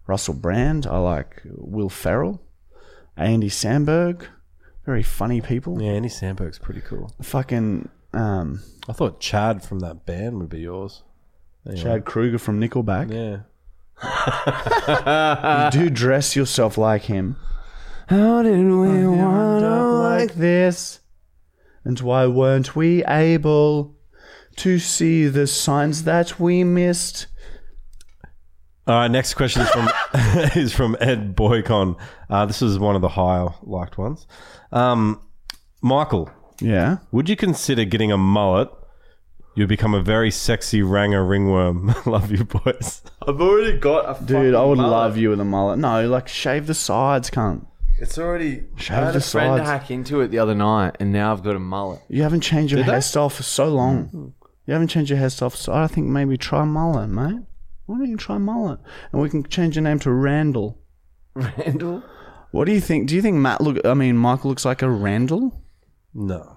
Russell 0.07 0.33
Brand. 0.33 0.85
I 0.85 0.97
like 0.97 1.41
Will 1.45 1.89
Ferrell, 1.89 2.41
Andy 3.15 3.49
Samberg. 3.49 4.27
Very 4.85 5.03
funny 5.03 5.41
people. 5.41 5.81
Yeah, 5.81 5.91
Andy 5.91 6.09
Samberg's 6.09 6.59
pretty 6.59 6.81
cool. 6.81 7.11
Fucking 7.21 7.89
um, 8.15 8.61
I 8.87 8.93
thought 8.93 9.19
Chad 9.19 9.63
from 9.63 9.79
that 9.79 10.05
band 10.05 10.39
would 10.39 10.49
be 10.49 10.61
yours. 10.61 11.03
Anyway. 11.67 11.83
Chad 11.83 12.05
Kroeger 12.05 12.39
from 12.39 12.59
Nickelback. 12.59 13.11
Yeah. 13.11 13.41
You 15.71 15.71
do 15.71 15.89
dress 15.89 16.35
yourself 16.35 16.77
like 16.77 17.03
him. 17.03 17.37
How 18.07 18.43
did 18.43 18.65
we 18.65 19.07
Wound 19.07 19.65
up 19.65 19.85
like 20.03 20.35
this. 20.35 20.99
And 21.83 21.99
why 21.99 22.27
weren't 22.27 22.75
we 22.75 23.03
able 23.05 23.95
to 24.57 24.79
see 24.79 25.27
the 25.27 25.47
signs 25.47 26.03
that 26.03 26.39
we 26.39 26.63
missed? 26.63 27.27
All 28.87 28.95
right, 28.95 29.07
next 29.09 29.33
question 29.33 29.63
is 29.63 29.69
from 29.69 29.89
is 30.55 30.73
from 30.73 30.95
Ed 30.99 31.35
Boycon. 31.35 31.97
Uh, 32.29 32.45
this 32.45 32.61
is 32.61 32.77
one 32.77 32.95
of 32.95 33.01
the 33.01 33.09
higher 33.09 33.47
liked 33.63 33.97
ones. 33.97 34.27
Um, 34.71 35.21
Michael, 35.81 36.29
Yeah. 36.59 36.97
would 37.11 37.29
you 37.29 37.35
consider 37.35 37.85
getting 37.85 38.11
a 38.11 38.17
mullet? 38.17 38.69
You'd 39.55 39.69
become 39.69 39.93
a 39.93 40.01
very 40.01 40.31
sexy 40.31 40.81
ranger 40.81 41.23
ringworm. 41.25 41.93
Love 42.05 42.29
you, 42.31 42.43
boys. 42.43 43.01
I've 43.25 43.39
already 43.39 43.77
got 43.77 44.21
a 44.21 44.25
Dude, 44.25 44.53
I 44.53 44.63
would 44.65 44.77
love 44.77 45.15
you 45.17 45.29
with 45.29 45.39
a 45.39 45.45
mullet. 45.45 45.79
No, 45.79 46.05
like 46.09 46.27
shave 46.27 46.67
the 46.67 46.73
sides, 46.73 47.29
cunt. 47.29 47.65
It's 47.97 48.17
already. 48.17 48.65
Shave 48.75 48.97
I 48.97 49.05
had 49.05 49.13
the 49.13 49.19
a 49.19 49.21
friend 49.21 49.57
sides. 49.59 49.69
hack 49.69 49.91
into 49.91 50.19
it 50.19 50.27
the 50.27 50.39
other 50.39 50.55
night, 50.55 50.97
and 50.99 51.13
now 51.13 51.31
I've 51.31 51.41
got 51.41 51.55
a 51.55 51.59
mullet. 51.59 52.01
You 52.09 52.23
haven't 52.23 52.41
changed 52.41 52.73
your 52.73 52.83
Did 52.83 52.91
they? 52.91 52.97
hairstyle 52.97 53.31
for 53.31 53.43
so 53.43 53.69
long. 53.69 54.05
Hmm. 54.07 54.27
You 54.67 54.73
haven't 54.73 54.89
changed 54.89 55.09
your 55.09 55.19
hairstyle 55.19 55.51
for 55.51 55.57
so 55.57 55.71
I 55.73 55.87
think 55.87 56.07
maybe 56.07 56.37
try 56.37 56.65
mullet, 56.65 57.09
mate. 57.09 57.39
Why 57.85 57.97
don't 57.97 58.09
you 58.09 58.17
try 58.17 58.37
mullet? 58.37 58.79
And 59.13 59.21
we 59.21 59.29
can 59.29 59.43
change 59.45 59.77
your 59.77 59.83
name 59.83 59.99
to 59.99 60.11
Randall. 60.11 60.77
Randall. 61.33 62.03
What 62.51 62.65
do 62.65 62.73
you 62.73 62.81
think? 62.81 63.07
Do 63.07 63.15
you 63.15 63.21
think 63.21 63.37
Matt 63.37 63.61
look? 63.61 63.77
I 63.85 63.93
mean, 63.93 64.17
Michael 64.17 64.49
looks 64.49 64.65
like 64.65 64.81
a 64.81 64.89
Randall. 64.89 65.61
No. 66.15 66.55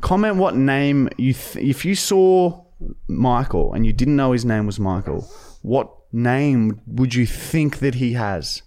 Comment 0.00 0.36
what 0.36 0.54
name 0.54 1.08
you 1.16 1.32
th- 1.32 1.64
if 1.64 1.84
you 1.84 1.94
saw 1.94 2.64
Michael 3.08 3.72
and 3.74 3.84
you 3.84 3.92
didn't 3.92 4.16
know 4.16 4.32
his 4.32 4.44
name 4.44 4.66
was 4.66 4.78
Michael. 4.78 5.28
What 5.62 5.90
name 6.12 6.80
would 6.86 7.14
you 7.14 7.26
think 7.26 7.78
that 7.78 7.96
he 7.96 8.12
has? 8.12 8.62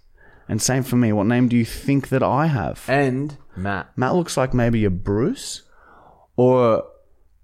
And 0.50 0.62
same 0.62 0.84
for 0.84 0.98
me. 0.98 1.14
What 1.14 1.28
name 1.28 1.48
do 1.48 1.56
you 1.56 1.64
think 1.64 2.10
that 2.10 2.22
I 2.24 2.48
have? 2.48 2.84
And 2.90 3.38
Matt. 3.56 3.92
Matt 3.96 4.16
looks 4.16 4.36
like 4.36 4.54
maybe 4.54 4.84
a 4.84 4.90
Bruce 4.90 5.62
Or 6.36 6.84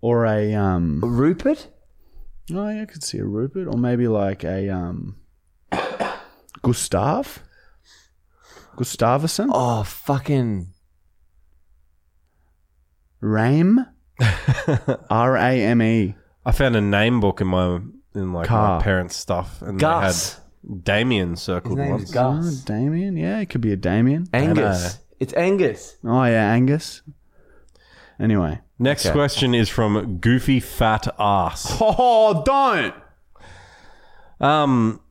or 0.01 0.25
a 0.25 0.53
um. 0.55 0.99
Rupert? 1.01 1.67
Oh 2.53 2.67
yeah, 2.69 2.81
I 2.81 2.85
could 2.85 3.03
see 3.03 3.19
a 3.19 3.25
Rupert 3.25 3.67
or 3.67 3.77
maybe 3.77 4.07
like 4.07 4.43
a 4.43 4.69
um. 4.69 5.17
Gustav. 6.61 7.43
Gustavison. 8.75 9.49
Oh, 9.51 9.83
fucking. 9.83 10.67
Rame. 13.21 13.85
R 15.09 15.35
A 15.37 15.51
M 15.63 15.81
E. 15.81 16.15
I 16.45 16.51
found 16.51 16.75
a 16.75 16.81
name 16.81 17.19
book 17.19 17.41
in 17.41 17.47
my 17.47 17.79
in 18.15 18.33
like 18.33 18.47
Car. 18.47 18.77
my 18.77 18.83
parents' 18.83 19.15
stuff, 19.15 19.61
and 19.61 19.79
Gus. 19.79 20.33
they 20.33 20.69
had 20.71 20.83
Damien 20.83 21.35
circled 21.35 21.77
His 21.79 21.87
name's 21.87 22.01
once. 22.01 22.11
Gus. 22.11 22.63
Oh, 22.63 22.65
Damien. 22.65 23.15
Yeah, 23.17 23.39
it 23.39 23.47
could 23.49 23.61
be 23.61 23.71
a 23.71 23.77
Damien. 23.77 24.27
Angus. 24.33 24.99
It's 25.19 25.33
Angus. 25.33 25.97
Oh 26.03 26.23
yeah, 26.23 26.51
Angus. 26.51 27.01
Anyway. 28.19 28.59
Next 28.79 29.05
Okay. 29.07 29.13
question 29.13 29.55
is 29.55 29.69
from 29.69 30.17
Goofy 30.19 30.59
Fat 30.59 31.07
Ass. 31.17 31.77
Oh, 31.81 32.43
don't. 32.45 32.93
Um, 34.39 35.01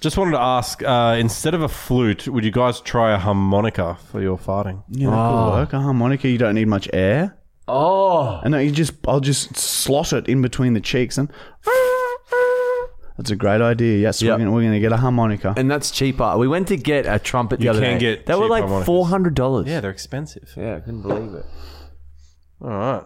just 0.00 0.16
wanted 0.18 0.32
to 0.32 0.40
ask, 0.40 0.82
uh, 0.82 1.16
instead 1.18 1.54
of 1.54 1.62
a 1.62 1.68
flute, 1.68 2.28
would 2.28 2.44
you 2.44 2.50
guys 2.50 2.80
try 2.80 3.12
a 3.14 3.18
harmonica 3.18 3.96
for 4.10 4.20
your 4.20 4.36
farting? 4.38 4.82
Yeah, 4.90 5.10
that 5.10 5.16
Oh. 5.16 5.30
could 5.50 5.50
work. 5.58 5.72
A 5.72 5.80
harmonica, 5.80 6.28
you 6.28 6.38
don't 6.38 6.54
need 6.54 6.68
much 6.68 6.88
air. 6.92 7.36
Oh. 7.68 8.40
And 8.44 8.52
no, 8.52 8.58
you 8.58 8.70
just, 8.70 8.92
I'll 9.08 9.20
just 9.20 9.56
slot 9.56 10.12
it 10.12 10.28
in 10.28 10.40
between 10.42 10.74
the 10.74 10.80
cheeks 10.80 11.18
and. 11.18 11.28
That's 13.18 13.30
a 13.30 13.36
great 13.36 13.62
idea. 13.62 13.98
Yes, 13.98 14.20
Yep. 14.20 14.32
we're 14.32 14.38
gonna 14.44 14.52
we're 14.52 14.62
gonna 14.64 14.78
get 14.78 14.92
a 14.92 14.98
harmonica. 14.98 15.54
And 15.56 15.70
that's 15.70 15.90
cheaper. 15.90 16.36
We 16.36 16.48
went 16.48 16.68
to 16.68 16.76
get 16.76 17.06
a 17.06 17.18
trumpet 17.18 17.60
the 17.60 17.64
You 17.64 17.70
other 17.70 17.80
can 17.80 17.94
day. 17.94 17.98
get 17.98 18.26
they 18.26 18.34
were 18.34 18.42
cheap 18.42 18.50
like 18.50 18.62
harmonicas. 18.64 18.84
four 18.86 19.06
hundred 19.06 19.34
dollars. 19.34 19.66
Yeah, 19.66 19.80
they're 19.80 19.90
expensive. 19.90 20.52
yeah, 20.54 20.76
I 20.76 20.80
couldn't 20.80 21.00
believe 21.00 21.32
it. 21.32 21.46
All 22.60 22.68
right. 22.68 23.04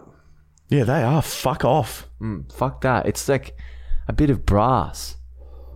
Yeah, 0.67 0.83
they 0.83 1.01
are. 1.01 1.21
Fuck 1.21 1.63
off. 1.63 2.09
Mm, 2.21 2.51
fuck 2.51 2.81
that. 2.81 3.05
It's 3.05 3.29
like 3.29 3.55
a 4.09 4.13
bit 4.13 4.29
of 4.29 4.45
brass. 4.45 5.15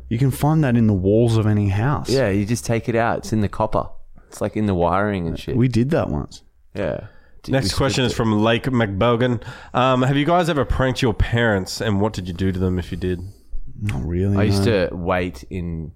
You 0.10 0.18
can 0.20 0.32
find 0.32 0.64
that 0.64 0.76
in 0.78 0.88
the 0.88 0.94
walls 0.94 1.38
of 1.38 1.48
any 1.48 1.70
house. 1.70 2.10
Yeah, 2.10 2.30
you 2.30 2.46
just 2.46 2.66
take 2.66 2.88
it 2.90 2.96
out. 2.96 3.20
It's 3.20 3.34
in 3.34 3.42
the 3.42 3.50
copper. 3.50 3.88
It's 4.28 4.42
like 4.42 4.56
in 4.56 4.66
the 4.66 4.74
wiring 4.76 5.28
and 5.28 5.40
shit. 5.40 5.56
we 5.56 5.68
did 5.68 5.90
that 5.92 6.10
once. 6.10 6.44
yeah. 6.74 7.08
D- 7.44 7.52
Next 7.52 7.74
we 7.74 7.78
question 7.78 8.04
is 8.06 8.12
stripped 8.12 8.30
from 8.32 8.44
Lake 8.44 8.64
McBogan. 8.64 9.44
Um, 9.74 10.02
have 10.02 10.18
you 10.18 10.26
guys 10.26 10.50
ever 10.50 10.66
pranked 10.66 11.04
your 11.04 11.14
parents, 11.14 11.80
and 11.80 12.02
what 12.02 12.12
did 12.14 12.28
you 12.28 12.34
do 12.34 12.52
to 12.52 12.58
them 12.58 12.80
if 12.80 12.92
you 12.92 12.98
did? 12.98 13.22
Not 13.80 14.04
really. 14.04 14.36
it. 14.36 14.40
I 14.40 14.44
used 14.44 14.66
no. 14.66 14.88
to 14.88 14.96
wait 14.96 15.44
in. 15.52 15.92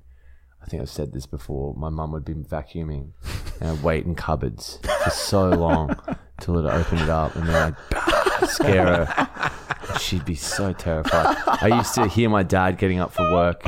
I 0.61 0.67
think 0.67 0.83
I've 0.83 0.89
said 0.91 1.11
this 1.11 1.25
before. 1.25 1.73
My 1.75 1.89
mum 1.89 2.11
would 2.11 2.23
be 2.23 2.35
vacuuming, 2.35 3.13
and 3.61 3.71
I'd 3.71 3.81
wait 3.83 4.05
in 4.05 4.13
cupboards 4.13 4.79
for 5.03 5.09
so 5.09 5.49
long 5.49 5.95
till 6.41 6.59
it 6.63 6.69
opened 6.71 7.01
it 7.01 7.09
up, 7.09 7.35
and 7.35 7.49
then 7.49 7.75
I'd 7.95 8.47
scare 8.49 9.05
her. 9.05 9.51
She'd 9.99 10.25
be 10.25 10.35
so 10.35 10.71
terrified. 10.73 11.35
I 11.47 11.75
used 11.79 11.95
to 11.95 12.07
hear 12.07 12.29
my 12.29 12.43
dad 12.43 12.77
getting 12.77 12.99
up 12.99 13.11
for 13.11 13.31
work. 13.33 13.63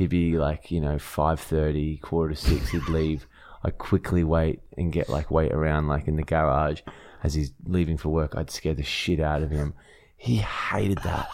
He'd 0.00 0.08
be 0.08 0.38
like, 0.38 0.70
you 0.70 0.80
know, 0.80 0.98
five 0.98 1.40
thirty, 1.40 1.98
quarter 1.98 2.32
to 2.32 2.40
six. 2.40 2.70
He'd 2.70 2.88
leave. 2.88 3.26
I'd 3.62 3.76
quickly 3.76 4.24
wait 4.24 4.60
and 4.78 4.90
get 4.90 5.10
like 5.10 5.30
wait 5.30 5.52
around 5.52 5.88
like 5.88 6.08
in 6.08 6.16
the 6.16 6.22
garage 6.22 6.80
as 7.22 7.34
he's 7.34 7.52
leaving 7.66 7.98
for 7.98 8.08
work. 8.08 8.32
I'd 8.34 8.50
scare 8.50 8.72
the 8.72 8.82
shit 8.82 9.20
out 9.20 9.42
of 9.42 9.50
him. 9.50 9.74
He 10.16 10.36
hated 10.38 11.00
that. 11.02 11.28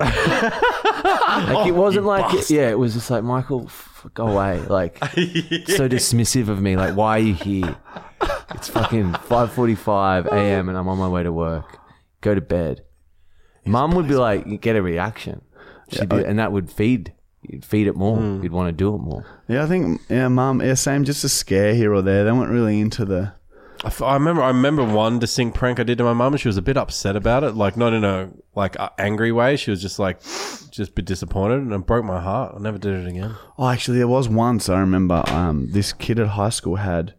like 0.00 1.68
it 1.68 1.76
wasn't 1.76 2.06
like 2.06 2.34
it, 2.34 2.50
yeah, 2.50 2.70
it 2.70 2.76
was 2.76 2.94
just 2.94 3.08
like 3.08 3.22
Michael, 3.22 3.66
f- 3.66 4.04
go 4.14 4.26
away. 4.26 4.58
Like 4.62 4.98
so 5.04 5.88
dismissive 5.88 6.48
of 6.48 6.60
me. 6.60 6.76
Like 6.76 6.96
why 6.96 7.18
are 7.18 7.22
you 7.22 7.34
here? 7.34 7.76
It's 8.50 8.66
fucking 8.66 9.14
five 9.14 9.52
forty-five 9.52 10.26
a.m. 10.26 10.68
and 10.68 10.76
I'm 10.76 10.88
on 10.88 10.98
my 10.98 11.06
way 11.06 11.22
to 11.22 11.32
work. 11.32 11.78
Go 12.20 12.34
to 12.34 12.40
bed. 12.40 12.82
Mum 13.64 13.92
would 13.92 14.08
be 14.08 14.16
like, 14.16 14.60
get 14.60 14.74
a 14.74 14.82
reaction, 14.82 15.42
She'd 15.88 16.08
be, 16.08 16.24
and 16.24 16.40
that 16.40 16.50
would 16.50 16.68
feed. 16.68 17.12
You'd 17.48 17.64
feed 17.64 17.86
it 17.86 17.96
more. 17.96 18.20
You'd 18.42 18.52
want 18.52 18.68
to 18.68 18.72
do 18.72 18.94
it 18.94 18.98
more. 18.98 19.24
Yeah, 19.48 19.62
I 19.62 19.66
think 19.66 20.00
yeah, 20.08 20.28
mum. 20.28 20.60
Yeah, 20.60 20.74
same. 20.74 21.04
Just 21.04 21.24
a 21.24 21.28
scare 21.28 21.74
here 21.74 21.92
or 21.92 22.02
there. 22.02 22.24
They 22.24 22.32
weren't 22.32 22.50
really 22.50 22.80
into 22.80 23.04
the. 23.04 23.32
I, 23.84 23.88
f- 23.88 24.02
I 24.02 24.14
remember. 24.14 24.42
I 24.42 24.48
remember 24.48 24.84
one 24.84 25.18
distinct 25.18 25.56
prank 25.56 25.78
I 25.78 25.82
did 25.82 25.98
to 25.98 26.04
my 26.04 26.12
mum, 26.12 26.32
and 26.32 26.40
she 26.40 26.48
was 26.48 26.56
a 26.56 26.62
bit 26.62 26.76
upset 26.76 27.14
about 27.14 27.44
it. 27.44 27.54
Like 27.54 27.76
not 27.76 27.92
in 27.92 28.04
a 28.04 28.30
like 28.54 28.74
a 28.76 28.90
angry 28.98 29.32
way. 29.32 29.56
She 29.56 29.70
was 29.70 29.82
just 29.82 29.98
like, 29.98 30.20
just 30.22 30.78
a 30.78 30.92
bit 30.92 31.04
disappointed, 31.04 31.60
and 31.60 31.72
it 31.72 31.86
broke 31.86 32.04
my 32.04 32.20
heart. 32.20 32.54
I 32.56 32.58
never 32.60 32.78
did 32.78 32.94
it 32.94 33.08
again. 33.08 33.34
Oh, 33.58 33.68
actually, 33.68 33.98
there 33.98 34.08
was 34.08 34.28
once 34.28 34.68
I 34.68 34.80
remember. 34.80 35.22
Um, 35.26 35.68
this 35.70 35.92
kid 35.92 36.18
at 36.18 36.28
high 36.28 36.48
school 36.48 36.76
had 36.76 37.14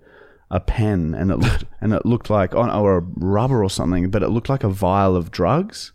a 0.49 0.59
pen, 0.59 1.13
and 1.13 1.31
it 1.31 1.37
looked 1.37 1.65
and 1.79 1.93
it 1.93 2.05
looked 2.05 2.29
like 2.29 2.55
on 2.55 2.69
or 2.69 2.97
a 2.97 3.01
rubber 3.15 3.63
or 3.63 3.69
something, 3.69 4.09
but 4.09 4.23
it 4.23 4.29
looked 4.29 4.49
like 4.49 4.63
a 4.63 4.69
vial 4.69 5.15
of 5.15 5.31
drugs, 5.31 5.91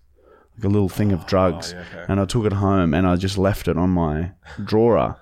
like 0.56 0.64
a 0.64 0.68
little 0.68 0.88
thing 0.88 1.12
of 1.12 1.26
drugs. 1.26 1.74
And 2.08 2.20
I 2.20 2.24
took 2.24 2.44
it 2.44 2.52
home, 2.52 2.94
and 2.94 3.06
I 3.06 3.16
just 3.16 3.38
left 3.38 3.68
it 3.68 3.76
on 3.76 3.90
my 3.90 4.32
drawer. 4.64 5.16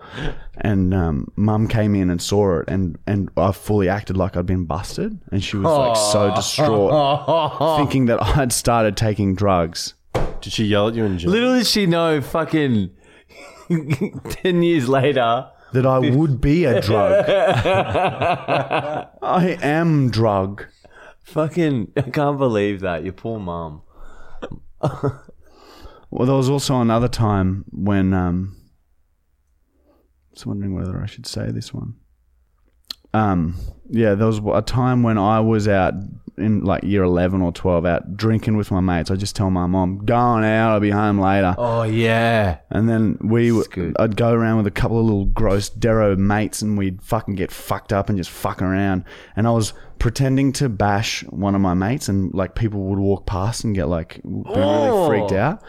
And 0.58 0.92
um, 0.92 1.28
mum 1.36 1.68
came 1.68 1.94
in 1.94 2.10
and 2.10 2.20
saw 2.20 2.58
it, 2.60 2.68
and 2.68 2.98
and 3.06 3.30
I 3.36 3.52
fully 3.52 3.88
acted 3.88 4.16
like 4.16 4.36
I'd 4.36 4.46
been 4.46 4.64
busted, 4.64 5.18
and 5.32 5.42
she 5.42 5.56
was 5.56 5.66
like 5.66 5.96
so 5.96 6.34
distraught, 6.36 7.78
thinking 7.78 8.06
that 8.06 8.22
I'd 8.22 8.52
started 8.52 8.96
taking 8.96 9.34
drugs. 9.34 9.94
Did 10.40 10.52
she 10.52 10.64
yell 10.64 10.88
at 10.88 10.94
you 10.94 11.04
in 11.04 11.18
jail? 11.18 11.30
Little 11.30 11.54
did 11.54 11.66
she 11.66 11.86
know, 11.86 12.20
fucking 12.20 12.90
ten 14.30 14.62
years 14.62 14.88
later. 14.88 15.48
That 15.72 15.86
I 15.86 16.00
would 16.00 16.40
be 16.40 16.64
a 16.64 16.80
drug. 16.80 17.24
I 19.22 19.56
am 19.62 20.10
drug. 20.10 20.66
Fucking, 21.22 21.92
I 21.96 22.02
can't 22.02 22.38
believe 22.38 22.80
that. 22.80 23.04
Your 23.04 23.12
poor 23.12 23.38
mum. 23.38 23.82
Well, 26.10 26.26
there 26.26 26.36
was 26.36 26.50
also 26.50 26.80
another 26.80 27.08
time 27.08 27.64
when 27.70 28.12
um, 28.12 28.56
I 29.88 30.32
was 30.32 30.44
wondering 30.44 30.74
whether 30.74 31.00
I 31.00 31.06
should 31.06 31.26
say 31.26 31.52
this 31.52 31.72
one. 31.72 31.94
Um, 33.14 33.56
yeah, 33.88 34.14
there 34.14 34.26
was 34.26 34.40
a 34.52 34.62
time 34.62 35.02
when 35.02 35.18
I 35.18 35.40
was 35.40 35.68
out 35.68 35.94
in 36.40 36.64
like 36.64 36.82
year 36.82 37.02
eleven 37.02 37.42
or 37.42 37.52
twelve, 37.52 37.86
out 37.86 38.16
drinking 38.16 38.56
with 38.56 38.70
my 38.70 38.80
mates. 38.80 39.10
I 39.10 39.16
just 39.16 39.36
tell 39.36 39.50
my 39.50 39.66
mom, 39.66 40.04
"Going 40.04 40.44
out, 40.44 40.72
I'll 40.72 40.80
be 40.80 40.90
home 40.90 41.18
later." 41.18 41.54
Oh 41.58 41.82
yeah. 41.82 42.58
And 42.70 42.88
then 42.88 43.18
we, 43.20 43.50
That's 43.50 43.68
good. 43.68 43.96
I'd 43.98 44.16
go 44.16 44.32
around 44.32 44.58
with 44.58 44.66
a 44.66 44.70
couple 44.70 44.98
of 44.98 45.04
little 45.04 45.26
gross 45.26 45.70
Dero 45.70 46.16
mates, 46.16 46.62
and 46.62 46.76
we'd 46.76 47.02
fucking 47.02 47.34
get 47.34 47.50
fucked 47.50 47.92
up 47.92 48.08
and 48.08 48.18
just 48.18 48.30
fuck 48.30 48.62
around. 48.62 49.04
And 49.36 49.46
I 49.46 49.50
was 49.50 49.72
pretending 49.98 50.52
to 50.54 50.68
bash 50.68 51.22
one 51.24 51.54
of 51.54 51.60
my 51.60 51.74
mates, 51.74 52.08
and 52.08 52.32
like 52.34 52.54
people 52.54 52.80
would 52.84 52.98
walk 52.98 53.26
past 53.26 53.64
and 53.64 53.74
get 53.74 53.86
like 53.86 54.20
really 54.24 54.60
oh. 54.62 55.08
freaked 55.08 55.32
out. 55.32 55.62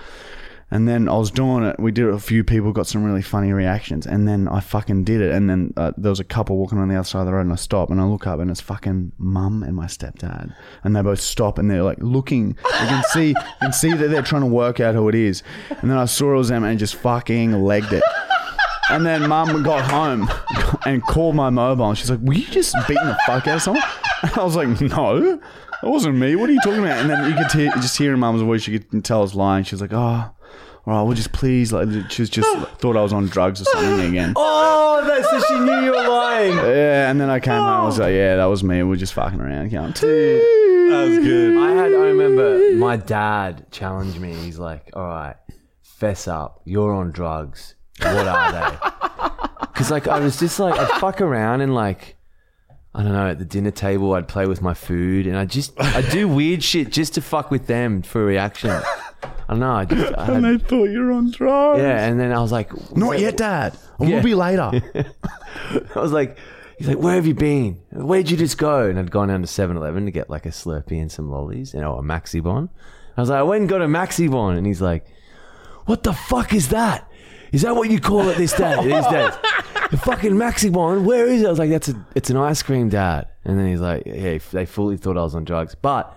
And 0.73 0.87
then 0.87 1.09
I 1.09 1.17
was 1.17 1.31
doing 1.31 1.65
it. 1.65 1.77
We 1.79 1.91
did 1.91 2.07
it. 2.07 2.13
A 2.13 2.19
few 2.19 2.45
people 2.45 2.71
got 2.71 2.87
some 2.87 3.03
really 3.03 3.21
funny 3.21 3.51
reactions, 3.51 4.07
and 4.07 4.25
then 4.25 4.47
I 4.47 4.61
fucking 4.61 5.03
did 5.03 5.19
it. 5.19 5.33
And 5.33 5.49
then 5.49 5.73
uh, 5.75 5.91
there 5.97 6.09
was 6.09 6.21
a 6.21 6.23
couple 6.23 6.57
walking 6.57 6.77
on 6.77 6.87
the 6.87 6.95
other 6.95 7.03
side 7.03 7.19
of 7.19 7.25
the 7.25 7.33
road, 7.33 7.41
and 7.41 7.51
I 7.51 7.57
stop 7.57 7.89
and 7.89 7.99
I 7.99 8.05
look 8.05 8.25
up, 8.25 8.39
and 8.39 8.49
it's 8.49 8.61
fucking 8.61 9.11
mum 9.17 9.63
and 9.63 9.75
my 9.75 9.87
stepdad, 9.87 10.55
and 10.83 10.95
they 10.95 11.01
both 11.01 11.19
stop 11.19 11.57
and 11.59 11.69
they're 11.69 11.83
like 11.83 11.97
looking. 11.99 12.57
You 12.81 12.87
can 12.87 13.03
see, 13.11 13.27
you 13.29 13.35
can 13.61 13.73
see 13.73 13.91
that 13.93 14.07
they're 14.07 14.21
trying 14.21 14.43
to 14.43 14.47
work 14.47 14.79
out 14.79 14.95
who 14.95 15.09
it 15.09 15.15
is. 15.15 15.43
And 15.81 15.91
then 15.91 15.97
I 15.97 16.05
saw 16.05 16.33
it 16.33 16.37
was 16.37 16.47
them, 16.47 16.63
and 16.63 16.79
just 16.79 16.95
fucking 16.95 17.51
legged 17.51 17.91
it. 17.91 18.03
And 18.89 19.05
then 19.05 19.27
mum 19.27 19.63
got 19.63 19.89
home 19.89 20.29
and 20.85 21.03
called 21.03 21.35
my 21.35 21.49
mobile, 21.49 21.89
and 21.89 21.97
she's 21.97 22.09
like, 22.09 22.21
"Were 22.21 22.33
you 22.33 22.47
just 22.47 22.75
beating 22.87 23.07
the 23.07 23.17
fuck 23.25 23.45
out 23.45 23.57
of 23.57 23.61
someone?" 23.61 23.83
And 24.23 24.31
I 24.37 24.43
was 24.43 24.55
like, 24.55 24.69
"No, 24.79 25.19
that 25.19 25.41
wasn't 25.83 26.15
me. 26.17 26.37
What 26.37 26.49
are 26.49 26.53
you 26.53 26.61
talking 26.61 26.79
about?" 26.79 26.99
And 26.99 27.09
then 27.09 27.29
you 27.29 27.35
could 27.35 27.51
hear, 27.51 27.71
just 27.73 27.97
hear 27.97 28.13
in 28.13 28.19
mum's 28.21 28.41
voice, 28.41 28.65
you 28.67 28.79
could 28.79 29.03
tell 29.03 29.19
I 29.19 29.21
was 29.23 29.35
lying. 29.35 29.65
She 29.65 29.75
was 29.75 29.81
like, 29.81 29.91
"Oh." 29.93 30.31
All 30.87 30.93
right, 30.95 31.03
well, 31.03 31.13
just 31.13 31.31
please. 31.31 31.71
Like, 31.71 31.89
she 32.09 32.23
was 32.23 32.29
just 32.29 32.49
thought 32.79 32.97
I 32.97 33.01
was 33.01 33.13
on 33.13 33.27
drugs 33.27 33.61
or 33.61 33.65
something 33.65 34.09
again. 34.09 34.33
Oh, 34.93 35.03
that's 35.05 35.29
so 35.29 35.39
she 35.47 35.59
knew 35.59 35.85
you 35.85 35.91
were 35.91 36.07
lying. 36.07 36.55
Yeah, 36.57 37.09
and 37.09 37.19
then 37.19 37.29
I 37.29 37.39
came 37.39 37.53
home. 37.53 37.63
I 37.63 37.85
was 37.85 37.99
oh. 37.99 38.03
like, 38.03 38.13
"Yeah, 38.13 38.35
that 38.35 38.45
was 38.45 38.63
me. 38.63 38.83
We're 38.83 38.95
just 38.95 39.13
fucking 39.13 39.39
around." 39.39 39.69
Going, 39.71 39.93
That 39.93 41.05
was 41.07 41.19
good. 41.19 41.57
I 41.57 41.71
had. 41.71 41.93
I 41.93 42.05
remember 42.07 42.73
my 42.75 42.97
dad 42.97 43.71
challenged 43.71 44.19
me. 44.19 44.33
He's 44.33 44.59
like, 44.59 44.91
"All 44.93 45.07
right, 45.07 45.35
fess 45.81 46.27
up. 46.27 46.61
You're 46.65 46.93
on 46.93 47.11
drugs. 47.11 47.75
What 47.99 48.27
are 48.27 48.51
they?" 48.51 48.77
Because 49.81 49.89
like 49.91 50.07
I 50.07 50.19
was 50.19 50.39
just 50.39 50.59
like 50.59 50.79
I'd 50.79 50.99
fuck 50.99 51.21
around 51.21 51.61
and 51.61 51.73
like 51.73 52.15
I 52.93 53.03
don't 53.03 53.13
know 53.13 53.29
at 53.29 53.39
the 53.39 53.45
dinner 53.45 53.71
table 53.71 54.13
I'd 54.13 54.27
play 54.27 54.45
with 54.45 54.61
my 54.61 54.73
food 54.73 55.25
and 55.25 55.37
I 55.37 55.45
just 55.45 55.79
I 55.79 56.01
do 56.01 56.27
weird 56.27 56.63
shit 56.63 56.91
just 56.91 57.15
to 57.15 57.21
fuck 57.21 57.49
with 57.49 57.67
them 57.67 58.01
for 58.01 58.21
a 58.21 58.25
reaction. 58.25 58.79
I 59.51 59.53
don't 59.53 59.59
know. 59.59 59.71
I 59.73 59.85
just, 59.85 60.13
I 60.17 60.25
And 60.33 60.45
had- 60.45 60.59
they 60.61 60.65
thought 60.65 60.85
you 60.85 60.99
were 61.01 61.11
on 61.11 61.29
drugs. 61.31 61.81
yeah, 61.81 62.05
and 62.07 62.17
then 62.19 62.31
I 62.31 62.39
was 62.39 62.51
like, 62.53 62.71
Not 62.95 63.19
yet, 63.19 63.35
Dad. 63.37 63.73
It 63.99 64.07
Yeah. 64.07 64.15
will 64.15 64.23
be 64.23 64.33
later. 64.35 64.71
I 65.95 65.99
was 65.99 66.11
like, 66.13 66.37
he's 66.77 66.87
like, 66.87 66.97
where 66.99 67.15
have 67.15 67.27
you 67.27 67.33
been? 67.35 67.79
Where'd 67.91 68.29
you 68.31 68.37
just 68.37 68.57
go? 68.57 68.87
And 68.89 68.97
I'd 68.97 69.11
gone 69.11 69.27
down 69.27 69.41
to 69.41 69.47
7-Eleven 69.47 70.05
to 70.05 70.11
get 70.11 70.29
like 70.29 70.45
a 70.45 70.49
Slurpee 70.49 71.01
and 71.01 71.11
some 71.11 71.29
lollies, 71.29 71.73
you 71.73 71.81
know, 71.81 71.95
a 71.97 72.01
Maxibon. 72.01 72.69
I 73.17 73.21
was 73.21 73.29
like, 73.29 73.39
I 73.39 73.43
went 73.43 73.61
and 73.61 73.69
got 73.69 73.81
a 73.81 73.87
Maxibon, 73.87 74.57
and 74.57 74.65
he's 74.65 74.81
like, 74.81 75.05
what 75.85 76.03
the 76.03 76.13
fuck 76.13 76.53
is 76.53 76.69
that? 76.69 77.11
Is 77.51 77.63
that 77.63 77.75
what 77.75 77.89
you 77.91 77.99
call 77.99 78.29
it 78.29 78.37
this 78.37 78.53
day? 78.53 78.73
These 78.77 79.05
days, 79.07 79.33
the 79.91 79.97
fucking 80.01 80.31
Maxibon. 80.31 81.03
Where 81.03 81.27
is 81.27 81.41
it? 81.41 81.47
I 81.47 81.49
was 81.49 81.59
like, 81.59 81.69
that's 81.69 81.89
a, 81.89 82.05
it's 82.15 82.29
an 82.29 82.37
ice 82.37 82.63
cream, 82.63 82.87
Dad. 82.87 83.27
And 83.43 83.59
then 83.59 83.67
he's 83.67 83.81
like, 83.81 84.03
yeah, 84.05 84.37
they 84.53 84.65
fully 84.65 84.95
thought 84.95 85.17
I 85.17 85.21
was 85.23 85.35
on 85.35 85.43
drugs, 85.43 85.75
but 85.75 86.15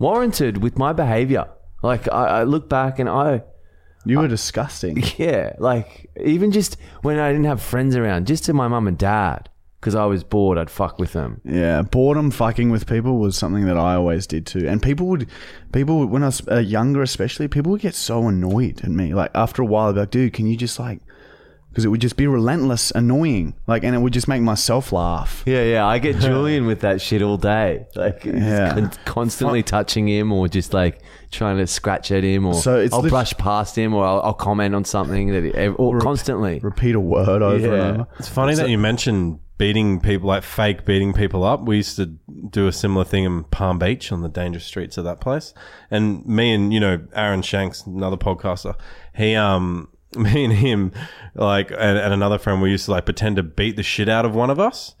warranted 0.00 0.60
with 0.62 0.76
my 0.76 0.92
behavior. 0.92 1.46
Like 1.82 2.10
I, 2.12 2.26
I 2.40 2.42
look 2.44 2.68
back 2.68 2.98
and 2.98 3.08
I, 3.08 3.42
You 4.04 4.18
were 4.20 4.28
disgusting. 4.28 5.02
yeah, 5.16 5.54
like 5.58 6.10
even 6.22 6.52
just 6.52 6.76
when 7.02 7.18
I 7.18 7.30
didn't 7.30 7.46
have 7.46 7.62
friends 7.62 7.96
around, 7.96 8.26
just 8.26 8.44
to 8.44 8.52
my 8.52 8.68
mum 8.68 8.86
and 8.88 8.96
dad, 8.98 9.48
because 9.80 9.94
I 9.96 10.04
was 10.06 10.22
bored, 10.22 10.58
I'd 10.58 10.70
fuck 10.70 10.98
with 11.00 11.12
them. 11.12 11.40
Yeah, 11.44 11.82
boredom 11.82 12.30
fucking 12.30 12.70
with 12.70 12.86
people 12.86 13.18
was 13.18 13.36
something 13.36 13.64
that 13.66 13.76
I 13.76 13.94
always 13.96 14.26
did 14.28 14.46
too. 14.46 14.68
And 14.68 14.80
people 14.80 15.06
would, 15.08 15.28
people 15.72 15.98
would- 15.98 16.10
when 16.10 16.22
I 16.22 16.26
was 16.26 16.46
uh, 16.48 16.58
younger, 16.58 17.02
especially, 17.02 17.48
people 17.48 17.72
would 17.72 17.80
get 17.80 17.94
so 17.96 18.28
annoyed 18.28 18.80
at 18.84 18.90
me. 18.90 19.12
Like 19.14 19.32
after 19.34 19.60
a 19.62 19.66
while, 19.66 19.92
they'd 19.92 19.94
be 19.94 20.00
like, 20.02 20.10
"Dude, 20.10 20.32
can 20.34 20.46
you 20.46 20.56
just 20.56 20.78
like?" 20.78 21.00
Because 21.72 21.86
it 21.86 21.88
would 21.88 22.02
just 22.02 22.16
be 22.18 22.26
relentless, 22.26 22.90
annoying. 22.90 23.54
Like, 23.66 23.82
and 23.82 23.94
it 23.94 23.98
would 23.98 24.12
just 24.12 24.28
make 24.28 24.42
myself 24.42 24.92
laugh. 24.92 25.42
Yeah, 25.46 25.62
yeah, 25.64 25.86
I 25.86 25.98
get 25.98 26.18
Julian 26.20 26.66
with 26.66 26.80
that 26.80 27.00
shit 27.00 27.22
all 27.22 27.38
day, 27.38 27.86
like 27.96 28.24
Yeah. 28.26 28.74
con- 28.74 28.92
constantly 29.06 29.62
touching 29.62 30.06
him 30.06 30.32
or 30.32 30.48
just 30.48 30.74
like 30.74 31.00
trying 31.30 31.56
to 31.56 31.66
scratch 31.66 32.12
at 32.12 32.24
him, 32.24 32.44
or 32.44 32.52
So 32.52 32.78
it's 32.78 32.92
I'll 32.92 33.00
lit- 33.00 33.08
brush 33.10 33.32
past 33.38 33.76
him, 33.76 33.94
or 33.94 34.04
I'll, 34.04 34.20
I'll 34.20 34.34
comment 34.34 34.74
on 34.74 34.84
something 34.84 35.28
that, 35.28 35.44
he, 35.44 35.68
or 35.68 35.98
constantly. 35.98 36.58
Repeat 36.62 36.94
a 36.94 37.00
word 37.00 37.40
over 37.40 37.56
Yeah. 37.58 37.72
and 37.88 38.00
over. 38.00 38.06
It's 38.18 38.28
funny 38.28 38.54
that 38.54 38.68
you 38.68 38.76
mentioned 38.76 39.38
beating 39.56 39.98
people, 40.00 40.28
like 40.28 40.42
fake 40.42 40.84
beating 40.84 41.12
people 41.14 41.42
up. 41.44 41.62
We 41.62 41.76
used 41.76 41.96
to 41.96 42.06
do 42.50 42.66
a 42.66 42.72
similar 42.72 43.04
thing 43.04 43.24
in 43.24 43.44
Palm 43.44 43.78
Beach 43.78 44.10
on 44.12 44.20
the 44.20 44.28
dangerous 44.28 44.64
streets 44.64 44.98
of 44.98 45.04
that 45.04 45.20
place. 45.20 45.54
And 45.90 46.26
me 46.26 46.52
and, 46.52 46.72
you 46.72 46.80
know, 46.80 47.00
Aaron 47.14 47.42
Shanks, 47.42 47.86
another 47.86 48.16
podcaster, 48.16 48.74
he, 49.14 49.34
um, 49.36 49.88
me 50.16 50.44
and 50.44 50.52
him, 50.52 50.92
like, 51.34 51.70
and, 51.70 51.98
and 51.98 52.14
another 52.14 52.38
friend, 52.38 52.62
we 52.62 52.70
used 52.70 52.86
to 52.86 52.92
like 52.92 53.04
pretend 53.04 53.36
to 53.36 53.42
beat 53.42 53.76
the 53.76 53.82
shit 53.82 54.08
out 54.08 54.24
of 54.24 54.34
one 54.34 54.50
of 54.50 54.58
us. 54.60 54.94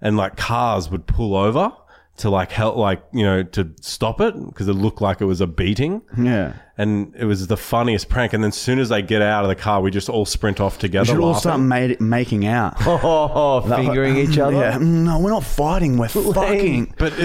And 0.00 0.16
like 0.16 0.36
cars 0.36 0.90
would 0.90 1.06
pull 1.06 1.34
over 1.34 1.72
to 2.18 2.30
like 2.30 2.52
help, 2.52 2.76
like, 2.76 3.02
you 3.12 3.24
know, 3.24 3.42
to 3.42 3.70
stop 3.80 4.20
it 4.20 4.34
because 4.48 4.68
it 4.68 4.74
looked 4.74 5.00
like 5.00 5.20
it 5.20 5.24
was 5.24 5.40
a 5.40 5.46
beating. 5.46 6.02
Yeah. 6.16 6.52
And 6.76 7.14
it 7.16 7.24
was 7.24 7.46
the 7.46 7.56
funniest 7.56 8.08
prank. 8.08 8.32
And 8.32 8.42
then 8.44 8.48
as 8.48 8.56
soon 8.56 8.78
as 8.78 8.88
they 8.90 9.00
get 9.00 9.22
out 9.22 9.44
of 9.44 9.48
the 9.48 9.54
car, 9.56 9.80
we 9.80 9.90
just 9.90 10.08
all 10.08 10.26
sprint 10.26 10.60
off 10.60 10.76
We 10.76 10.80
together. 10.82 11.06
should 11.06 11.18
all 11.20 11.28
laughing. 11.28 11.40
start 11.40 11.60
made, 11.60 12.00
making 12.00 12.46
out. 12.46 12.74
Oh, 12.86 13.60
fingering 13.62 14.16
each 14.16 14.38
other. 14.38 14.56
Yeah. 14.56 14.72
Mm, 14.78 15.04
No, 15.04 15.18
we're 15.20 15.30
not 15.30 15.44
fighting. 15.44 15.96
We're 15.98 16.08
fucking. 16.34 16.94
But 16.98 17.12
uh, 17.18 17.24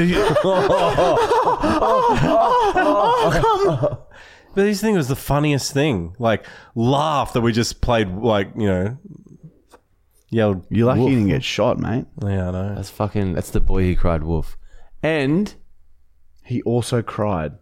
but 4.56 4.64
this 4.64 4.82
thing 4.82 4.96
was 4.96 5.08
the 5.08 5.16
funniest 5.16 5.72
thing. 5.74 6.16
Like 6.20 6.46
laugh 6.76 7.34
that 7.34 7.42
we 7.42 7.52
just 7.52 7.82
played 7.82 8.10
like 8.10 8.50
you 8.56 8.68
know 8.68 8.98
yelled. 10.30 10.66
You're 10.70 10.88
lucky 10.88 11.02
Woof. 11.02 11.10
you 11.12 11.16
didn't 11.18 11.30
get 11.32 11.44
shot, 11.44 11.80
mate. 11.80 12.06
Yeah, 12.24 12.50
I 12.50 12.52
know. 12.52 12.76
That's 12.76 12.90
fucking. 12.90 13.34
That's 13.34 13.52
the 13.52 13.60
boy 13.60 13.84
who 13.84 13.96
cried 13.96 14.24
wolf, 14.24 14.58
and 15.04 15.54
He 16.44 16.62
also 16.64 17.02
cried. 17.02 17.54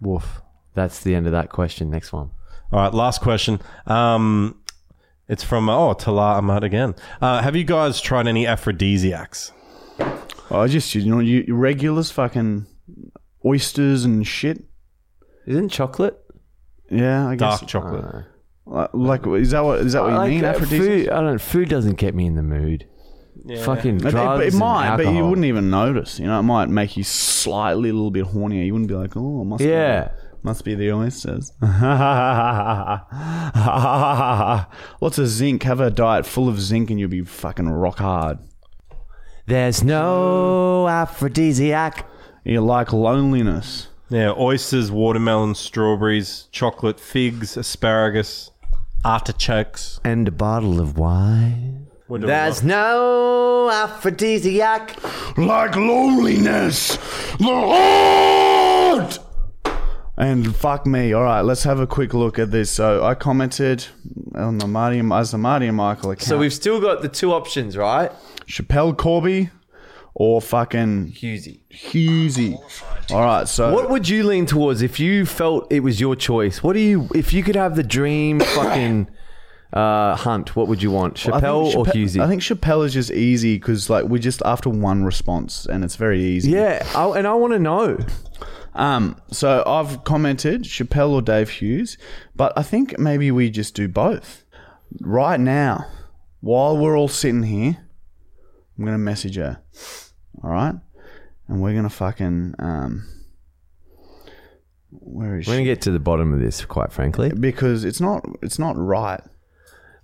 wolf. 0.00 0.40
That's 0.74 1.00
the 1.02 1.14
end 1.14 1.26
of 1.26 1.32
that 1.32 1.50
question. 1.50 1.90
Next 1.90 2.12
one. 2.12 2.30
All 2.72 2.80
right, 2.80 2.94
last 2.94 3.20
question. 3.20 3.60
Um, 3.86 4.58
it's 5.28 5.44
from 5.44 5.68
oh 5.68 5.92
Tala 5.94 6.38
Ahmad 6.38 6.64
again. 6.64 6.94
Uh, 7.20 7.42
have 7.42 7.54
you 7.54 7.64
guys 7.64 8.00
tried 8.00 8.26
any 8.26 8.46
aphrodisiacs? 8.46 9.52
I 10.50 10.66
just, 10.66 10.94
you 10.94 11.04
know, 11.10 11.20
you 11.20 11.54
regulars 11.54 12.10
fucking 12.10 12.66
oysters 13.44 14.04
and 14.04 14.26
shit. 14.26 14.64
Isn't 15.46 15.68
chocolate? 15.70 16.18
Yeah, 16.90 17.26
I 17.28 17.36
guess. 17.36 17.60
Dark 17.60 17.66
chocolate. 17.70 18.04
Uh, 18.04 18.22
Like, 18.64 19.26
like, 19.26 19.40
is 19.40 19.50
that 19.50 19.60
what 19.64 19.80
is 19.80 19.92
that 19.94 20.02
what 20.02 20.08
you 20.10 20.14
I 20.14 20.18
like, 20.18 20.30
mean? 20.30 20.44
uh, 20.44 20.48
Aphrodisiac? 20.48 20.80
food. 20.80 21.08
I 21.08 21.20
don't. 21.20 21.40
Food 21.40 21.68
doesn't 21.68 21.96
get 21.98 22.14
me 22.14 22.26
in 22.26 22.34
the 22.36 22.42
mood. 22.42 22.86
Fucking 23.64 23.96
It, 23.96 24.10
drugs. 24.10 24.44
it, 24.44 24.54
it 24.54 24.56
might, 24.58 24.88
and 24.88 24.96
but 24.98 25.02
you 25.04 25.08
alcohol. 25.10 25.30
wouldn't 25.30 25.46
even 25.46 25.68
notice. 25.70 26.20
You 26.20 26.26
know, 26.26 26.38
it 26.38 26.42
might 26.44 26.68
make 26.68 26.96
you 26.96 27.02
slightly 27.02 27.88
a 27.90 27.92
little 27.92 28.10
bit 28.12 28.26
hornier. 28.26 28.64
You 28.64 28.72
wouldn't 28.74 28.88
be 28.88 28.94
like, 28.94 29.16
oh, 29.16 29.40
it 29.42 29.44
must 29.46 29.64
Yeah. 29.64 30.08
be, 30.08 30.10
must 30.44 30.64
be 30.64 30.74
the 30.76 30.92
oysters. 30.92 31.52
Lots 35.00 35.18
of 35.18 35.26
zinc. 35.26 35.62
Have 35.64 35.80
a 35.80 35.90
diet 35.90 36.26
full 36.26 36.48
of 36.48 36.60
zinc, 36.60 36.90
and 36.90 37.00
you'll 37.00 37.08
be 37.08 37.22
fucking 37.24 37.68
rock 37.68 37.98
hard. 37.98 38.38
There's 39.46 39.82
no 39.82 40.86
aphrodisiac. 40.88 42.06
You 42.44 42.60
like 42.60 42.92
loneliness. 42.92 43.88
Yeah, 44.12 44.34
oysters, 44.36 44.90
watermelon, 44.92 45.54
strawberries, 45.54 46.46
chocolate, 46.52 47.00
figs, 47.00 47.56
asparagus, 47.56 48.50
artichokes. 49.06 50.00
And 50.04 50.28
a 50.28 50.30
bottle 50.30 50.80
of 50.80 50.98
wine. 50.98 51.86
What 52.08 52.20
do 52.20 52.26
we 52.26 52.30
There's 52.30 52.60
got? 52.60 52.66
no 52.66 53.70
aphrodisiac. 53.70 55.02
Like 55.38 55.76
loneliness, 55.76 56.96
the 57.38 57.44
heart. 57.44 59.18
And 60.18 60.54
fuck 60.54 60.84
me. 60.84 61.14
All 61.14 61.22
right, 61.22 61.40
let's 61.40 61.62
have 61.62 61.80
a 61.80 61.86
quick 61.86 62.12
look 62.12 62.38
at 62.38 62.50
this. 62.50 62.70
So 62.70 63.02
I 63.02 63.14
commented 63.14 63.86
on 64.34 64.58
the 64.58 64.66
Marty 64.66 64.98
and 64.98 65.10
as 65.10 65.30
the 65.30 65.38
Marty 65.38 65.68
and 65.68 65.78
Michael 65.78 66.10
account. 66.10 66.28
So 66.28 66.36
we've 66.36 66.52
still 66.52 66.82
got 66.82 67.00
the 67.00 67.08
two 67.08 67.32
options, 67.32 67.78
right? 67.78 68.12
Schapelle 68.46 68.94
Corby 68.94 69.48
or 70.14 70.40
fucking 70.42 71.12
Hughesy. 71.12 71.60
Hughesy. 71.72 72.56
All 73.10 73.20
right, 73.22 73.48
so 73.48 73.72
What 73.72 73.90
would 73.90 74.08
you 74.08 74.24
lean 74.24 74.46
towards 74.46 74.82
if 74.82 75.00
you 75.00 75.24
felt 75.26 75.72
it 75.72 75.80
was 75.80 76.00
your 76.00 76.14
choice? 76.16 76.62
What 76.62 76.74
do 76.74 76.80
you, 76.80 77.08
if 77.14 77.32
you 77.32 77.42
could 77.42 77.56
have 77.56 77.76
the 77.76 77.82
dream 77.82 78.40
fucking 78.56 79.08
uh, 79.72 80.14
hunt, 80.16 80.54
what 80.54 80.68
would 80.68 80.82
you 80.82 80.90
want? 80.90 81.18
I 81.28 81.40
think 81.40 81.42
Schapelle 81.42 81.74
or 81.74 81.84
Schapelle- 81.86 81.92
Hughesy? 81.94 82.20
I 82.22 82.28
think 82.28 82.42
Schapelle 82.42 82.84
is 82.84 82.92
just 82.92 83.10
easy 83.10 83.56
because 83.58 83.88
like 83.88 84.04
we're 84.04 84.18
just 84.18 84.42
after 84.44 84.68
one 84.68 85.02
response 85.04 85.64
and 85.66 85.82
it's 85.82 85.96
very 85.96 86.22
easy. 86.22 86.50
yeah, 86.50 86.86
I, 86.94 87.06
and 87.18 87.26
I 87.26 87.34
want 87.34 87.54
to 87.54 87.58
know. 87.58 87.98
Um. 88.74 89.16
So 89.30 89.62
I've 89.66 90.04
commented 90.04 90.62
Schapelle 90.64 91.10
or 91.10 91.20
Dave 91.22 91.50
Hughes, 91.50 91.98
but 92.36 92.52
I 92.56 92.62
think 92.62 92.98
maybe 92.98 93.30
we 93.30 93.50
just 93.50 93.74
do 93.74 93.86
both 93.88 94.44
right 95.00 95.38
now 95.40 95.86
while 96.40 96.76
we're 96.78 96.96
all 96.96 97.08
sitting 97.08 97.42
here. 97.42 97.81
I'm 98.78 98.84
gonna 98.84 98.98
message 98.98 99.36
her. 99.36 99.62
All 100.42 100.50
right, 100.50 100.74
and 101.48 101.60
we're 101.60 101.74
gonna 101.74 101.90
fucking 101.90 102.54
um. 102.58 103.08
Where 104.90 105.38
is 105.38 105.46
she? 105.46 105.50
We're 105.50 105.56
going 105.56 105.64
she? 105.64 105.70
to 105.70 105.74
get 105.74 105.82
to 105.82 105.90
the 105.90 105.98
bottom 105.98 106.34
of 106.34 106.40
this, 106.40 106.64
quite 106.64 106.92
frankly. 106.92 107.30
Because 107.30 107.84
it's 107.84 108.00
not. 108.00 108.24
It's 108.42 108.58
not 108.58 108.76
right. 108.76 109.22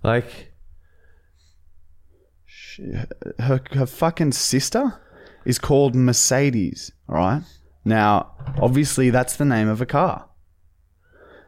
Like, 0.03 0.53
her 3.39 3.61
her 3.71 3.85
fucking 3.85 4.31
sister 4.31 4.99
is 5.45 5.59
called 5.59 5.95
Mercedes. 5.95 6.91
All 7.07 7.15
right. 7.15 7.43
Now, 7.85 8.31
obviously, 8.61 9.09
that's 9.09 9.35
the 9.35 9.45
name 9.45 9.67
of 9.67 9.81
a 9.81 9.85
car. 9.85 10.29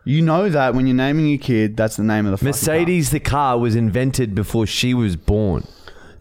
You 0.03 0.21
know 0.21 0.49
that 0.49 0.73
when 0.73 0.87
you're 0.87 0.95
naming 0.95 1.27
your 1.27 1.37
kid, 1.37 1.77
that's 1.77 1.95
the 1.95 2.03
name 2.03 2.25
of 2.25 2.31
the 2.31 2.37
fucking 2.37 2.47
Mercedes, 2.47 3.11
the 3.11 3.19
car, 3.19 3.59
was 3.59 3.75
invented 3.75 4.33
before 4.33 4.65
she 4.65 4.93
was 4.93 5.15
born. 5.15 5.67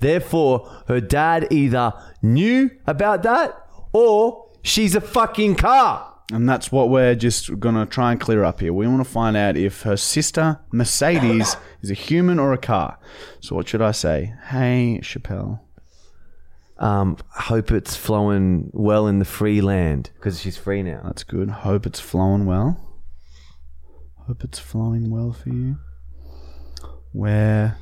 Therefore, 0.01 0.69
her 0.89 1.01
dad 1.01 1.49
either 1.51 1.93
knew 2.23 2.71
about 2.87 3.23
that 3.23 3.55
or 3.93 4.49
she's 4.63 4.95
a 4.95 5.01
fucking 5.01 5.57
car. 5.57 6.07
and 6.33 6.49
that's 6.49 6.71
what 6.71 6.89
we're 6.91 7.15
just 7.17 7.59
gonna 7.59 7.85
try 7.87 8.13
and 8.13 8.21
clear 8.21 8.45
up 8.45 8.61
here. 8.61 8.73
We 8.73 8.87
want 8.87 9.05
to 9.05 9.11
find 9.11 9.37
out 9.37 9.57
if 9.57 9.83
her 9.83 9.97
sister 9.97 10.61
Mercedes 10.73 11.57
is 11.83 11.91
a 11.91 11.95
human 11.95 12.39
or 12.39 12.53
a 12.53 12.59
car. 12.59 12.99
So, 13.41 13.57
what 13.57 13.69
should 13.69 13.83
I 13.83 13.91
say? 13.93 14.35
Hey, 14.49 15.01
Schapelle. 15.03 15.61
Um, 16.79 17.19
hope 17.31 17.73
it's 17.73 17.95
flowing 17.97 18.71
well 18.73 19.07
in 19.07 19.19
the 19.19 19.25
free 19.27 19.61
land 19.61 20.11
because 20.15 20.41
she's 20.41 20.57
free 20.57 20.83
now. 20.83 21.03
That's 21.05 21.25
good. 21.25 21.51
Hope 21.51 21.85
it's 21.85 22.01
flowing 22.01 22.47
well. 22.47 22.81
Hope 24.27 24.45
it's 24.45 24.59
flowing 24.59 25.11
well 25.11 25.33
for 25.33 25.51
you. 25.51 25.77
Where 27.13 27.77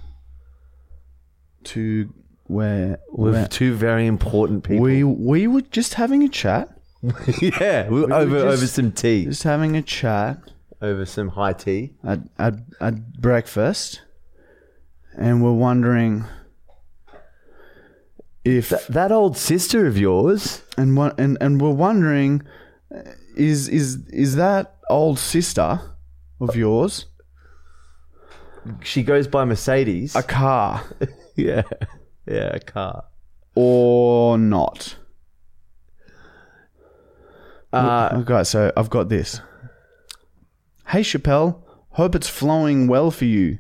to 1.64 2.12
where 2.46 2.98
With 3.10 3.34
where- 3.34 3.48
two 3.48 3.74
very 3.74 4.06
important 4.06 4.64
people. 4.64 4.82
we 4.82 5.04
we 5.04 5.46
were 5.46 5.62
just 5.62 5.94
having 5.94 6.22
a 6.22 6.28
chat, 6.28 6.68
yeah, 7.42 7.88
we, 7.88 8.04
over 8.04 8.40
just- 8.40 8.46
over 8.58 8.66
some 8.66 8.92
tea, 8.92 9.24
just 9.26 9.42
having 9.42 9.76
a 9.76 9.82
chat 9.82 10.38
over 10.80 11.04
some 11.06 11.28
high 11.28 11.52
tea. 11.52 11.92
at 12.04 12.20
at, 12.38 12.54
at 12.80 13.20
breakfast, 13.20 14.00
and 15.16 15.42
we're 15.42 15.52
wondering 15.52 16.24
if 18.44 18.70
Th- 18.70 18.86
that 18.88 19.12
old 19.12 19.36
sister 19.36 19.86
of 19.86 19.98
yours. 19.98 20.62
and 20.76 20.96
what 20.96 21.18
and, 21.20 21.36
and 21.40 21.60
we're 21.60 21.70
wondering 21.70 22.42
uh, 22.94 23.00
is 23.36 23.68
is 23.68 23.98
is 24.08 24.36
that 24.36 24.76
old 24.88 25.18
sister 25.18 25.80
of 26.40 26.56
yours 26.56 27.06
She 28.82 29.02
goes 29.02 29.26
by 29.28 29.44
Mercedes. 29.44 30.14
a 30.16 30.22
car 30.22 30.82
yeah. 31.46 31.62
Yeah, 32.26 32.54
a 32.56 32.60
car. 32.60 33.04
or 33.54 34.36
not? 34.36 34.96
Uh, 37.72 38.10
Okay, 38.22 38.44
so 38.44 38.72
I've 38.76 38.90
got 38.90 39.08
this. 39.08 39.40
Hey 40.88 41.00
Schapelle, 41.00 41.62
hope 41.90 42.14
it's 42.14 42.28
flowing 42.28 42.86
well 42.88 43.10
for 43.10 43.24
you. 43.26 43.58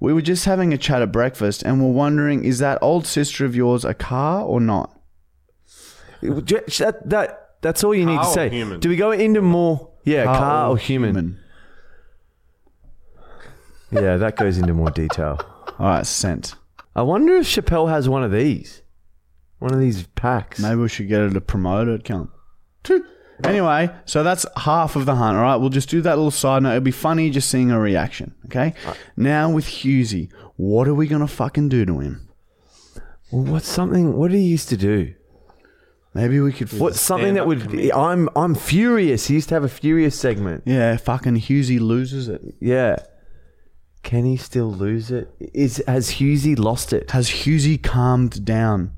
We 0.00 0.12
were 0.12 0.22
just 0.22 0.44
having 0.44 0.72
a 0.72 0.78
chat 0.78 1.02
at 1.02 1.10
breakfast 1.10 1.62
and 1.64 1.82
we're 1.84 1.90
wondering 1.92 2.44
is 2.44 2.60
that 2.60 2.78
old 2.80 3.04
sister 3.06 3.44
of 3.44 3.56
yours 3.56 3.84
a 3.84 3.94
car 3.94 4.44
or 4.44 4.60
not? 4.60 4.94
that, 6.22 7.02
that, 7.04 7.50
that's 7.60 7.82
all 7.82 7.94
you 7.94 8.06
need 8.06 8.16
Car 8.16 8.24
to 8.24 8.30
or 8.30 8.34
say. 8.34 8.48
human? 8.50 8.80
Do 8.80 8.88
we 8.88 8.96
go 8.96 9.10
into 9.10 9.42
more? 9.42 9.90
Yeah, 10.04 10.24
car, 10.24 10.70
or, 10.70 10.76
human. 10.76 11.38
Yeah, 13.90 14.16
that 14.16 14.36
goes 14.36 14.58
into 14.58 14.72
more 14.74 14.90
detail. 14.90 15.38
All 15.78 15.86
right, 15.86 16.06
sent. 16.06 16.54
I 16.98 17.02
wonder 17.02 17.36
if 17.36 17.46
Schapelle 17.46 17.88
has 17.88 18.08
one 18.08 18.24
of 18.24 18.32
these. 18.32 18.82
One 19.60 19.72
of 19.72 19.78
these 19.78 20.08
packs. 20.16 20.58
Maybe 20.58 20.80
we 20.80 20.88
should 20.88 21.06
get 21.06 21.20
her 21.20 21.30
to 21.30 21.40
promote 21.40 21.86
it. 21.86 22.04
Come. 22.04 22.32
Anyway, 23.44 23.88
so 24.04 24.24
that's 24.24 24.44
half 24.56 24.96
of 24.96 25.06
the 25.06 25.14
hunt. 25.14 25.36
All 25.36 25.44
right, 25.44 25.54
we'll 25.54 25.68
just 25.70 25.88
do 25.88 26.00
that 26.00 26.16
little 26.16 26.32
side 26.32 26.64
note. 26.64 26.70
It'll 26.70 26.80
be 26.80 26.90
funny 26.90 27.30
just 27.30 27.48
seeing 27.48 27.70
a 27.70 27.78
reaction. 27.78 28.34
Okay. 28.46 28.74
Uh, 28.84 28.94
now 29.16 29.48
with 29.48 29.66
Hughesy, 29.66 30.32
what 30.56 30.88
are 30.88 30.94
we 30.94 31.06
gonna 31.06 31.28
fucking 31.28 31.68
do 31.68 31.86
to 31.86 32.00
him? 32.00 32.28
Well, 33.30 33.44
what's 33.44 33.68
something? 33.68 34.16
What 34.16 34.32
did 34.32 34.38
he 34.38 34.44
used 34.48 34.68
to 34.70 34.76
do? 34.76 35.14
Maybe 36.14 36.40
we 36.40 36.52
could. 36.52 36.72
What's 36.72 37.00
something 37.00 37.34
that 37.34 37.46
would? 37.46 37.92
I'm 37.92 38.28
I'm 38.34 38.56
furious. 38.56 39.28
He 39.28 39.34
used 39.34 39.50
to 39.50 39.54
have 39.54 39.62
a 39.62 39.68
furious 39.68 40.18
segment. 40.18 40.64
Yeah, 40.66 40.96
fucking 40.96 41.36
Hughesy 41.36 41.78
loses 41.78 42.28
it. 42.28 42.42
Yeah. 42.58 42.96
Can 44.02 44.24
he 44.24 44.36
still 44.36 44.72
lose 44.72 45.10
it? 45.10 45.28
Is 45.52 45.82
has 45.86 46.12
Hughesy 46.12 46.58
lost 46.58 46.92
it? 46.92 47.10
Has 47.10 47.28
Hughesy 47.28 47.82
calmed 47.82 48.44
down? 48.44 48.92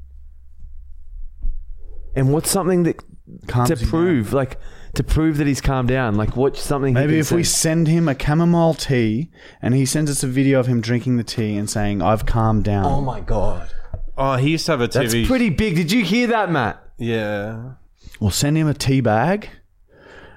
And 2.14 2.32
what's 2.32 2.51
something 2.51 2.82
that 2.84 3.01
Calms 3.46 3.68
to 3.68 3.74
him 3.76 3.80
down? 3.80 3.88
prove, 3.90 4.32
like 4.32 4.59
to 4.94 5.05
prove 5.05 5.36
that 5.38 5.46
he's 5.46 5.61
calmed 5.61 5.88
down? 5.88 6.16
Like 6.16 6.36
what's 6.36 6.61
something? 6.61 6.94
he 6.94 7.01
Maybe 7.01 7.12
can 7.14 7.20
if 7.20 7.32
we 7.32 7.44
send 7.44 7.86
him 7.88 8.09
a 8.09 8.20
chamomile 8.20 8.74
tea 8.74 9.30
and 9.62 9.74
he 9.74 9.86
sends 9.86 10.11
us 10.11 10.22
a 10.22 10.26
video 10.26 10.59
of 10.61 10.66
him 10.66 10.80
drinking 10.80 11.16
the 11.16 11.24
tea 11.24 11.57
and 11.57 11.68
saying, 11.70 12.03
I've 12.03 12.26
calmed 12.26 12.64
down. 12.64 12.84
Oh 12.86 13.01
my 13.01 13.20
god, 13.20 13.72
Oh, 14.18 14.36
he 14.36 14.51
used 14.51 14.66
to 14.66 14.72
have 14.72 14.80
a 14.80 14.88
TV. 14.88 14.92
that's 15.12 15.28
pretty 15.28 15.48
big. 15.51 15.76
Did 15.76 15.92
you 15.92 16.05
hear 16.05 16.26
that, 16.28 16.51
Matt? 16.51 16.82
yeah. 16.98 17.72
We'll 18.18 18.30
send 18.30 18.59
him 18.59 18.68
a 18.68 18.74
tea 18.74 19.01
bag 19.01 19.48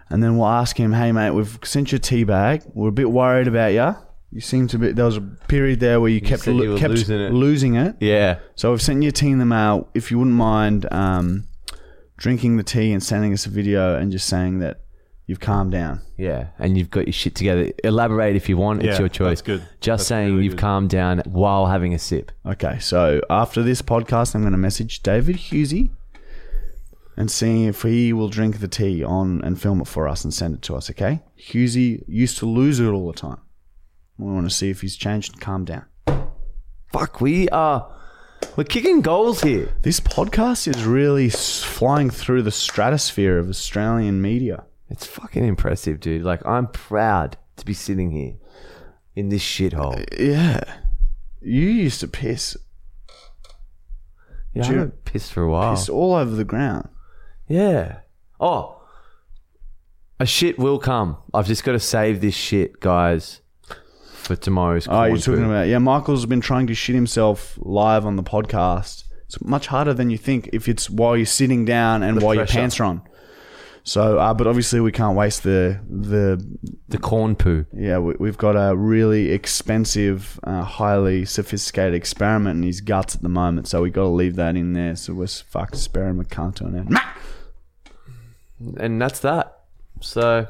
and 0.09 0.23
then 0.23 0.37
we'll 0.37 0.47
ask 0.47 0.77
him, 0.77 0.93
hey, 0.93 1.11
mate, 1.11 1.31
we've 1.31 1.59
sent 1.65 1.91
you 1.91 1.97
a 1.97 1.99
tea 1.99 2.23
bag. 2.23 2.61
We're 2.73 2.89
a 2.89 2.93
bit 2.93 3.11
worried 3.11 3.47
about 3.47 3.73
you. 3.73 3.97
You 4.33 4.41
seem 4.41 4.67
to 4.69 4.79
be, 4.79 4.91
there 4.91 5.05
was 5.05 5.17
a 5.17 5.21
period 5.21 5.79
there 5.79 6.01
where 6.01 6.09
you, 6.09 6.19
kept, 6.19 6.41
said 6.41 6.55
you 6.55 6.71
were 6.71 6.77
kept 6.77 6.95
losing 6.95 7.19
it. 7.19 7.31
losing 7.31 7.75
it. 7.75 7.95
Yeah. 7.99 8.39
So 8.55 8.73
I've 8.73 8.81
sent 8.81 9.03
you 9.03 9.09
a 9.09 9.11
tea 9.11 9.29
in 9.29 9.37
the 9.37 9.45
mail. 9.45 9.87
If 9.93 10.09
you 10.09 10.17
wouldn't 10.17 10.35
mind 10.35 10.91
um, 10.91 11.47
drinking 12.17 12.57
the 12.57 12.63
tea 12.63 12.91
and 12.93 13.03
sending 13.03 13.31
us 13.31 13.45
a 13.45 13.51
video 13.51 13.95
and 13.95 14.11
just 14.11 14.27
saying 14.27 14.57
that 14.59 14.81
you've 15.27 15.39
calmed 15.39 15.71
down. 15.71 16.01
Yeah, 16.17 16.47
and 16.57 16.75
you've 16.75 16.89
got 16.89 17.05
your 17.05 17.13
shit 17.13 17.35
together. 17.35 17.71
Elaborate 17.83 18.35
if 18.35 18.49
you 18.49 18.57
want. 18.57 18.83
It's 18.83 18.97
your 18.97 19.07
choice. 19.07 19.39
that's 19.39 19.41
good. 19.43 19.61
Just 19.81 20.01
That's 20.01 20.07
saying 20.07 20.31
really 20.31 20.45
you've 20.45 20.55
good. 20.55 20.61
calmed 20.61 20.89
down 20.89 21.19
while 21.25 21.67
having 21.67 21.93
a 21.93 21.99
sip. 21.99 22.31
Okay, 22.43 22.79
so 22.79 23.21
after 23.29 23.61
this 23.61 23.83
podcast, 23.83 24.33
I'm 24.33 24.41
going 24.41 24.53
to 24.53 24.57
message 24.57 25.03
David 25.03 25.35
Hughesy 25.35 25.91
and 27.15 27.29
see 27.29 27.67
if 27.67 27.83
he 27.83 28.13
will 28.13 28.29
drink 28.29 28.59
the 28.59 28.67
tea 28.67 29.03
on 29.03 29.43
and 29.43 29.61
film 29.61 29.79
it 29.81 29.87
for 29.87 30.07
us 30.07 30.23
and 30.23 30.33
send 30.33 30.55
it 30.55 30.63
to 30.63 30.75
us. 30.75 30.89
Okay, 30.89 31.21
Hughesy 31.39 32.03
used 32.07 32.39
to 32.39 32.47
lose 32.47 32.79
it 32.79 32.87
all 32.87 33.05
the 33.11 33.13
time. 33.13 33.37
We 34.17 34.31
want 34.31 34.49
to 34.49 34.55
see 34.55 34.69
if 34.69 34.81
he's 34.81 34.95
changed 34.95 35.33
and 35.33 35.41
calmed 35.41 35.67
down. 35.67 35.85
Fuck, 36.91 37.19
we 37.21 37.49
are 37.49 37.89
we're 38.55 38.63
kicking 38.65 39.01
goals 39.01 39.41
here. 39.41 39.73
This 39.81 39.99
podcast 39.99 40.67
is 40.67 40.83
really 40.83 41.27
s- 41.27 41.63
flying 41.63 42.09
through 42.11 42.43
the 42.43 42.51
stratosphere 42.51 43.39
of 43.39 43.49
Australian 43.49 44.21
media. 44.21 44.65
It's 44.89 45.05
fucking 45.07 45.43
impressive, 45.45 45.99
dude. 45.99 46.21
Like 46.23 46.45
I'm 46.45 46.67
proud 46.67 47.37
to 47.57 47.65
be 47.65 47.73
sitting 47.73 48.11
here 48.11 48.35
in 49.15 49.29
this 49.29 49.41
shithole. 49.41 50.05
Yeah, 50.19 50.61
you 51.41 51.61
used 51.67 51.99
to 52.01 52.07
piss, 52.07 52.55
Yeah, 54.53 54.63
I 54.63 54.65
haven't 54.67 55.05
pissed 55.05 55.31
for 55.33 55.41
a 55.43 55.49
while. 55.49 55.73
piss 55.73 55.89
all 55.89 56.13
over 56.13 56.35
the 56.35 56.43
ground. 56.43 56.89
Yeah. 57.47 57.99
Oh, 58.39 58.81
a 60.19 60.25
shit 60.27 60.59
will 60.59 60.77
come. 60.79 61.17
I've 61.33 61.47
just 61.47 61.63
got 61.63 61.71
to 61.71 61.79
save 61.79 62.21
this 62.21 62.35
shit, 62.35 62.79
guys, 62.79 63.41
for 64.23 64.35
tomorrow's. 64.35 64.87
Oh, 64.87 65.03
you're 65.03 65.17
talking 65.17 65.45
about 65.45 65.67
yeah. 65.67 65.77
Michael's 65.77 66.25
been 66.25 66.41
trying 66.41 66.67
to 66.67 66.75
shit 66.75 66.95
himself 66.95 67.57
live 67.61 68.05
on 68.05 68.15
the 68.15 68.23
podcast. 68.23 69.03
It's 69.25 69.43
much 69.43 69.67
harder 69.67 69.93
than 69.93 70.09
you 70.09 70.17
think 70.17 70.49
if 70.53 70.67
it's 70.67 70.89
while 70.89 71.17
you're 71.17 71.25
sitting 71.25 71.65
down 71.65 72.03
and 72.03 72.21
while 72.21 72.35
your 72.35 72.45
pants 72.45 72.79
are 72.79 72.85
on. 72.85 73.01
So, 73.85 74.17
uh, 74.17 74.33
but 74.33 74.47
obviously 74.47 74.79
we 74.79 74.93
can't 74.93 75.17
waste 75.17 75.43
the 75.43 75.79
the 75.89 76.41
the 76.87 76.97
corn 76.97 77.35
poo. 77.35 77.65
yeah. 77.73 77.97
We, 77.97 78.15
we've 78.17 78.37
got 78.37 78.51
a 78.51 78.75
really 78.75 79.31
expensive, 79.31 80.39
uh, 80.43 80.63
highly 80.63 81.25
sophisticated 81.25 81.93
experiment 81.93 82.57
in 82.57 82.63
his 82.63 82.79
guts 82.79 83.15
at 83.15 83.21
the 83.21 83.29
moment. 83.29 83.67
So 83.67 83.81
we 83.81 83.89
got 83.89 84.03
to 84.03 84.07
leave 84.07 84.37
that 84.37 84.55
in 84.55 84.73
there. 84.73 84.95
So 84.95 85.13
we're 85.13 85.27
fucked 85.27 85.75
cunt 85.75 86.61
on 86.61 86.75
it. 86.75 87.91
and 88.77 89.01
that's 89.01 89.19
that. 89.19 89.63
So 89.99 90.47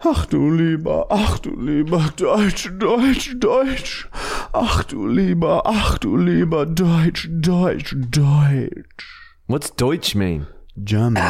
Ach 0.00 0.26
du 0.26 0.50
lieber, 0.50 1.06
ach 1.10 1.38
du 1.40 1.58
lieber 1.58 2.10
Deutsch, 2.16 2.70
Deutsch, 2.78 3.34
Deutsch. 3.40 4.08
Ach 4.52 4.84
du 4.84 5.08
lieber, 5.08 5.62
ach 5.66 5.98
du 5.98 6.16
lieber 6.16 6.66
Deutsch, 6.66 7.28
Deutsch, 7.30 7.96
Deutsch. 7.98 9.32
what's 9.48 9.74
Deutsch 9.74 10.14
mean? 10.14 10.46
German. 10.76 11.22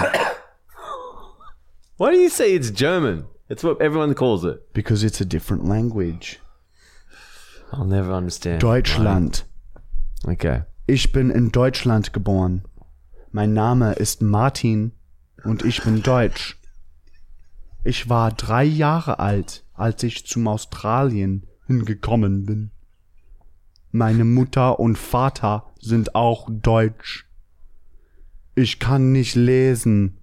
Why 1.96 2.12
do 2.12 2.18
you 2.18 2.28
say 2.28 2.54
it's 2.54 2.70
German? 2.70 3.24
It's 3.48 3.64
what 3.64 3.80
everyone 3.80 4.14
calls 4.14 4.44
it. 4.44 4.72
because 4.74 5.02
it's 5.02 5.20
a 5.20 5.24
different 5.24 5.64
language. 5.64 6.38
I'll 7.72 7.86
never 7.86 8.12
understand. 8.12 8.60
Deutschland. 8.60 9.44
Okay. 10.26 10.64
Ich 10.86 11.12
bin 11.12 11.30
in 11.30 11.50
Deutschland 11.50 12.12
geboren. 12.12 12.62
Mein 13.32 13.54
Name 13.54 13.94
ist 13.94 14.20
Martin 14.20 14.92
und 15.44 15.64
ich 15.64 15.82
bin 15.82 16.02
deutsch. 16.02 16.57
Ich 17.84 18.08
war 18.08 18.32
drei 18.32 18.64
Jahre 18.64 19.18
alt, 19.18 19.64
als 19.74 20.02
ich 20.02 20.26
zum 20.26 20.48
Australien 20.48 21.46
hingekommen 21.66 22.44
bin. 22.44 22.70
Meine 23.90 24.24
Mutter 24.24 24.80
und 24.80 24.98
Vater 24.98 25.64
sind 25.80 26.14
auch 26.14 26.48
deutsch. 26.50 27.26
Ich 28.54 28.78
kann 28.80 29.12
nicht 29.12 29.34
lesen. 29.34 30.18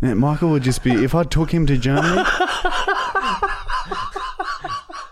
Michael 0.00 0.48
would 0.48 0.64
just 0.64 0.82
be 0.82 0.90
if 0.90 1.14
I 1.14 1.24
took 1.24 1.50
him 1.50 1.66
to 1.66 1.76
Germany. 1.76 2.22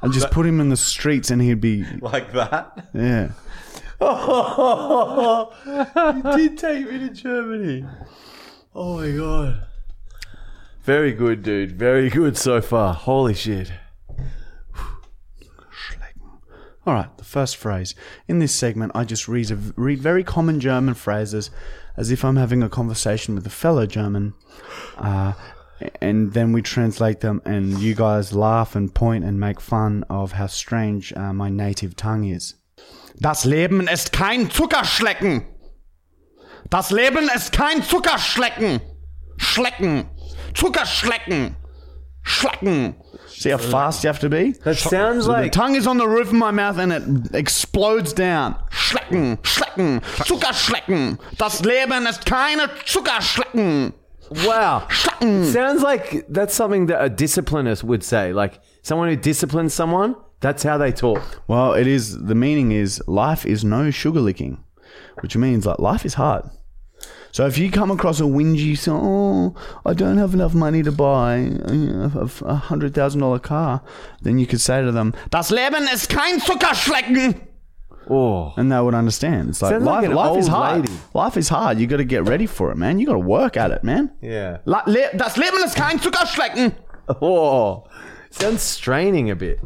I'd 0.05 0.13
just 0.13 0.31
put 0.31 0.47
him 0.47 0.61
in 0.61 0.69
the 0.69 0.77
streets 0.77 1.31
and 1.31 1.41
he'd 1.43 1.61
be 1.61 1.85
Like 2.01 2.33
that? 2.33 2.89
yeah. 2.95 3.31
Oh, 4.01 5.53
you 6.15 6.37
did 6.37 6.59
take 6.59 6.91
me 6.91 6.99
to 6.99 7.09
Germany. 7.11 7.87
Oh 8.75 8.99
my 8.99 9.11
god. 9.17 9.67
Very 10.83 11.13
good, 11.13 11.43
dude. 11.43 11.73
Very 11.73 12.11
good 12.11 12.37
so 12.37 12.61
far. 12.61 12.93
Holy 12.93 13.33
shit. 13.35 13.73
All 16.87 16.93
right, 16.93 17.17
the 17.17 17.25
first 17.25 17.57
phrase 17.57 17.95
in 18.29 18.41
this 18.41 18.55
segment, 18.55 18.93
I 18.95 19.05
just 19.05 19.27
read, 19.27 19.51
a, 19.51 19.57
read 19.77 20.01
very 20.01 20.23
common 20.23 20.61
German 20.61 20.93
phrases 20.93 21.51
as 21.97 22.11
if 22.11 22.23
I'm 22.27 22.37
having 22.37 22.63
a 22.63 22.69
conversation 22.69 23.35
with 23.35 23.47
a 23.47 23.51
fellow 23.51 23.87
German, 23.87 24.35
uh, 24.99 25.33
and 26.01 26.33
then 26.33 26.53
we 26.53 26.63
translate 26.63 27.21
them, 27.21 27.43
and 27.45 27.79
you 27.79 27.95
guys 27.95 28.33
laugh 28.33 28.77
and 28.77 28.95
point 28.95 29.25
and 29.25 29.39
make 29.39 29.61
fun 29.61 30.05
of 30.09 30.33
how 30.33 30.47
strange 30.47 31.13
uh, 31.17 31.33
my 31.33 31.49
native 31.51 31.97
tongue 31.97 32.25
is. 32.25 32.55
Das 33.21 33.45
Leben 33.45 33.89
ist 33.89 34.13
kein 34.13 34.51
Zuckerschlecken. 34.51 35.47
Das 36.71 36.91
Leben 36.91 37.29
ist 37.35 37.53
kein 37.53 37.83
Zuckerschlecken. 37.83 38.81
Schlecken. 39.37 40.09
Zuckerschlecken. 40.55 41.57
Schlecken. 42.23 42.97
See 43.29 43.53
how 43.53 43.59
fast 43.59 44.03
you 44.03 44.09
have 44.09 44.21
to 44.21 44.29
be? 44.29 44.53
That 44.65 44.77
sounds 44.77 45.27
The 45.27 45.33
like 45.33 45.53
tongue 45.53 45.75
is 45.75 45.87
on 45.87 45.99
the 45.99 46.07
roof 46.09 46.29
of 46.29 46.35
my 46.35 46.51
mouth 46.51 46.79
and 46.79 46.93
it 46.93 47.35
explodes 47.35 48.15
down. 48.15 48.57
Schlecken, 48.71 49.39
Schlecken, 49.43 50.01
Zuckerschlecken. 50.25 51.19
Das 51.37 51.63
Leben 51.63 52.07
ist 52.07 52.25
keine 52.25 52.71
Zuckerschlecken. 52.87 53.93
Wow. 54.45 54.87
Sounds 55.21 55.83
like 55.83 56.27
that's 56.29 56.55
something 56.55 56.87
that 56.87 57.05
a 57.05 57.09
disciplinist 57.09 57.85
would 57.85 58.03
say. 58.03 58.33
Like 58.33 58.61
someone 58.83 59.09
who 59.09 59.17
disciplines 59.17 59.75
someone, 59.75 60.17
That's 60.45 60.63
how 60.63 60.77
they 60.77 60.93
talk. 60.93 61.23
Well, 61.49 61.73
it 61.73 61.87
is. 61.87 62.19
The 62.19 62.35
meaning 62.35 62.71
is 62.71 63.03
life 63.07 63.47
is 63.47 63.65
no 63.65 63.91
sugar 63.91 64.21
licking, 64.21 64.63
which 65.23 65.39
means 65.39 65.65
like 65.65 65.79
life 65.79 66.05
is 66.05 66.15
hard. 66.15 66.45
So 67.33 67.47
if 67.47 67.57
you 67.57 67.71
come 67.71 67.91
across 67.91 68.21
a 68.21 68.25
whingy, 68.25 68.77
so 68.77 68.93
oh, 68.95 69.55
I 69.87 69.95
don't 69.95 70.19
have 70.19 70.35
enough 70.35 70.53
money 70.53 70.83
to 70.83 70.93
buy 70.93 71.47
uh, 71.67 72.11
a, 72.15 72.31
a 72.45 72.55
hundred 72.57 72.95
thousand 72.95 73.23
dollar 73.23 73.39
car, 73.39 73.81
then 74.21 74.39
you 74.39 74.47
could 74.47 74.61
say 74.61 74.83
to 74.83 74.93
them, 74.93 75.15
"Das 75.31 75.51
Leben 75.51 75.89
ist 75.91 76.11
kein 76.11 76.41
Zuckerschlecken," 76.41 77.41
Oh. 78.11 78.53
and 78.57 78.71
they 78.71 78.81
would 78.81 78.95
understand. 78.95 79.51
It's 79.51 79.63
like 79.63 79.71
Sounds 79.73 79.85
like 79.85 80.03
life, 80.03 80.11
an 80.11 80.15
life 80.17 80.39
is 80.39 80.49
old 80.49 80.57
hard. 80.57 80.81
lady. 80.83 80.93
Life 81.15 81.37
is 81.37 81.49
hard. 81.49 81.79
You 81.79 81.87
got 81.87 81.97
to 81.99 82.05
get 82.05 82.25
ready 82.25 82.47
for 82.47 82.71
it, 82.71 82.77
man. 82.77 82.99
You 82.99 83.07
got 83.07 83.15
to 83.15 83.19
work 83.19 83.57
at 83.57 83.71
it, 83.71 83.83
man. 83.85 84.13
Yeah. 84.21 84.59
La, 84.67 84.83
le, 84.87 85.09
das 85.17 85.37
Leben 85.37 85.63
ist 85.65 85.77
kein 85.77 85.99
Zuckerschlecken. 85.99 86.75
Oh. 87.21 87.85
Sounds 88.31 88.63
straining 88.63 89.31
a 89.31 89.37
bit. 89.37 89.61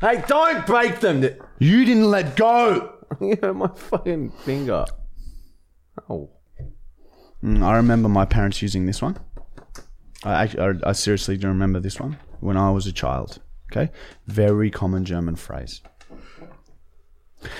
Hey, 0.00 0.22
don't 0.28 0.66
break 0.66 1.00
them. 1.00 1.22
You 1.58 1.84
didn't 1.84 2.10
let 2.10 2.36
go. 2.36 2.92
You 3.20 3.36
hurt 3.40 3.54
my 3.54 3.68
fucking 3.68 4.32
finger. 4.44 4.84
Oh. 6.10 6.28
Mm, 7.42 7.62
I 7.62 7.76
remember 7.76 8.08
my 8.08 8.24
parents 8.24 8.60
using 8.60 8.84
this 8.86 9.00
one. 9.00 9.16
I, 10.24 10.44
I, 10.58 10.72
I 10.84 10.92
seriously 10.92 11.36
do 11.36 11.46
remember 11.46 11.78
this 11.78 12.00
one 12.00 12.18
when 12.40 12.56
I 12.56 12.70
was 12.70 12.86
a 12.88 12.92
child. 12.92 13.38
Okay, 13.70 13.92
very 14.26 14.70
common 14.70 15.04
German 15.04 15.36
phrase. 15.36 15.82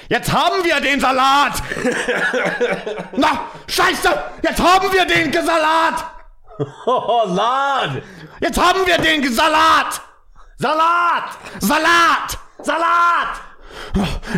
Jetzt 0.09 0.33
haben 0.33 0.65
wir 0.65 0.81
den 0.81 1.01
Salat. 1.01 1.63
Na, 3.17 3.47
Scheiße! 3.67 4.09
Jetzt 4.43 4.61
haben 4.61 4.93
wir 4.93 5.05
den 5.07 5.33
Salat. 5.33 6.05
Oh, 6.87 7.23
lad! 7.27 8.03
Jetzt 8.41 8.59
haben 8.59 8.87
wir 8.87 8.99
den 8.99 9.33
Salat. 9.33 10.01
Salat. 10.59 11.39
Salat. 11.61 12.39
Salat. 12.63 13.41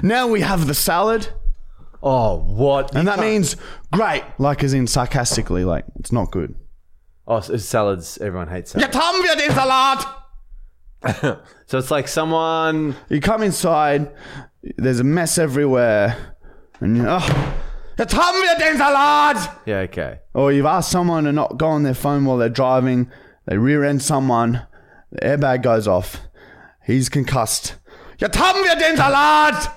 Now 0.03 0.27
we 0.27 0.41
have 0.41 0.67
the 0.67 0.75
salad, 0.75 1.33
Oh, 2.03 2.37
what? 2.39 2.95
and 2.95 3.07
that 3.09 3.19
means 3.21 3.57
great, 3.93 4.23
like 4.39 4.63
as 4.63 4.73
in 4.73 4.87
sarcastically, 4.87 5.65
like 5.65 5.85
it's 5.99 6.13
not 6.13 6.31
good. 6.31 6.55
Oh, 7.27 7.41
so 7.41 7.57
salads. 7.57 8.19
Everyone 8.19 8.49
hates 8.49 8.73
salads. 8.73 8.87
Jetzt 8.87 8.97
haben 9.01 9.23
wir 9.23 9.37
den 9.37 9.55
Salat. 9.55 10.07
So 11.67 11.79
it's 11.79 11.91
like 11.91 12.09
someone. 12.09 12.97
You 13.11 13.21
come 13.21 13.43
inside, 13.45 14.11
there's 14.77 15.01
a 15.01 15.05
mess 15.05 15.39
everywhere, 15.39 16.17
and 16.81 16.97
you 16.97 17.05
oh, 17.07 17.55
jetzt 17.99 18.15
haben 18.15 18.41
wir 18.43 18.59
den 18.59 18.77
Salat! 18.77 19.61
Yeah, 19.67 19.79
okay. 19.81 20.19
Or 20.35 20.53
you've 20.53 20.67
asked 20.67 20.91
someone 20.91 21.25
to 21.25 21.33
not 21.33 21.59
go 21.59 21.69
on 21.69 21.83
their 21.83 21.95
phone 21.95 22.25
while 22.25 22.37
they're 22.37 22.49
driving, 22.49 23.11
they 23.47 23.57
rear 23.57 23.85
end 23.85 24.03
someone, 24.03 24.67
the 25.11 25.21
airbag 25.21 25.63
goes 25.63 25.87
off, 25.89 26.21
he's 26.85 27.09
concussed. 27.09 27.77
Jetzt 28.19 28.37
haben 28.37 28.63
wir 28.65 28.77
den 28.77 28.97
Salat! 28.97 29.71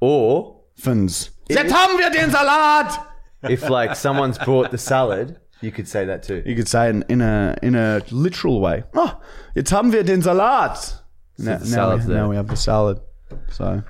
Or 0.00 0.62
Fins. 0.76 1.30
Jetzt 1.48 1.72
haben 1.72 1.98
wir 1.98 2.10
den 2.10 2.30
Salat! 2.30 3.08
if 3.48 3.68
like 3.68 3.96
someone's 3.96 4.38
brought 4.38 4.70
the 4.70 4.78
salad, 4.78 5.38
you 5.60 5.72
could 5.72 5.88
say 5.88 6.04
that 6.04 6.22
too. 6.22 6.42
You 6.44 6.54
could 6.54 6.68
say 6.68 6.90
it 6.90 7.04
in 7.08 7.20
a 7.20 7.56
in 7.62 7.74
a 7.74 8.02
literal 8.10 8.60
way. 8.60 8.84
Oh, 8.94 9.20
jetzt 9.56 9.70
haben 9.70 9.92
wir 9.92 10.02
den 10.02 10.22
Salat! 10.22 11.02
Now, 11.38 11.58
the 11.58 11.64
now, 11.64 11.70
salad's 11.70 12.06
we, 12.06 12.12
there. 12.12 12.22
now 12.22 12.30
we 12.30 12.36
have 12.36 12.48
the 12.48 12.56
salad. 12.56 13.00
So 13.50 13.82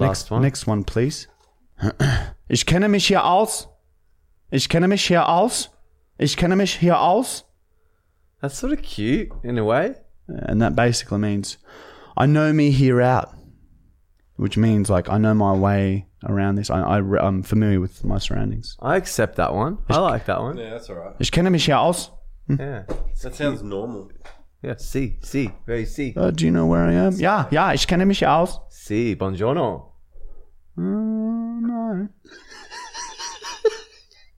Last 0.00 0.22
next, 0.22 0.30
one. 0.30 0.42
Next 0.42 0.66
one, 0.66 0.84
please. 0.84 1.28
Ich 2.52 2.66
kenne 2.66 2.88
mich 2.88 3.06
hier 3.06 3.24
aus. 3.24 3.68
Ich 4.50 4.68
kenne 4.68 4.88
mich 4.88 5.06
hier 5.06 5.28
aus. 5.28 5.70
Ich 6.18 6.36
kenne 6.36 6.56
mich 6.56 6.74
hier 6.74 7.00
aus. 7.00 7.44
That's 8.40 8.58
sort 8.58 8.72
of 8.72 8.82
cute 8.82 9.30
in 9.44 9.56
a 9.56 9.64
way. 9.64 9.94
And 10.26 10.60
that 10.60 10.74
basically 10.74 11.18
means 11.18 11.58
I 12.16 12.26
know 12.26 12.52
me 12.52 12.72
here 12.72 13.00
out. 13.00 13.28
Which 14.36 14.56
means 14.56 14.90
like 14.90 15.08
I 15.08 15.18
know 15.18 15.32
my 15.32 15.52
way 15.56 16.08
around 16.24 16.56
this. 16.56 16.70
I, 16.70 16.80
I, 16.80 16.98
I'm 16.98 17.44
familiar 17.44 17.78
with 17.78 18.02
my 18.02 18.18
surroundings. 18.18 18.76
I 18.80 18.96
accept 18.96 19.36
that 19.36 19.54
one. 19.54 19.78
I 19.88 19.98
like 19.98 20.26
that 20.26 20.40
one. 20.40 20.56
Yeah, 20.56 20.70
that's 20.70 20.90
all 20.90 20.96
right. 20.96 21.14
Ich 21.20 21.30
kenne 21.30 21.50
mich 21.50 21.66
hier 21.66 21.78
aus. 21.78 22.10
Yeah. 22.48 22.82
That 23.22 23.36
sounds 23.36 23.62
normal. 23.62 24.10
Yeah. 24.60 24.74
See, 24.76 25.18
see, 25.22 25.50
very 25.66 25.86
see. 25.86 26.14
Uh, 26.16 26.32
do 26.32 26.44
you 26.46 26.50
know 26.50 26.66
where 26.66 26.84
I 26.84 26.94
am? 26.94 27.12
Yeah, 27.14 27.46
yeah, 27.52 27.72
ich 27.72 27.86
kenne 27.86 28.06
mich 28.06 28.18
hier 28.18 28.30
aus. 28.32 28.58
See, 28.70 29.14
buongiorno. 29.14 29.89
Uh, 30.76 30.82
no. 30.82 32.08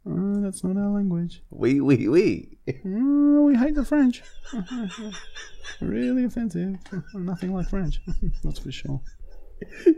Uh, 0.05 0.41
that's 0.41 0.65
not 0.65 0.77
our 0.77 0.89
language. 0.89 1.43
We, 1.51 1.81
we, 1.81 2.09
we. 2.09 2.59
Uh, 2.69 3.41
we 3.43 3.57
hate 3.57 3.77
the 3.77 3.85
French. 3.85 4.23
really 5.81 6.25
offensive. 6.25 6.77
Nothing 7.15 7.55
like 7.55 7.69
French. 7.69 8.01
That's 8.43 8.59
for 8.59 8.73
sure. 8.73 9.01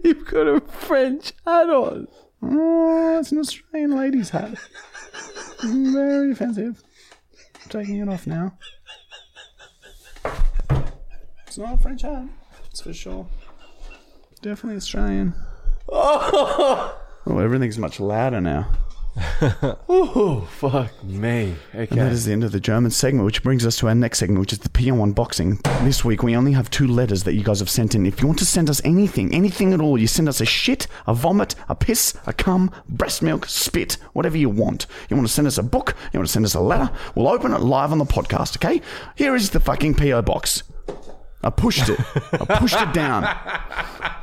You've 0.05 0.27
got 0.27 0.47
a 0.47 0.61
French 0.61 1.33
hat 1.47 1.71
on. 1.71 2.07
Oh, 2.43 3.19
it's 3.19 3.33
an 3.33 3.39
Australian 3.39 3.97
lady's 3.97 4.29
hat. 4.29 4.59
Very 5.63 6.33
offensive. 6.33 6.83
I'm 7.63 7.71
taking 7.71 7.97
it 7.97 8.09
off 8.09 8.27
now. 8.27 8.59
It's 11.47 11.57
not 11.57 11.79
a 11.79 11.79
French 11.79 12.03
hat. 12.03 12.27
That's 12.65 12.83
for 12.83 12.93
sure. 12.93 13.27
Definitely 14.43 14.77
Australian. 14.77 15.33
Oh, 15.97 16.99
Oh, 17.27 17.39
everything's 17.39 17.79
much 17.79 18.01
louder 18.01 18.41
now. 18.41 18.69
oh 19.89 20.41
fuck 20.59 20.91
me. 21.05 21.55
And 21.73 21.89
that 21.89 21.93
Okay. 21.93 22.09
is 22.11 22.25
the 22.25 22.33
end 22.33 22.43
of 22.43 22.51
the 22.51 22.59
German 22.59 22.91
segment, 22.91 23.25
which 23.25 23.45
brings 23.45 23.65
us 23.65 23.77
to 23.77 23.87
our 23.89 23.95
next 23.95 24.19
segment, 24.19 24.41
which 24.41 24.53
is 24.53 24.59
the 24.59 24.69
P1 24.69 25.15
unboxing. 25.15 25.63
This 25.85 26.05
week, 26.05 26.25
we 26.25 26.35
only 26.37 26.51
have 26.53 26.69
two 26.69 26.87
letters 26.89 27.23
that 27.23 27.35
you 27.35 27.45
guys 27.45 27.61
have 27.61 27.71
sent 27.71 27.95
in. 27.95 28.07
If 28.07 28.21
you 28.21 28.27
want 28.27 28.41
to 28.41 28.45
send 28.45 28.69
us 28.69 28.83
anything, 28.85 29.33
anything 29.33 29.73
at 29.73 29.81
all, 29.81 29.97
you 29.97 30.09
send 30.09 30.29
us 30.29 30.41
a 30.41 30.45
shit, 30.45 30.89
a 31.07 31.15
vomit, 31.15 31.55
a 31.69 31.77
piss, 31.77 32.15
a 32.27 32.33
cum, 32.33 32.73
breast 32.89 33.23
milk, 33.23 33.47
spit, 33.47 33.99
whatever 34.15 34.37
you 34.37 34.51
want. 34.51 34.87
You 35.09 35.17
want 35.17 35.29
to 35.29 35.33
send 35.33 35.47
us 35.47 35.59
a 35.59 35.63
book, 35.63 35.95
you 36.13 36.19
want 36.19 36.27
to 36.27 36.33
send 36.33 36.45
us 36.45 36.55
a 36.55 36.61
letter, 36.61 36.91
we'll 37.15 37.29
open 37.29 37.53
it 37.55 37.61
live 37.61 37.93
on 37.93 37.99
the 37.99 38.05
podcast, 38.05 38.57
okay? 38.57 38.83
Here 39.15 39.37
is 39.37 39.51
the 39.51 39.61
fucking 39.61 39.95
P.O. 39.95 40.23
box. 40.23 40.65
I 41.45 41.51
pushed 41.51 41.89
it. 41.91 42.01
I 42.33 42.59
pushed 42.59 42.81
it 42.81 42.93
down. 42.95 43.25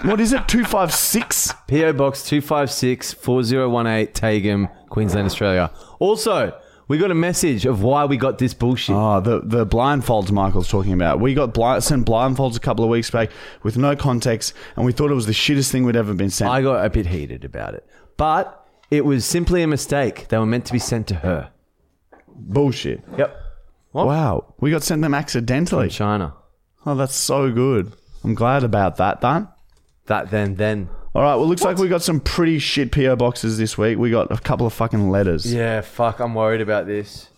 What 0.04 0.20
is 0.20 0.34
it? 0.34 0.48
256? 0.48 1.54
PO 1.68 1.94
Box 1.94 2.24
256 2.24 3.14
4018 3.14 4.14
Taigum, 4.14 4.72
Queensland, 4.90 5.28
Australia. 5.28 5.72
Also, 6.00 6.60
we 6.88 6.98
got 6.98 7.12
a 7.12 7.16
message 7.16 7.66
of 7.68 7.84
why 7.84 8.06
we 8.06 8.18
got 8.18 8.40
this 8.40 8.56
bullshit. 8.56 8.96
Oh, 8.96 9.22
the 9.22 9.42
the 9.44 9.66
blindfolds 9.66 10.32
Michael's 10.32 10.68
talking 10.68 10.94
about. 10.94 11.20
We 11.20 11.36
got 11.36 11.54
blind, 11.54 11.84
sent 11.84 12.08
blindfolds 12.08 12.58
a 12.58 12.60
couple 12.60 12.84
of 12.84 12.90
weeks 12.90 13.12
back 13.12 13.30
with 13.62 13.78
no 13.78 13.96
context, 13.96 14.54
and 14.76 14.86
we 14.86 14.92
thought 14.92 15.12
it 15.12 15.16
was 15.16 15.28
the 15.28 15.32
shittest 15.32 15.72
thing 15.72 15.86
we'd 15.86 15.96
ever 15.96 16.14
been 16.16 16.32
sent. 16.32 16.50
I 16.52 16.62
got 16.62 16.84
a 16.84 16.90
bit 16.90 17.06
heated 17.06 17.46
about 17.46 17.76
it. 17.76 17.86
But 18.18 18.68
it 18.90 19.06
was 19.06 19.24
simply 19.26 19.62
a 19.62 19.68
mistake. 19.68 20.28
They 20.30 20.38
were 20.38 20.46
meant 20.46 20.66
to 20.66 20.74
be 20.74 20.80
sent 20.80 21.08
to 21.08 21.16
her. 21.16 21.52
Bullshit. 22.28 23.04
Yep. 23.18 23.38
Wow, 23.94 24.56
we 24.60 24.72
got 24.72 24.84
sent 24.84 25.02
them 25.02 25.14
accidentally. 25.14 25.90
China. 25.90 26.34
Oh, 26.86 26.96
that's 26.96 27.16
so 27.16 27.52
good. 27.52 27.94
I'm 28.24 28.34
glad 28.34 28.64
about 28.64 28.98
that, 28.98 29.22
Dan. 29.22 29.48
That 30.08 30.32
then, 30.32 30.56
then. 30.56 30.90
All 31.14 31.22
right, 31.22 31.36
well, 31.36 31.48
looks 31.48 31.64
like 31.64 31.78
we 31.78 31.88
got 31.88 32.02
some 32.02 32.20
pretty 32.20 32.58
shit 32.60 32.92
PO 32.92 33.18
boxes 33.18 33.58
this 33.58 33.78
week. 33.78 33.98
We 33.98 34.10
got 34.10 34.32
a 34.32 34.38
couple 34.38 34.66
of 34.66 34.74
fucking 34.74 35.10
letters. 35.10 35.52
Yeah, 35.52 35.82
fuck, 35.82 36.20
I'm 36.20 36.34
worried 36.34 36.62
about 36.62 36.88
this. 36.88 37.30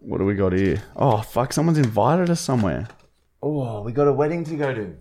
What 0.00 0.18
do 0.18 0.24
we 0.24 0.34
got 0.34 0.52
here? 0.52 0.82
Oh, 0.94 1.18
fuck, 1.22 1.52
someone's 1.52 1.78
invited 1.78 2.30
us 2.30 2.40
somewhere. 2.40 2.88
Oh, 3.42 3.82
we 3.82 3.92
got 3.92 4.06
a 4.06 4.12
wedding 4.12 4.44
to 4.44 4.56
go 4.56 4.72
to. 4.72 4.96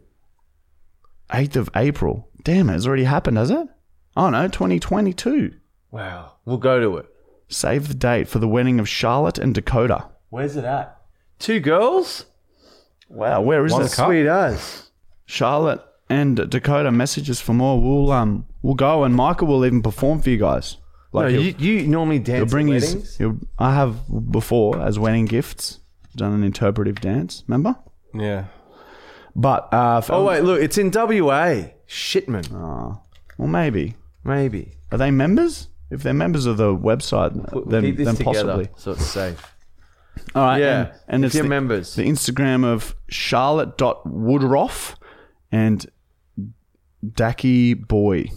8th 1.30 1.56
of 1.56 1.70
April. 1.76 2.30
Damn, 2.44 2.70
it's 2.70 2.88
already 2.88 3.04
happened, 3.04 3.38
has 3.38 3.52
it? 3.52 3.68
Oh, 4.18 4.30
no, 4.30 4.48
2022. 4.48 5.54
Wow. 5.92 6.34
We'll 6.46 6.58
go 6.58 6.80
to 6.80 6.98
it. 6.98 7.06
Save 7.48 7.88
the 7.88 7.94
date 7.94 8.28
for 8.28 8.40
the 8.40 8.48
wedding 8.48 8.80
of 8.80 8.90
Charlotte 8.90 9.38
and 9.38 9.54
Dakota. 9.54 10.10
Where's 10.30 10.56
it 10.56 10.66
at? 10.66 11.00
Two 11.38 11.60
girls? 11.60 12.26
Wow, 13.10 13.42
where 13.42 13.66
is 13.66 13.72
One 13.72 13.84
this? 13.84 13.96
cup? 13.96 14.08
Sweet 14.08 14.28
as. 14.28 14.90
Charlotte 15.26 15.82
and 16.10 16.50
Dakota 16.50 16.92
messages 16.92 17.40
for 17.42 17.54
more. 17.54 17.80
We'll 17.82 18.12
um 18.12 18.46
we'll 18.62 18.76
go 18.76 19.04
and 19.04 19.16
Michael 19.16 19.48
will 19.48 19.66
even 19.66 19.82
perform 19.82 20.22
for 20.22 20.30
you 20.30 20.38
guys. 20.38 20.78
No, 21.14 21.22
Like 21.22 21.32
he'll, 21.32 21.42
you, 21.42 21.56
you 21.82 21.88
normally 21.88 22.20
dance 22.20 22.38
he'll 22.40 22.46
bring 22.46 22.68
at 22.70 22.74
his. 22.76 22.86
weddings? 22.94 23.18
He'll, 23.18 23.38
I 23.58 23.74
have 23.74 24.32
before 24.32 24.82
as 24.82 25.00
wedding 25.00 25.26
gifts 25.26 25.80
done 26.16 26.34
an 26.34 26.44
interpretive 26.44 27.00
dance. 27.02 27.44
Remember? 27.48 27.76
Yeah. 28.14 28.46
But 29.36 29.74
uh, 29.74 30.02
for, 30.02 30.14
Oh, 30.14 30.26
wait, 30.26 30.44
look, 30.44 30.62
it's 30.62 30.78
in 30.78 30.92
WA. 30.92 31.66
Shitman. 31.88 32.52
Oh. 32.54 33.02
Well 33.38 33.48
maybe 33.48 33.96
Maybe. 34.24 34.74
are 34.92 34.98
they 34.98 35.12
members? 35.12 35.68
If 35.92 36.02
they're 36.04 36.14
members 36.14 36.46
of 36.48 36.58
the 36.58 36.76
website, 36.76 37.34
We'll 37.54 37.66
then 37.66 37.84
keep 37.84 37.98
this 37.98 38.06
then 38.08 38.16
together 38.16 38.44
possibly. 38.56 38.70
so 38.78 38.92
it's 38.92 39.06
safe. 39.06 39.55
All 40.34 40.44
right, 40.44 40.60
Yeah, 40.60 40.80
and, 40.82 40.92
and 41.08 41.24
if 41.26 41.30
it's 41.30 41.36
you're 41.36 41.44
the, 41.44 41.50
members. 41.50 41.96
the 41.96 42.04
Instagram 42.04 42.64
of 42.66 42.96
Charlotte.woodroff 43.10 44.96
and 45.52 45.86
Dacky 47.06 47.88
Boy. 47.88 48.30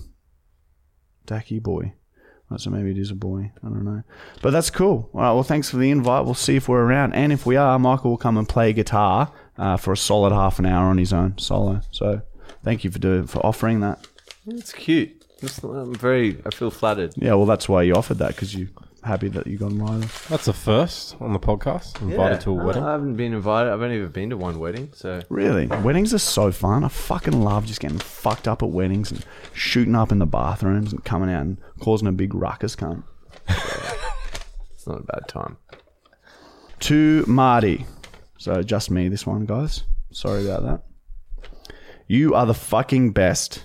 Dacky 1.27 1.63
Boy. 1.63 1.93
Right, 2.51 2.59
so 2.61 2.71
maybe 2.71 2.91
it 2.91 2.97
is 2.99 3.11
a 3.11 3.15
boy. 3.15 3.53
I 3.63 3.69
don't 3.69 3.85
know. 3.85 4.03
But 4.41 4.53
that's 4.53 4.71
cool. 4.71 5.11
All 5.13 5.21
right, 5.21 5.33
well, 5.33 5.43
thanks 5.43 5.69
for 5.69 5.77
the 5.77 5.91
invite. 5.91 6.25
We'll 6.25 6.33
see 6.33 6.57
if 6.57 6.67
we're 6.67 6.81
around. 6.83 7.13
And 7.13 7.31
if 7.31 7.45
we 7.45 7.57
are, 7.57 7.79
Michael 7.79 8.13
will 8.13 8.17
come 8.17 8.39
and 8.39 8.49
play 8.49 8.73
guitar 8.73 9.31
uh, 9.59 9.77
for 9.77 9.93
a 9.93 9.97
solid 9.99 10.33
half 10.33 10.59
an 10.59 10.65
hour 10.65 10.87
on 10.89 10.97
his 10.97 11.13
own 11.13 11.37
solo. 11.37 11.83
So 11.91 12.23
thank 12.65 12.85
you 12.85 12.91
for 12.91 12.99
doing, 12.99 13.27
for 13.27 13.45
offering 13.45 13.81
that. 13.81 14.07
It's 14.47 14.73
cute. 14.73 15.11
It's- 15.43 15.63
I'm 15.63 15.95
very. 15.95 16.41
I 16.47 16.51
feel 16.51 16.71
flattered. 16.71 17.13
Yeah, 17.17 17.35
well, 17.35 17.45
that's 17.45 17.69
why 17.69 17.83
you 17.83 17.93
offered 17.95 18.17
that 18.19 18.29
because 18.29 18.55
you 18.55 18.69
happy 19.05 19.29
that 19.29 19.47
you 19.47 19.57
got 19.59 19.71
invited. 19.73 20.09
That's 20.29 20.49
a 20.49 20.53
first 20.53 21.17
on 21.21 21.33
the 21.33 21.39
podcast. 21.39 22.01
Invited 22.03 22.41
to 22.43 22.51
a 22.53 22.57
I- 22.61 22.65
wedding. 22.65 22.83
I 22.85 22.93
haven't 22.93 23.17
been 23.17 23.33
invited. 23.33 23.73
I've 23.73 23.81
only 23.83 23.99
ever 23.99 24.09
been 24.09 24.31
to 24.31 24.37
one 24.37 24.59
wedding, 24.59 24.91
so 24.95 25.21
Really, 25.29 25.67
weddings 25.67 26.13
are 26.15 26.19
so 26.19 26.51
fun. 26.53 26.85
I 26.85 26.89
fucking 26.89 27.41
love 27.41 27.67
just 27.67 27.81
getting 27.81 27.99
fucked 27.99 28.49
up 28.49 28.63
at 28.63 28.71
weddings 28.71 29.11
and 29.11 29.25
shooting 29.53 29.95
up 29.95 30.13
in 30.13 30.19
the 30.19 30.27
bathrooms 30.27 30.93
and 30.93 31.05
coming 31.05 31.31
out 31.31 31.43
and 31.43 31.59
causing 31.81 32.09
a 32.09 32.13
big 32.13 32.35
ruckus. 32.35 32.75
Cunt. 32.77 33.03
it's 33.49 34.87
not 34.87 35.01
a 35.01 35.03
bad 35.03 35.29
time. 35.29 35.57
to 36.81 37.25
Marty. 37.27 37.87
So 38.39 38.63
just 38.63 38.91
me, 38.91 39.09
this 39.09 39.27
one, 39.27 39.47
guys. 39.47 39.85
Sorry 40.13 40.45
about 40.47 40.63
that. 40.65 40.83
You 42.07 42.35
are 42.35 42.47
the 42.47 42.55
fucking 42.55 43.11
best. 43.13 43.65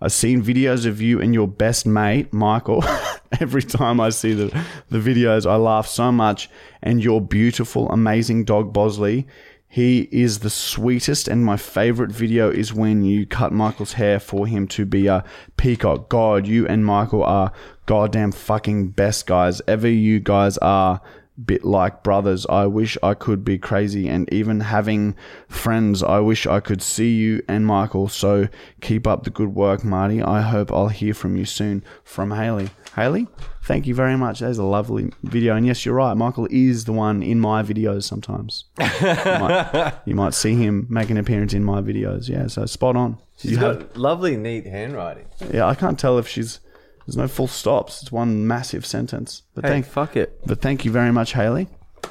I've 0.00 0.12
seen 0.12 0.42
videos 0.42 0.86
of 0.86 1.00
you 1.00 1.20
and 1.20 1.32
your 1.32 1.48
best 1.48 1.86
mate, 1.86 2.32
Michael. 2.32 2.84
Every 3.40 3.62
time 3.62 4.00
I 4.00 4.10
see 4.10 4.32
the, 4.32 4.64
the 4.90 4.98
videos, 4.98 5.48
I 5.48 5.56
laugh 5.56 5.86
so 5.86 6.12
much. 6.12 6.50
And 6.82 7.02
your 7.02 7.20
beautiful, 7.20 7.90
amazing 7.90 8.44
dog, 8.44 8.72
Bosley. 8.72 9.26
He 9.74 10.08
is 10.12 10.38
the 10.38 10.50
sweetest, 10.50 11.26
and 11.26 11.44
my 11.44 11.56
favorite 11.56 12.12
video 12.12 12.48
is 12.48 12.72
when 12.72 13.04
you 13.04 13.26
cut 13.26 13.52
Michael's 13.52 13.94
hair 13.94 14.20
for 14.20 14.46
him 14.46 14.68
to 14.68 14.86
be 14.86 15.08
a 15.08 15.24
peacock. 15.56 16.08
God, 16.08 16.46
you 16.46 16.64
and 16.68 16.86
Michael 16.86 17.24
are 17.24 17.50
goddamn 17.86 18.30
fucking 18.30 18.90
best 18.90 19.26
guys. 19.26 19.60
Ever 19.66 19.88
you 19.88 20.20
guys 20.20 20.58
are 20.58 21.00
bit 21.42 21.64
like 21.64 22.02
brothers. 22.04 22.46
I 22.46 22.66
wish 22.66 22.96
I 23.02 23.14
could 23.14 23.44
be 23.44 23.58
crazy 23.58 24.08
and 24.08 24.32
even 24.32 24.60
having 24.60 25.16
friends. 25.48 26.02
I 26.02 26.20
wish 26.20 26.46
I 26.46 26.60
could 26.60 26.80
see 26.82 27.14
you 27.14 27.42
and 27.48 27.66
Michael. 27.66 28.08
So 28.08 28.48
keep 28.80 29.06
up 29.06 29.24
the 29.24 29.30
good 29.30 29.54
work, 29.54 29.82
Marty. 29.84 30.22
I 30.22 30.42
hope 30.42 30.70
I'll 30.72 30.88
hear 30.88 31.12
from 31.14 31.36
you 31.36 31.44
soon. 31.44 31.82
From 32.04 32.30
Haley. 32.30 32.70
Haley, 32.94 33.26
thank 33.64 33.88
you 33.88 33.94
very 33.96 34.16
much. 34.16 34.38
That 34.38 34.50
is 34.50 34.58
a 34.58 34.62
lovely 34.64 35.10
video. 35.24 35.56
And 35.56 35.66
yes, 35.66 35.84
you're 35.84 35.96
right. 35.96 36.14
Michael 36.16 36.46
is 36.50 36.84
the 36.84 36.92
one 36.92 37.22
in 37.24 37.40
my 37.40 37.62
videos 37.64 38.04
sometimes. 38.04 38.66
you, 38.80 38.86
might, 39.24 39.92
you 40.04 40.14
might 40.14 40.34
see 40.34 40.54
him 40.54 40.86
make 40.88 41.10
an 41.10 41.16
appearance 41.16 41.52
in 41.54 41.64
my 41.64 41.80
videos. 41.80 42.28
Yeah, 42.28 42.46
so 42.46 42.66
spot 42.66 42.94
on. 42.94 43.18
She's 43.38 43.50
You 43.52 43.58
got 43.58 43.76
have- 43.80 43.96
lovely, 43.96 44.36
neat 44.36 44.66
handwriting. 44.66 45.26
yeah, 45.52 45.66
I 45.66 45.74
can't 45.74 45.98
tell 45.98 46.18
if 46.18 46.28
she's. 46.28 46.60
There's 47.06 47.16
no 47.16 47.28
full 47.28 47.48
stops. 47.48 48.02
It's 48.02 48.10
one 48.12 48.46
massive 48.46 48.86
sentence. 48.86 49.42
But 49.54 49.64
Hey, 49.64 49.70
thank, 49.70 49.86
fuck 49.86 50.16
it. 50.16 50.40
but 50.46 50.60
thank 50.60 50.84
you 50.84 50.90
very 50.90 51.12
much, 51.12 51.32
Haley. 51.34 51.68
I 52.02 52.08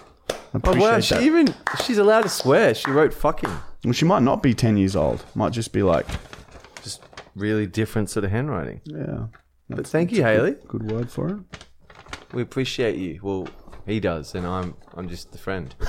Oh 0.56 0.58
appreciate 0.60 0.82
wow, 0.82 1.00
that. 1.00 1.22
even 1.24 1.54
she's 1.84 1.98
allowed 1.98 2.22
to 2.24 2.30
swear. 2.30 2.76
She 2.76 2.92
wrote 2.92 3.14
fucking. 3.14 3.50
Well, 3.84 3.94
she 3.94 4.06
might 4.06 4.22
not 4.22 4.44
be 4.44 4.54
10 4.54 4.78
years 4.78 4.96
old. 4.96 5.26
Might 5.36 5.52
just 5.52 5.74
be 5.74 5.82
like, 5.84 6.06
Just 6.84 7.02
really 7.36 7.66
different 7.66 8.10
sort 8.12 8.24
of 8.26 8.32
handwriting. 8.32 8.82
yeah, 8.86 9.28
But 9.70 9.88
thank 9.88 10.12
you, 10.12 10.22
Haley. 10.24 10.56
good 10.68 10.92
word 10.92 11.10
for 11.10 11.28
it. 11.30 11.38
We 12.34 12.42
appreciate 12.44 12.96
you. 12.98 13.20
Well, 13.24 13.48
he 13.88 14.00
does, 14.00 14.36
and 14.36 14.46
I'm 14.46 14.76
I'm 14.96 15.10
just 15.10 15.32
the 15.32 15.38
friend. 15.40 15.74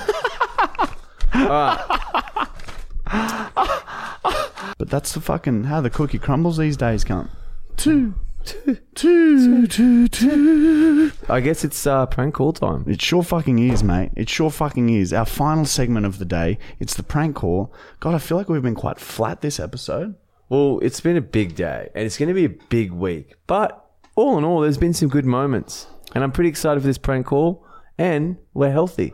But 4.77 4.89
that's 4.89 5.13
the 5.13 5.21
fucking 5.21 5.65
how 5.65 5.81
the 5.81 5.89
cookie 5.89 6.19
crumbles 6.19 6.57
these 6.57 6.75
days, 6.75 7.03
cunt. 7.05 7.29
Two, 7.77 8.13
two, 8.45 8.77
two, 8.93 9.67
two, 9.67 10.07
two. 10.07 11.11
I 11.27 11.39
guess 11.39 11.63
it's 11.63 11.85
uh, 11.87 12.05
prank 12.05 12.35
call 12.35 12.53
time. 12.53 12.85
It 12.87 13.01
sure 13.01 13.23
fucking 13.23 13.59
is, 13.59 13.83
mate. 13.83 14.11
It 14.15 14.29
sure 14.29 14.51
fucking 14.51 14.89
is. 14.89 15.11
Our 15.11 15.25
final 15.25 15.65
segment 15.65 16.05
of 16.05 16.19
the 16.19 16.25
day. 16.25 16.59
It's 16.79 16.93
the 16.93 17.03
prank 17.03 17.35
call. 17.35 17.73
God, 17.99 18.13
I 18.13 18.19
feel 18.19 18.37
like 18.37 18.47
we've 18.47 18.61
been 18.61 18.75
quite 18.75 18.99
flat 18.99 19.41
this 19.41 19.59
episode. 19.59 20.15
Well, 20.47 20.79
it's 20.83 21.01
been 21.01 21.17
a 21.17 21.21
big 21.21 21.55
day, 21.55 21.89
and 21.95 22.05
it's 22.05 22.17
going 22.17 22.29
to 22.29 22.35
be 22.35 22.45
a 22.45 22.49
big 22.49 22.91
week. 22.91 23.33
But 23.47 23.83
all 24.15 24.37
in 24.37 24.43
all, 24.43 24.61
there's 24.61 24.77
been 24.77 24.93
some 24.93 25.09
good 25.09 25.25
moments, 25.25 25.87
and 26.13 26.23
I'm 26.23 26.31
pretty 26.31 26.49
excited 26.49 26.79
for 26.81 26.87
this 26.87 26.99
prank 26.99 27.25
call. 27.25 27.65
And 27.97 28.37
we're 28.53 28.71
healthy. 28.71 29.13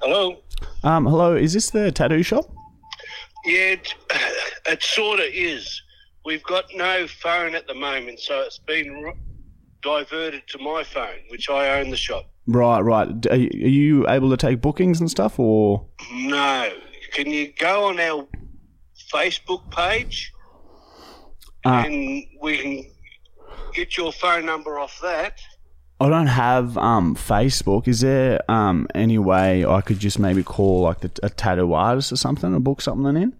Hello. 0.00 0.42
Um, 0.84 1.06
hello, 1.06 1.34
is 1.36 1.54
this 1.54 1.70
the 1.70 1.90
tattoo 1.90 2.22
shop? 2.22 2.52
Yeah, 3.44 3.74
it, 3.76 3.94
it 4.66 4.82
sort 4.82 5.20
of 5.20 5.26
is. 5.32 5.80
We've 6.24 6.42
got 6.44 6.64
no 6.74 7.06
phone 7.08 7.54
at 7.54 7.66
the 7.66 7.74
moment, 7.74 8.20
so 8.20 8.40
it's 8.42 8.58
been 8.58 9.04
r- 9.04 9.14
diverted 9.82 10.42
to 10.48 10.58
my 10.58 10.84
phone, 10.84 11.18
which 11.30 11.50
I 11.50 11.80
own 11.80 11.90
the 11.90 11.96
shop. 11.96 12.26
Right, 12.46 12.80
right. 12.80 13.08
Are 13.28 13.36
you, 13.36 13.48
are 13.64 13.68
you 13.68 14.08
able 14.08 14.30
to 14.30 14.36
take 14.36 14.60
bookings 14.60 15.00
and 15.00 15.10
stuff, 15.10 15.38
or 15.38 15.86
No. 16.12 16.70
Can 17.12 17.28
you 17.30 17.52
go 17.58 17.84
on 17.88 18.00
our 18.00 18.26
Facebook 19.12 19.70
page 19.70 20.32
Uh, 21.64 21.82
and 21.86 22.24
we 22.40 22.56
can 22.58 22.84
get 23.74 23.96
your 23.96 24.12
phone 24.12 24.46
number 24.46 24.78
off 24.78 24.98
that? 25.02 25.38
I 26.02 26.08
don't 26.08 26.26
have 26.26 26.76
um 26.78 27.14
Facebook. 27.14 27.86
Is 27.86 28.00
there 28.00 28.40
um 28.50 28.86
any 28.94 29.18
way 29.18 29.64
I 29.64 29.80
could 29.80 29.98
just 29.98 30.18
maybe 30.18 30.42
call 30.42 30.82
like 30.82 31.00
the, 31.00 31.10
a 31.22 31.30
tattoo 31.30 31.72
artist 31.74 32.12
or 32.12 32.16
something 32.16 32.54
or 32.54 32.60
book 32.60 32.80
something 32.80 33.16
in? 33.16 33.32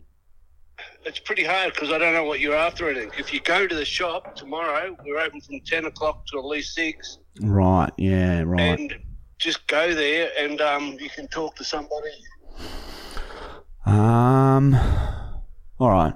It's 1.04 1.18
pretty 1.18 1.44
hard 1.44 1.74
because 1.74 1.90
I 1.90 1.98
don't 1.98 2.14
know 2.14 2.24
what 2.24 2.38
you're 2.40 2.54
after. 2.54 2.88
I 2.88 2.94
think 2.94 3.18
if 3.18 3.32
you 3.34 3.40
go 3.40 3.66
to 3.66 3.74
the 3.74 3.84
shop 3.84 4.36
tomorrow, 4.36 4.96
we're 5.04 5.18
open 5.18 5.40
from 5.40 5.60
ten 5.60 5.86
o'clock 5.86 6.24
to 6.26 6.38
at 6.38 6.44
least 6.44 6.74
six, 6.74 7.18
Right. 7.40 7.90
Yeah. 7.96 8.42
Right. 8.42 8.78
and 8.78 8.94
just 9.38 9.66
go 9.66 9.92
there 9.94 10.30
and 10.38 10.60
um, 10.60 10.96
you 11.00 11.10
can 11.10 11.26
talk 11.28 11.56
to 11.56 11.64
somebody. 11.64 12.12
Um. 13.84 14.74
All 15.80 15.90
right. 15.90 16.14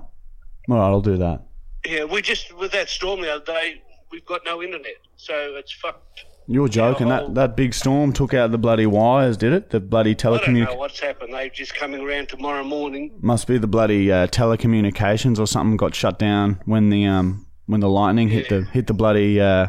All 0.69 0.77
right. 0.77 0.87
I'll 0.89 1.01
do 1.01 1.17
that. 1.17 1.43
Yeah, 1.85 2.05
we 2.05 2.23
just 2.23 2.57
with 2.57 2.71
that 2.73 2.89
storm 2.89 3.21
the 3.21 3.35
other 3.35 3.45
day, 3.45 3.83
we've 4.13 4.25
got 4.27 4.43
no 4.45 4.63
internet, 4.63 4.97
so 5.17 5.35
it's 5.57 5.73
fucked. 5.73 6.25
You're 6.49 6.69
joking. 6.69 7.09
That 7.09 7.35
that 7.35 7.57
big 7.57 7.75
storm 7.75 8.13
took 8.13 8.33
out 8.33 8.53
the 8.53 8.59
bloody 8.59 8.87
wires, 8.87 9.37
did 9.37 9.53
it? 9.53 9.71
The 9.71 9.81
bloody 9.81 10.11
I 10.11 10.15
don't 10.15 10.55
know 10.55 10.75
what's 10.77 11.01
happened. 11.01 11.35
They're 11.35 11.49
just 11.49 11.75
coming 11.75 12.01
around 12.01 12.29
tomorrow 12.29 12.63
morning. 12.63 13.13
must 13.21 13.49
be 13.49 13.59
the 13.59 13.67
bloody 13.67 14.13
uh, 14.13 14.29
telecommunications 14.29 15.39
or 15.41 15.47
something 15.47 15.77
got 15.77 15.95
shut 15.95 16.19
down 16.19 16.61
when 16.65 16.91
the 16.91 17.05
um 17.07 17.47
when 17.67 17.81
the 17.81 17.89
lightning 17.89 18.29
hit 18.29 18.49
the 18.49 18.63
hit 18.63 18.87
the 18.87 18.95
bloody 18.95 19.41
uh, 19.41 19.69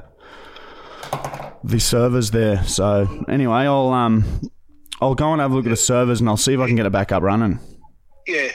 the 1.64 1.80
servers 1.80 2.32
there. 2.32 2.64
So 2.66 3.26
anyway, 3.28 3.62
I'll 3.66 3.90
um 3.90 4.24
I'll 5.02 5.16
go 5.16 5.32
and 5.32 5.42
have 5.42 5.52
a 5.52 5.56
look 5.56 5.66
at 5.66 5.70
the 5.70 5.76
servers 5.76 6.20
and 6.20 6.30
I'll 6.30 6.38
see 6.38 6.54
if 6.54 6.60
I 6.60 6.68
can 6.68 6.76
get 6.76 6.86
it 6.86 6.92
back 6.92 7.12
up 7.12 7.24
running. 7.24 7.60
Yeah. 8.28 8.50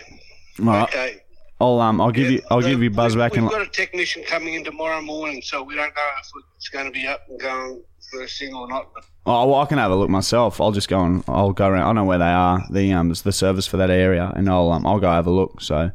All 0.61 0.67
right. 0.67 0.83
Okay. 0.89 1.17
I'll 1.61 1.81
um 1.81 2.01
I'll 2.01 2.11
give 2.13 2.27
Yeah, 2.31 2.39
you 2.39 2.43
I'll 2.51 2.61
the- 2.61 2.69
give 2.71 2.83
you 2.83 2.91
buzz 2.91 3.17
back 3.17 3.33
We've 3.33 3.43
and 3.43 3.51
got 3.51 3.63
a 3.63 3.67
technician 3.71 4.23
coming 4.25 4.55
in 4.55 4.63
tomorrow 4.65 5.01
morning, 5.03 5.43
so 5.43 5.63
we 5.65 5.75
don't 5.75 5.95
know 5.95 6.03
if 6.21 6.29
it's 6.57 6.69
going 6.69 6.87
to 6.87 6.93
be 6.93 7.07
up 7.07 7.21
and 7.29 7.41
going 7.41 7.83
first 8.13 8.39
thing 8.39 8.55
or 8.55 8.69
not. 8.69 8.91
Oh 9.25 9.47
well, 9.49 9.61
I 9.61 9.67
can 9.67 9.79
have 9.79 9.91
a 9.91 9.97
look 9.97 10.11
myself. 10.11 10.61
I'll 10.61 10.73
just 10.73 10.89
go 10.89 11.01
and 11.05 11.25
I'll 11.29 11.53
go 11.53 11.69
around. 11.69 11.89
I 11.89 11.93
know 11.93 12.05
where 12.05 12.19
they 12.19 12.25
are. 12.25 12.65
The 12.71 12.93
um 12.93 13.09
the 13.09 13.33
servers 13.33 13.67
for 13.67 13.77
that 13.79 13.91
area, 13.91 14.33
and 14.35 14.49
I'll 14.49 14.71
um 14.73 14.87
I'll 14.87 15.01
go 15.01 15.11
have 15.11 15.27
a 15.27 15.31
look. 15.31 15.61
So 15.61 15.91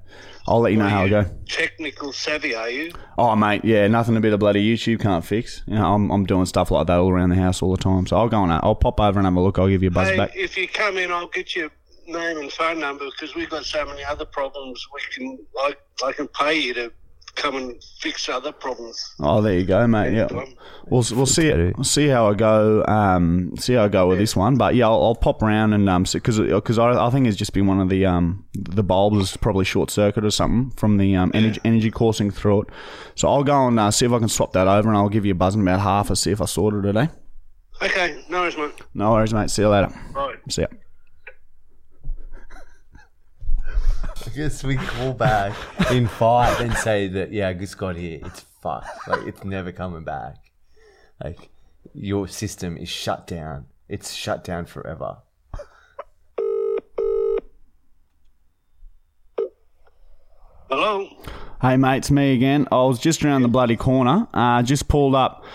I'll 0.47 0.61
let 0.61 0.72
you 0.72 0.78
know 0.78 0.88
how 0.88 1.03
I 1.03 1.09
go. 1.09 1.26
technical 1.49 2.13
savvy, 2.13 2.55
are 2.55 2.70
you? 2.70 2.91
Oh 3.18 3.36
mate, 3.36 3.65
yeah, 3.65 3.86
nothing 3.88 4.15
a 4.15 4.22
bit 4.22 4.32
of 4.34 4.39
bloody 4.39 4.63
YouTube 4.65 5.01
can't 5.01 5.26
fix. 5.26 5.61
You 5.68 5.76
know, 5.76 5.93
I'm 5.93 6.09
I'm 6.09 6.26
doing 6.26 6.45
stuff 6.45 6.72
like 6.72 6.88
that 6.88 6.97
all 6.99 7.09
around 7.09 7.30
the 7.30 7.36
house 7.36 7.61
all 7.61 7.76
the 7.76 7.82
time. 7.84 8.07
So 8.07 8.15
I'll 8.18 8.30
go 8.30 8.41
and 8.43 8.51
I'll 8.51 8.76
pop 8.76 8.99
over 9.01 9.20
and 9.20 9.26
have 9.26 9.36
a 9.36 9.41
look. 9.41 9.59
I'll 9.59 9.68
give 9.68 9.84
you 9.84 9.89
a 9.89 9.91
buzz 9.91 10.09
Hey, 10.09 10.18
back. 10.18 10.32
if 10.36 10.57
you 10.57 10.68
come 10.68 10.97
in, 10.97 11.11
I'll 11.11 11.28
get 11.28 11.53
your 11.55 11.70
name 12.07 12.38
and 12.38 12.49
phone 12.53 12.80
number 12.80 13.03
because 13.11 13.36
we've 13.36 13.49
got 13.49 13.65
so 13.65 13.86
many 13.86 14.05
other 14.05 14.24
problems. 14.24 14.88
We 14.93 15.01
can 15.13 15.38
I 15.59 15.76
I 16.05 16.11
can 16.13 16.30
pay 16.30 16.57
you 16.57 16.74
to 16.76 16.93
come 17.38 17.56
and 17.56 17.82
fix 18.00 18.28
other 18.28 18.52
problems. 18.52 19.16
Oh, 19.20 19.42
there 19.42 19.58
you 19.58 19.64
go, 19.66 19.88
mate. 19.88 20.14
Yeah, 20.14 20.28
we'll 20.88 21.06
we'll 21.12 21.26
see 21.26 21.48
it. 21.48 21.78
We'll 21.78 21.84
see 21.84 22.08
how 22.08 22.30
I 22.30 22.34
go. 22.34 22.84
Um, 22.86 23.54
see 23.58 23.74
how 23.76 23.86
I 23.86 23.88
go 23.88 24.08
with 24.08 24.18
this 24.18 24.36
one. 24.36 24.56
But 24.56 24.76
yeah, 24.76 24.88
I'll, 24.88 25.02
I'll 25.02 25.16
pop 25.16 25.42
around 25.42 25.74
and 25.74 25.88
um, 25.88 26.04
because 26.12 26.40
because 26.40 26.78
I, 26.78 27.06
I 27.06 27.10
think 27.10 27.28
it's 27.28 27.38
just 27.38 27.54
been 27.54 27.68
one 27.68 27.80
of 27.80 27.90
the 27.90 28.06
um 28.06 28.46
the 28.54 28.84
bulbs 28.84 29.18
is 29.18 29.38
probably 29.38 29.64
short 29.64 29.92
circuit 29.92 30.26
or 30.26 30.32
something 30.32 30.72
from 30.72 30.98
the 30.98 31.16
um 31.16 31.32
energy 31.34 31.62
energy 31.64 31.92
coursing 31.92 32.32
through 32.32 32.64
it. 32.64 32.70
So 33.16 33.30
I'll 33.30 33.44
go 33.44 33.68
and 33.68 33.80
uh, 33.80 33.92
see 33.92 34.06
if 34.06 34.12
I 34.12 34.20
can 34.20 34.30
swap 34.30 34.54
that 34.54 34.68
over, 34.68 34.90
and 34.90 34.98
I'll 34.98 35.10
give 35.10 35.26
you 35.26 35.32
a 35.32 35.36
buzz 35.36 35.56
in 35.56 35.62
about 35.62 35.80
half 35.80 36.10
and 36.10 36.18
see 36.18 36.32
if 36.32 36.42
I 36.42 36.46
sorted 36.46 36.86
it. 36.86 36.98
Eh? 36.98 37.08
Okay, 37.82 38.26
no 38.30 38.42
worries, 38.42 38.58
mate. 38.58 38.74
No 38.96 39.12
worries, 39.12 39.34
mate. 39.34 39.52
See 39.52 39.62
you 39.62 39.70
later. 39.70 39.94
Right. 40.14 40.38
See 40.50 40.62
ya. 40.62 40.68
I 44.28 44.30
guess 44.32 44.61
we 44.61 44.75
call 44.75 45.13
back 45.13 45.55
in 45.89 46.05
five 46.05 46.59
and 46.59 46.73
say 46.73 47.07
that 47.07 47.32
yeah, 47.32 47.47
I 47.47 47.53
just 47.53 47.78
got 47.78 47.95
here. 47.95 48.19
It's 48.25 48.41
fucked. 48.61 49.07
Like 49.07 49.25
it's 49.25 49.45
never 49.45 49.71
coming 49.71 50.03
back. 50.03 50.36
Like 51.23 51.49
your 51.93 52.28
system 52.28 52.75
is 52.75 52.89
shut 52.89 53.25
down. 53.25 53.67
It's 53.88 54.13
shut 54.13 54.43
down 54.43 54.65
forever. 54.65 55.19
Hello. 60.69 61.07
Hey 61.61 61.78
mate, 61.78 61.99
it's 61.99 62.11
me 62.11 62.34
again. 62.34 62.67
I 62.69 62.84
was 62.84 62.99
just 62.99 63.23
around 63.23 63.43
the 63.43 63.47
bloody 63.47 63.78
corner. 63.78 64.28
Uh, 64.34 64.61
just 64.61 64.89
pulled 64.89 65.15
up 65.15 65.45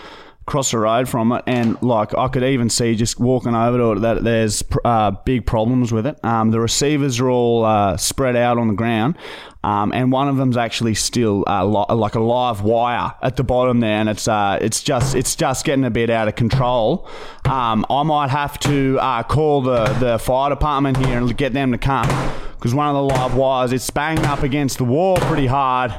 across 0.47 0.71
the 0.71 0.77
road 0.77 1.07
from 1.07 1.31
it, 1.31 1.43
and 1.47 1.81
like 1.81 2.15
I 2.17 2.27
could 2.27 2.43
even 2.43 2.69
see 2.69 2.95
just 2.95 3.19
walking 3.19 3.55
over 3.55 3.77
to 3.77 3.91
it 3.93 3.99
that 4.01 4.23
there's 4.23 4.61
uh, 4.83 5.11
big 5.11 5.45
problems 5.45 5.93
with 5.93 6.05
it. 6.05 6.23
Um, 6.23 6.51
the 6.51 6.59
receivers 6.59 7.19
are 7.19 7.29
all 7.29 7.63
uh, 7.63 7.95
spread 7.95 8.35
out 8.35 8.57
on 8.57 8.67
the 8.67 8.73
ground, 8.73 9.17
um, 9.63 9.93
and 9.93 10.11
one 10.11 10.27
of 10.27 10.35
them's 10.35 10.57
actually 10.57 10.95
still 10.95 11.45
uh, 11.47 11.63
li- 11.65 11.95
like 11.95 12.15
a 12.15 12.19
live 12.19 12.61
wire 12.61 13.13
at 13.21 13.37
the 13.37 13.43
bottom 13.43 13.79
there, 13.79 13.99
and 13.99 14.09
it's 14.09 14.27
uh, 14.27 14.57
it's 14.61 14.83
just 14.83 15.15
it's 15.15 15.35
just 15.35 15.63
getting 15.63 15.85
a 15.85 15.91
bit 15.91 16.09
out 16.09 16.27
of 16.27 16.35
control. 16.35 17.07
Um, 17.45 17.85
I 17.89 18.03
might 18.03 18.29
have 18.29 18.59
to 18.61 18.99
uh, 18.99 19.23
call 19.23 19.61
the 19.61 19.85
the 19.93 20.19
fire 20.19 20.49
department 20.49 20.97
here 20.97 21.17
and 21.17 21.37
get 21.37 21.53
them 21.53 21.71
to 21.71 21.77
come 21.77 22.09
because 22.63 22.73
one 22.73 22.87
of 22.87 22.93
the 22.95 23.01
live 23.01 23.35
wires 23.35 23.73
it's 23.73 23.89
banging 23.89 24.23
up 24.23 24.41
against 24.41 24.77
the 24.77 24.85
wall 24.85 25.17
pretty 25.17 25.45
hard, 25.45 25.93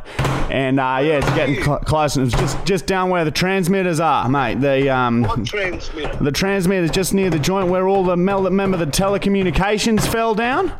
and 0.50 0.80
uh, 0.80 0.98
yeah, 1.02 1.18
it's 1.18 1.28
getting 1.34 1.62
cl- 1.62 1.80
close. 1.80 2.16
And 2.16 2.26
it's 2.26 2.34
just 2.40 2.64
just 2.64 2.86
down 2.86 3.10
where 3.10 3.22
the 3.22 3.30
transmitters 3.30 4.00
are, 4.00 4.26
mate. 4.30 4.62
The 4.62 4.88
um, 4.88 5.24
What 5.24 5.44
transmitter? 5.44 6.24
the 6.24 6.32
transmitter 6.32 6.84
is 6.84 6.90
just 6.90 7.12
near 7.12 7.28
the 7.28 7.38
joint 7.38 7.68
where 7.68 7.86
all 7.86 8.02
the 8.02 8.16
mel- 8.16 8.44
remember 8.44 8.78
the 8.78 8.86
telecommunications 8.86 10.06
fell 10.10 10.34
down 10.34 10.72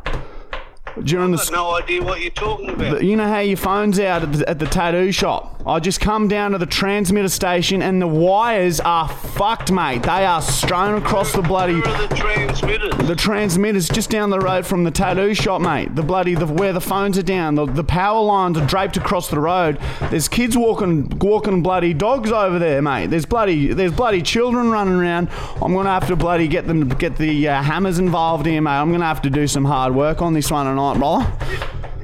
during. 1.02 1.34
I've 1.34 1.40
got 1.40 1.52
no 1.52 1.74
idea 1.74 2.02
what 2.02 2.20
you're 2.20 2.30
talking 2.30 2.70
about. 2.70 3.02
You 3.02 3.16
know 3.16 3.28
how 3.28 3.40
your 3.40 3.56
phone's 3.56 3.98
out 3.98 4.22
at 4.22 4.32
the, 4.32 4.48
at 4.48 4.58
the 4.58 4.66
tattoo 4.66 5.12
shop? 5.12 5.62
I 5.66 5.80
just 5.80 5.98
come 5.98 6.28
down 6.28 6.50
to 6.50 6.58
the 6.58 6.66
transmitter 6.66 7.30
station 7.30 7.80
and 7.80 8.00
the 8.00 8.06
wires 8.06 8.80
are 8.80 9.08
fucked, 9.08 9.72
mate. 9.72 10.02
They 10.02 10.26
are 10.26 10.42
strewn 10.42 11.02
across 11.02 11.32
the 11.32 11.40
bloody. 11.40 11.80
Where 11.80 11.88
are 11.88 12.06
the 12.06 12.14
transmitters? 12.14 13.08
The 13.08 13.16
transmitter's 13.16 13.88
just 13.88 14.10
down 14.10 14.28
the 14.28 14.38
road 14.38 14.66
from 14.66 14.84
the 14.84 14.90
tattoo 14.90 15.32
shop, 15.32 15.62
mate. 15.62 15.94
The 15.94 16.02
bloody 16.02 16.34
the, 16.34 16.46
where 16.46 16.74
the 16.74 16.82
phones 16.82 17.16
are 17.16 17.22
down. 17.22 17.54
The, 17.54 17.64
the 17.64 17.84
power 17.84 18.20
lines 18.20 18.58
are 18.58 18.66
draped 18.66 18.98
across 18.98 19.30
the 19.30 19.40
road. 19.40 19.80
There's 20.10 20.28
kids 20.28 20.54
walking 20.54 21.08
walking 21.18 21.62
bloody 21.62 21.94
dogs 21.94 22.30
over 22.30 22.58
there, 22.58 22.82
mate. 22.82 23.06
There's 23.06 23.24
bloody 23.24 23.72
there's 23.72 23.92
bloody 23.92 24.20
children 24.20 24.70
running 24.70 24.94
around. 24.94 25.30
I'm 25.62 25.72
gonna 25.72 25.88
have 25.88 26.06
to 26.08 26.16
bloody 26.16 26.46
get 26.46 26.66
them 26.66 26.90
get 26.90 27.16
the 27.16 27.48
uh, 27.48 27.62
hammers 27.62 27.98
involved 27.98 28.44
here, 28.44 28.60
mate. 28.60 28.70
I'm 28.70 28.92
gonna 28.92 29.06
have 29.06 29.22
to 29.22 29.30
do 29.30 29.46
some 29.46 29.64
hard 29.64 29.94
work 29.94 30.20
on 30.20 30.34
this 30.34 30.50
one 30.50 30.66
tonight, 30.92 30.98
brother. 30.98 31.32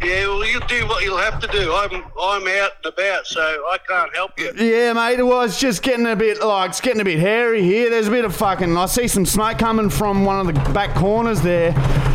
Yeah, 0.03 0.29
well, 0.29 0.47
you 0.47 0.61
do 0.61 0.87
what 0.89 1.05
you'll 1.05 1.19
have 1.19 1.41
to 1.41 1.47
do. 1.49 1.75
I'm 1.75 1.93
I'm 2.19 2.47
out 2.49 2.71
and 2.83 2.87
about, 2.87 3.27
so 3.27 3.43
I 3.43 3.77
can't 3.87 4.15
help 4.15 4.39
you. 4.39 4.51
Yeah, 4.57 4.95
mate. 4.95 5.23
Well, 5.23 5.43
it's 5.43 5.61
just 5.61 5.83
getting 5.83 6.07
a 6.07 6.17
bit 6.17 6.43
like 6.43 6.71
it's 6.71 6.81
getting 6.81 7.03
a 7.03 7.05
bit 7.05 7.19
hairy 7.19 7.63
here. 7.63 7.91
There's 7.91 8.09
a 8.09 8.11
bit 8.11 8.25
of 8.25 8.35
fucking. 8.35 8.75
I 8.79 8.87
see 8.87 9.09
some 9.09 9.27
smoke 9.27 9.59
coming 9.59 9.91
from 9.91 10.25
one 10.25 10.41
of 10.41 10.55
the 10.55 10.73
back 10.73 10.95
corners 10.95 11.43
there, 11.43 11.75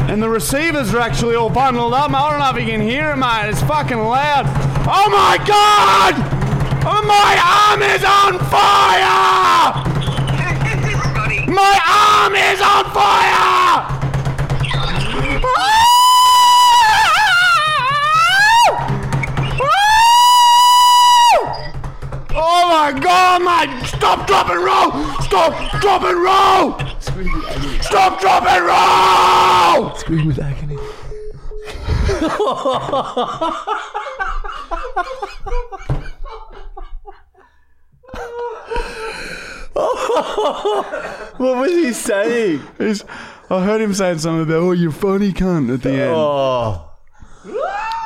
and 0.09 0.21
the 0.21 0.29
receivers 0.29 0.95
are 0.95 0.99
actually 0.99 1.35
all 1.35 1.51
bundled 1.51 1.93
up. 1.93 2.11
I 2.11 2.31
don't 2.31 2.39
know 2.39 2.49
if 2.49 2.65
you 2.65 2.71
can 2.71 2.81
hear 2.81 3.11
it, 3.11 3.17
mate. 3.17 3.49
It's 3.49 3.61
fucking 3.61 3.99
loud. 3.99 4.45
Oh 4.87 5.09
my 5.09 5.37
god! 5.45 6.15
Oh, 6.87 7.03
my 7.05 7.37
arm 7.69 7.83
is 7.83 8.03
on 8.03 8.39
fire! 8.49 9.83
My 11.47 11.79
arm 11.87 12.35
is 12.35 12.59
on 12.59 12.91
fire! 12.91 13.44
Stop, 24.05 24.27
drop, 24.27 24.49
and 24.51 24.63
roll! 24.63 24.91
Stop, 25.23 25.81
drop, 25.81 26.03
and 26.03 26.21
roll! 26.21 26.77
Stop, 27.81 28.21
drop, 28.21 28.45
and 28.45 28.65
roll! 28.67 29.95
Scream 29.95 30.27
with 30.27 30.37
agony. 30.37 30.77
what 41.37 41.57
was 41.59 41.71
he 41.71 41.93
saying? 41.93 42.61
He's- 42.77 43.03
I 43.49 43.63
heard 43.63 43.81
him 43.81 43.93
saying 43.93 44.19
something 44.19 44.43
about, 44.43 44.63
oh, 44.63 44.71
you 44.71 44.91
funny 44.91 45.31
cunt 45.31 45.73
at 45.73 45.81
the 45.83 45.91
end. 45.91 46.13
Oh. 46.15 46.91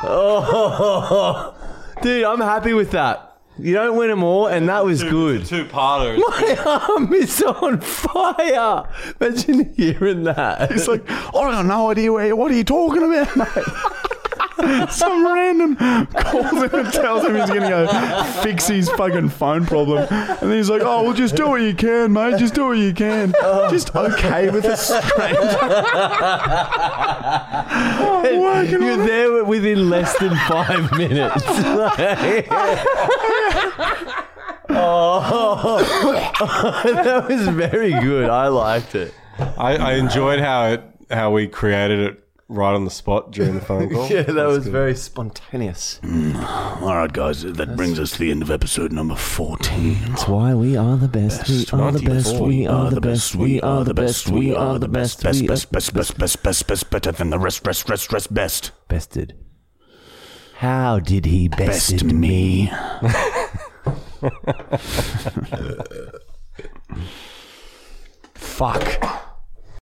Oh. 0.02 1.54
Dude, 2.02 2.24
I'm 2.24 2.40
happy 2.40 2.72
with 2.74 2.90
that. 2.90 3.29
You 3.62 3.74
don't 3.74 3.96
win 3.96 4.08
them 4.08 4.22
all, 4.22 4.46
and 4.46 4.68
that 4.68 4.84
was 4.84 5.02
good. 5.02 5.44
Two 5.44 5.64
parter. 5.64 6.18
My 6.66 6.80
arm 6.88 7.12
is 7.12 7.42
on 7.42 7.80
fire. 7.80 8.88
Imagine 9.20 9.72
hearing 9.74 10.24
that. 10.24 10.70
It's 10.70 10.88
like, 10.88 11.08
I 11.10 11.30
got 11.32 11.66
no 11.66 11.90
idea 11.90 12.12
where, 12.12 12.34
what 12.34 12.50
are 12.50 12.54
you 12.56 12.64
talking 12.64 13.02
about, 13.02 13.36
mate? 13.36 13.64
Some 14.90 15.26
random 15.26 15.76
calls 15.76 16.52
him 16.52 16.74
and 16.74 16.92
tells 16.92 17.24
him 17.24 17.34
he's 17.36 17.48
going 17.48 17.62
to 17.62 17.68
go 17.68 18.42
fix 18.42 18.66
his 18.66 18.88
fucking 18.90 19.28
phone 19.30 19.66
problem. 19.66 20.06
And 20.10 20.50
then 20.50 20.56
he's 20.56 20.70
like, 20.70 20.82
oh, 20.82 21.04
well, 21.04 21.14
just 21.14 21.36
do 21.36 21.48
what 21.48 21.62
you 21.62 21.74
can, 21.74 22.12
mate. 22.12 22.38
Just 22.38 22.54
do 22.54 22.66
what 22.66 22.78
you 22.78 22.92
can. 22.92 23.32
Just 23.70 23.94
okay 23.94 24.50
with 24.50 24.64
a 24.64 24.76
stranger. 24.76 25.40
You're 28.80 28.96
there 28.96 29.44
within 29.44 29.90
less 29.90 30.18
than 30.18 30.36
five 30.48 30.92
minutes. 30.92 31.42
oh, 34.70 35.82
that 36.84 37.28
was 37.28 37.48
very 37.48 37.92
good. 37.92 38.28
I 38.28 38.48
liked 38.48 38.94
it. 38.94 39.14
I, 39.38 39.76
I 39.76 39.92
enjoyed 39.94 40.40
how 40.40 40.66
it 40.66 40.82
how 41.10 41.32
we 41.32 41.48
created 41.48 41.98
it 42.00 42.24
right 42.50 42.74
on 42.74 42.84
the 42.84 42.90
spot 42.90 43.30
during 43.30 43.54
the 43.54 43.60
phone 43.60 43.88
call. 43.88 44.06
Yeah, 44.10 44.22
that 44.22 44.46
was 44.46 44.66
very 44.66 44.94
spontaneous. 44.96 46.00
Mm. 46.02 46.34
All 46.82 46.96
right, 46.96 47.12
guys, 47.12 47.42
that 47.42 47.76
brings 47.76 48.00
us 48.00 48.10
to 48.12 48.18
the 48.18 48.30
end 48.30 48.42
of 48.42 48.50
episode 48.50 48.92
number 48.92 49.14
14. 49.14 49.96
That's 50.08 50.26
why 50.26 50.54
we 50.54 50.76
are 50.76 50.96
the 50.96 51.08
best. 51.08 51.48
We 51.48 51.66
are 51.72 51.92
the 51.92 52.00
best. 52.00 52.40
We 52.40 52.66
are 52.66 52.90
the 52.90 53.00
best. 53.00 53.34
We 53.36 53.60
are 53.60 53.84
the 53.84 53.94
best. 53.94 54.28
We 54.28 54.52
are 54.52 54.78
the 54.78 54.88
best. 54.88 55.22
Best, 55.22 55.40
we 55.42 55.48
are 55.48 55.48
best, 55.48 55.72
best, 55.72 55.92
best, 55.92 56.18
best, 56.18 56.42
best, 56.42 56.66
best, 56.66 56.90
better 56.90 57.12
than 57.12 57.30
the 57.30 57.38
rest, 57.38 57.64
rest, 57.66 57.88
rest, 57.88 58.12
rest, 58.12 58.34
best. 58.34 58.72
bested. 58.88 59.34
How 60.56 60.98
did 60.98 61.24
he 61.24 61.48
bested 61.48 62.00
Best 62.00 62.04
me? 62.04 62.66
me. 62.66 62.70
Fuck. 68.34 69.29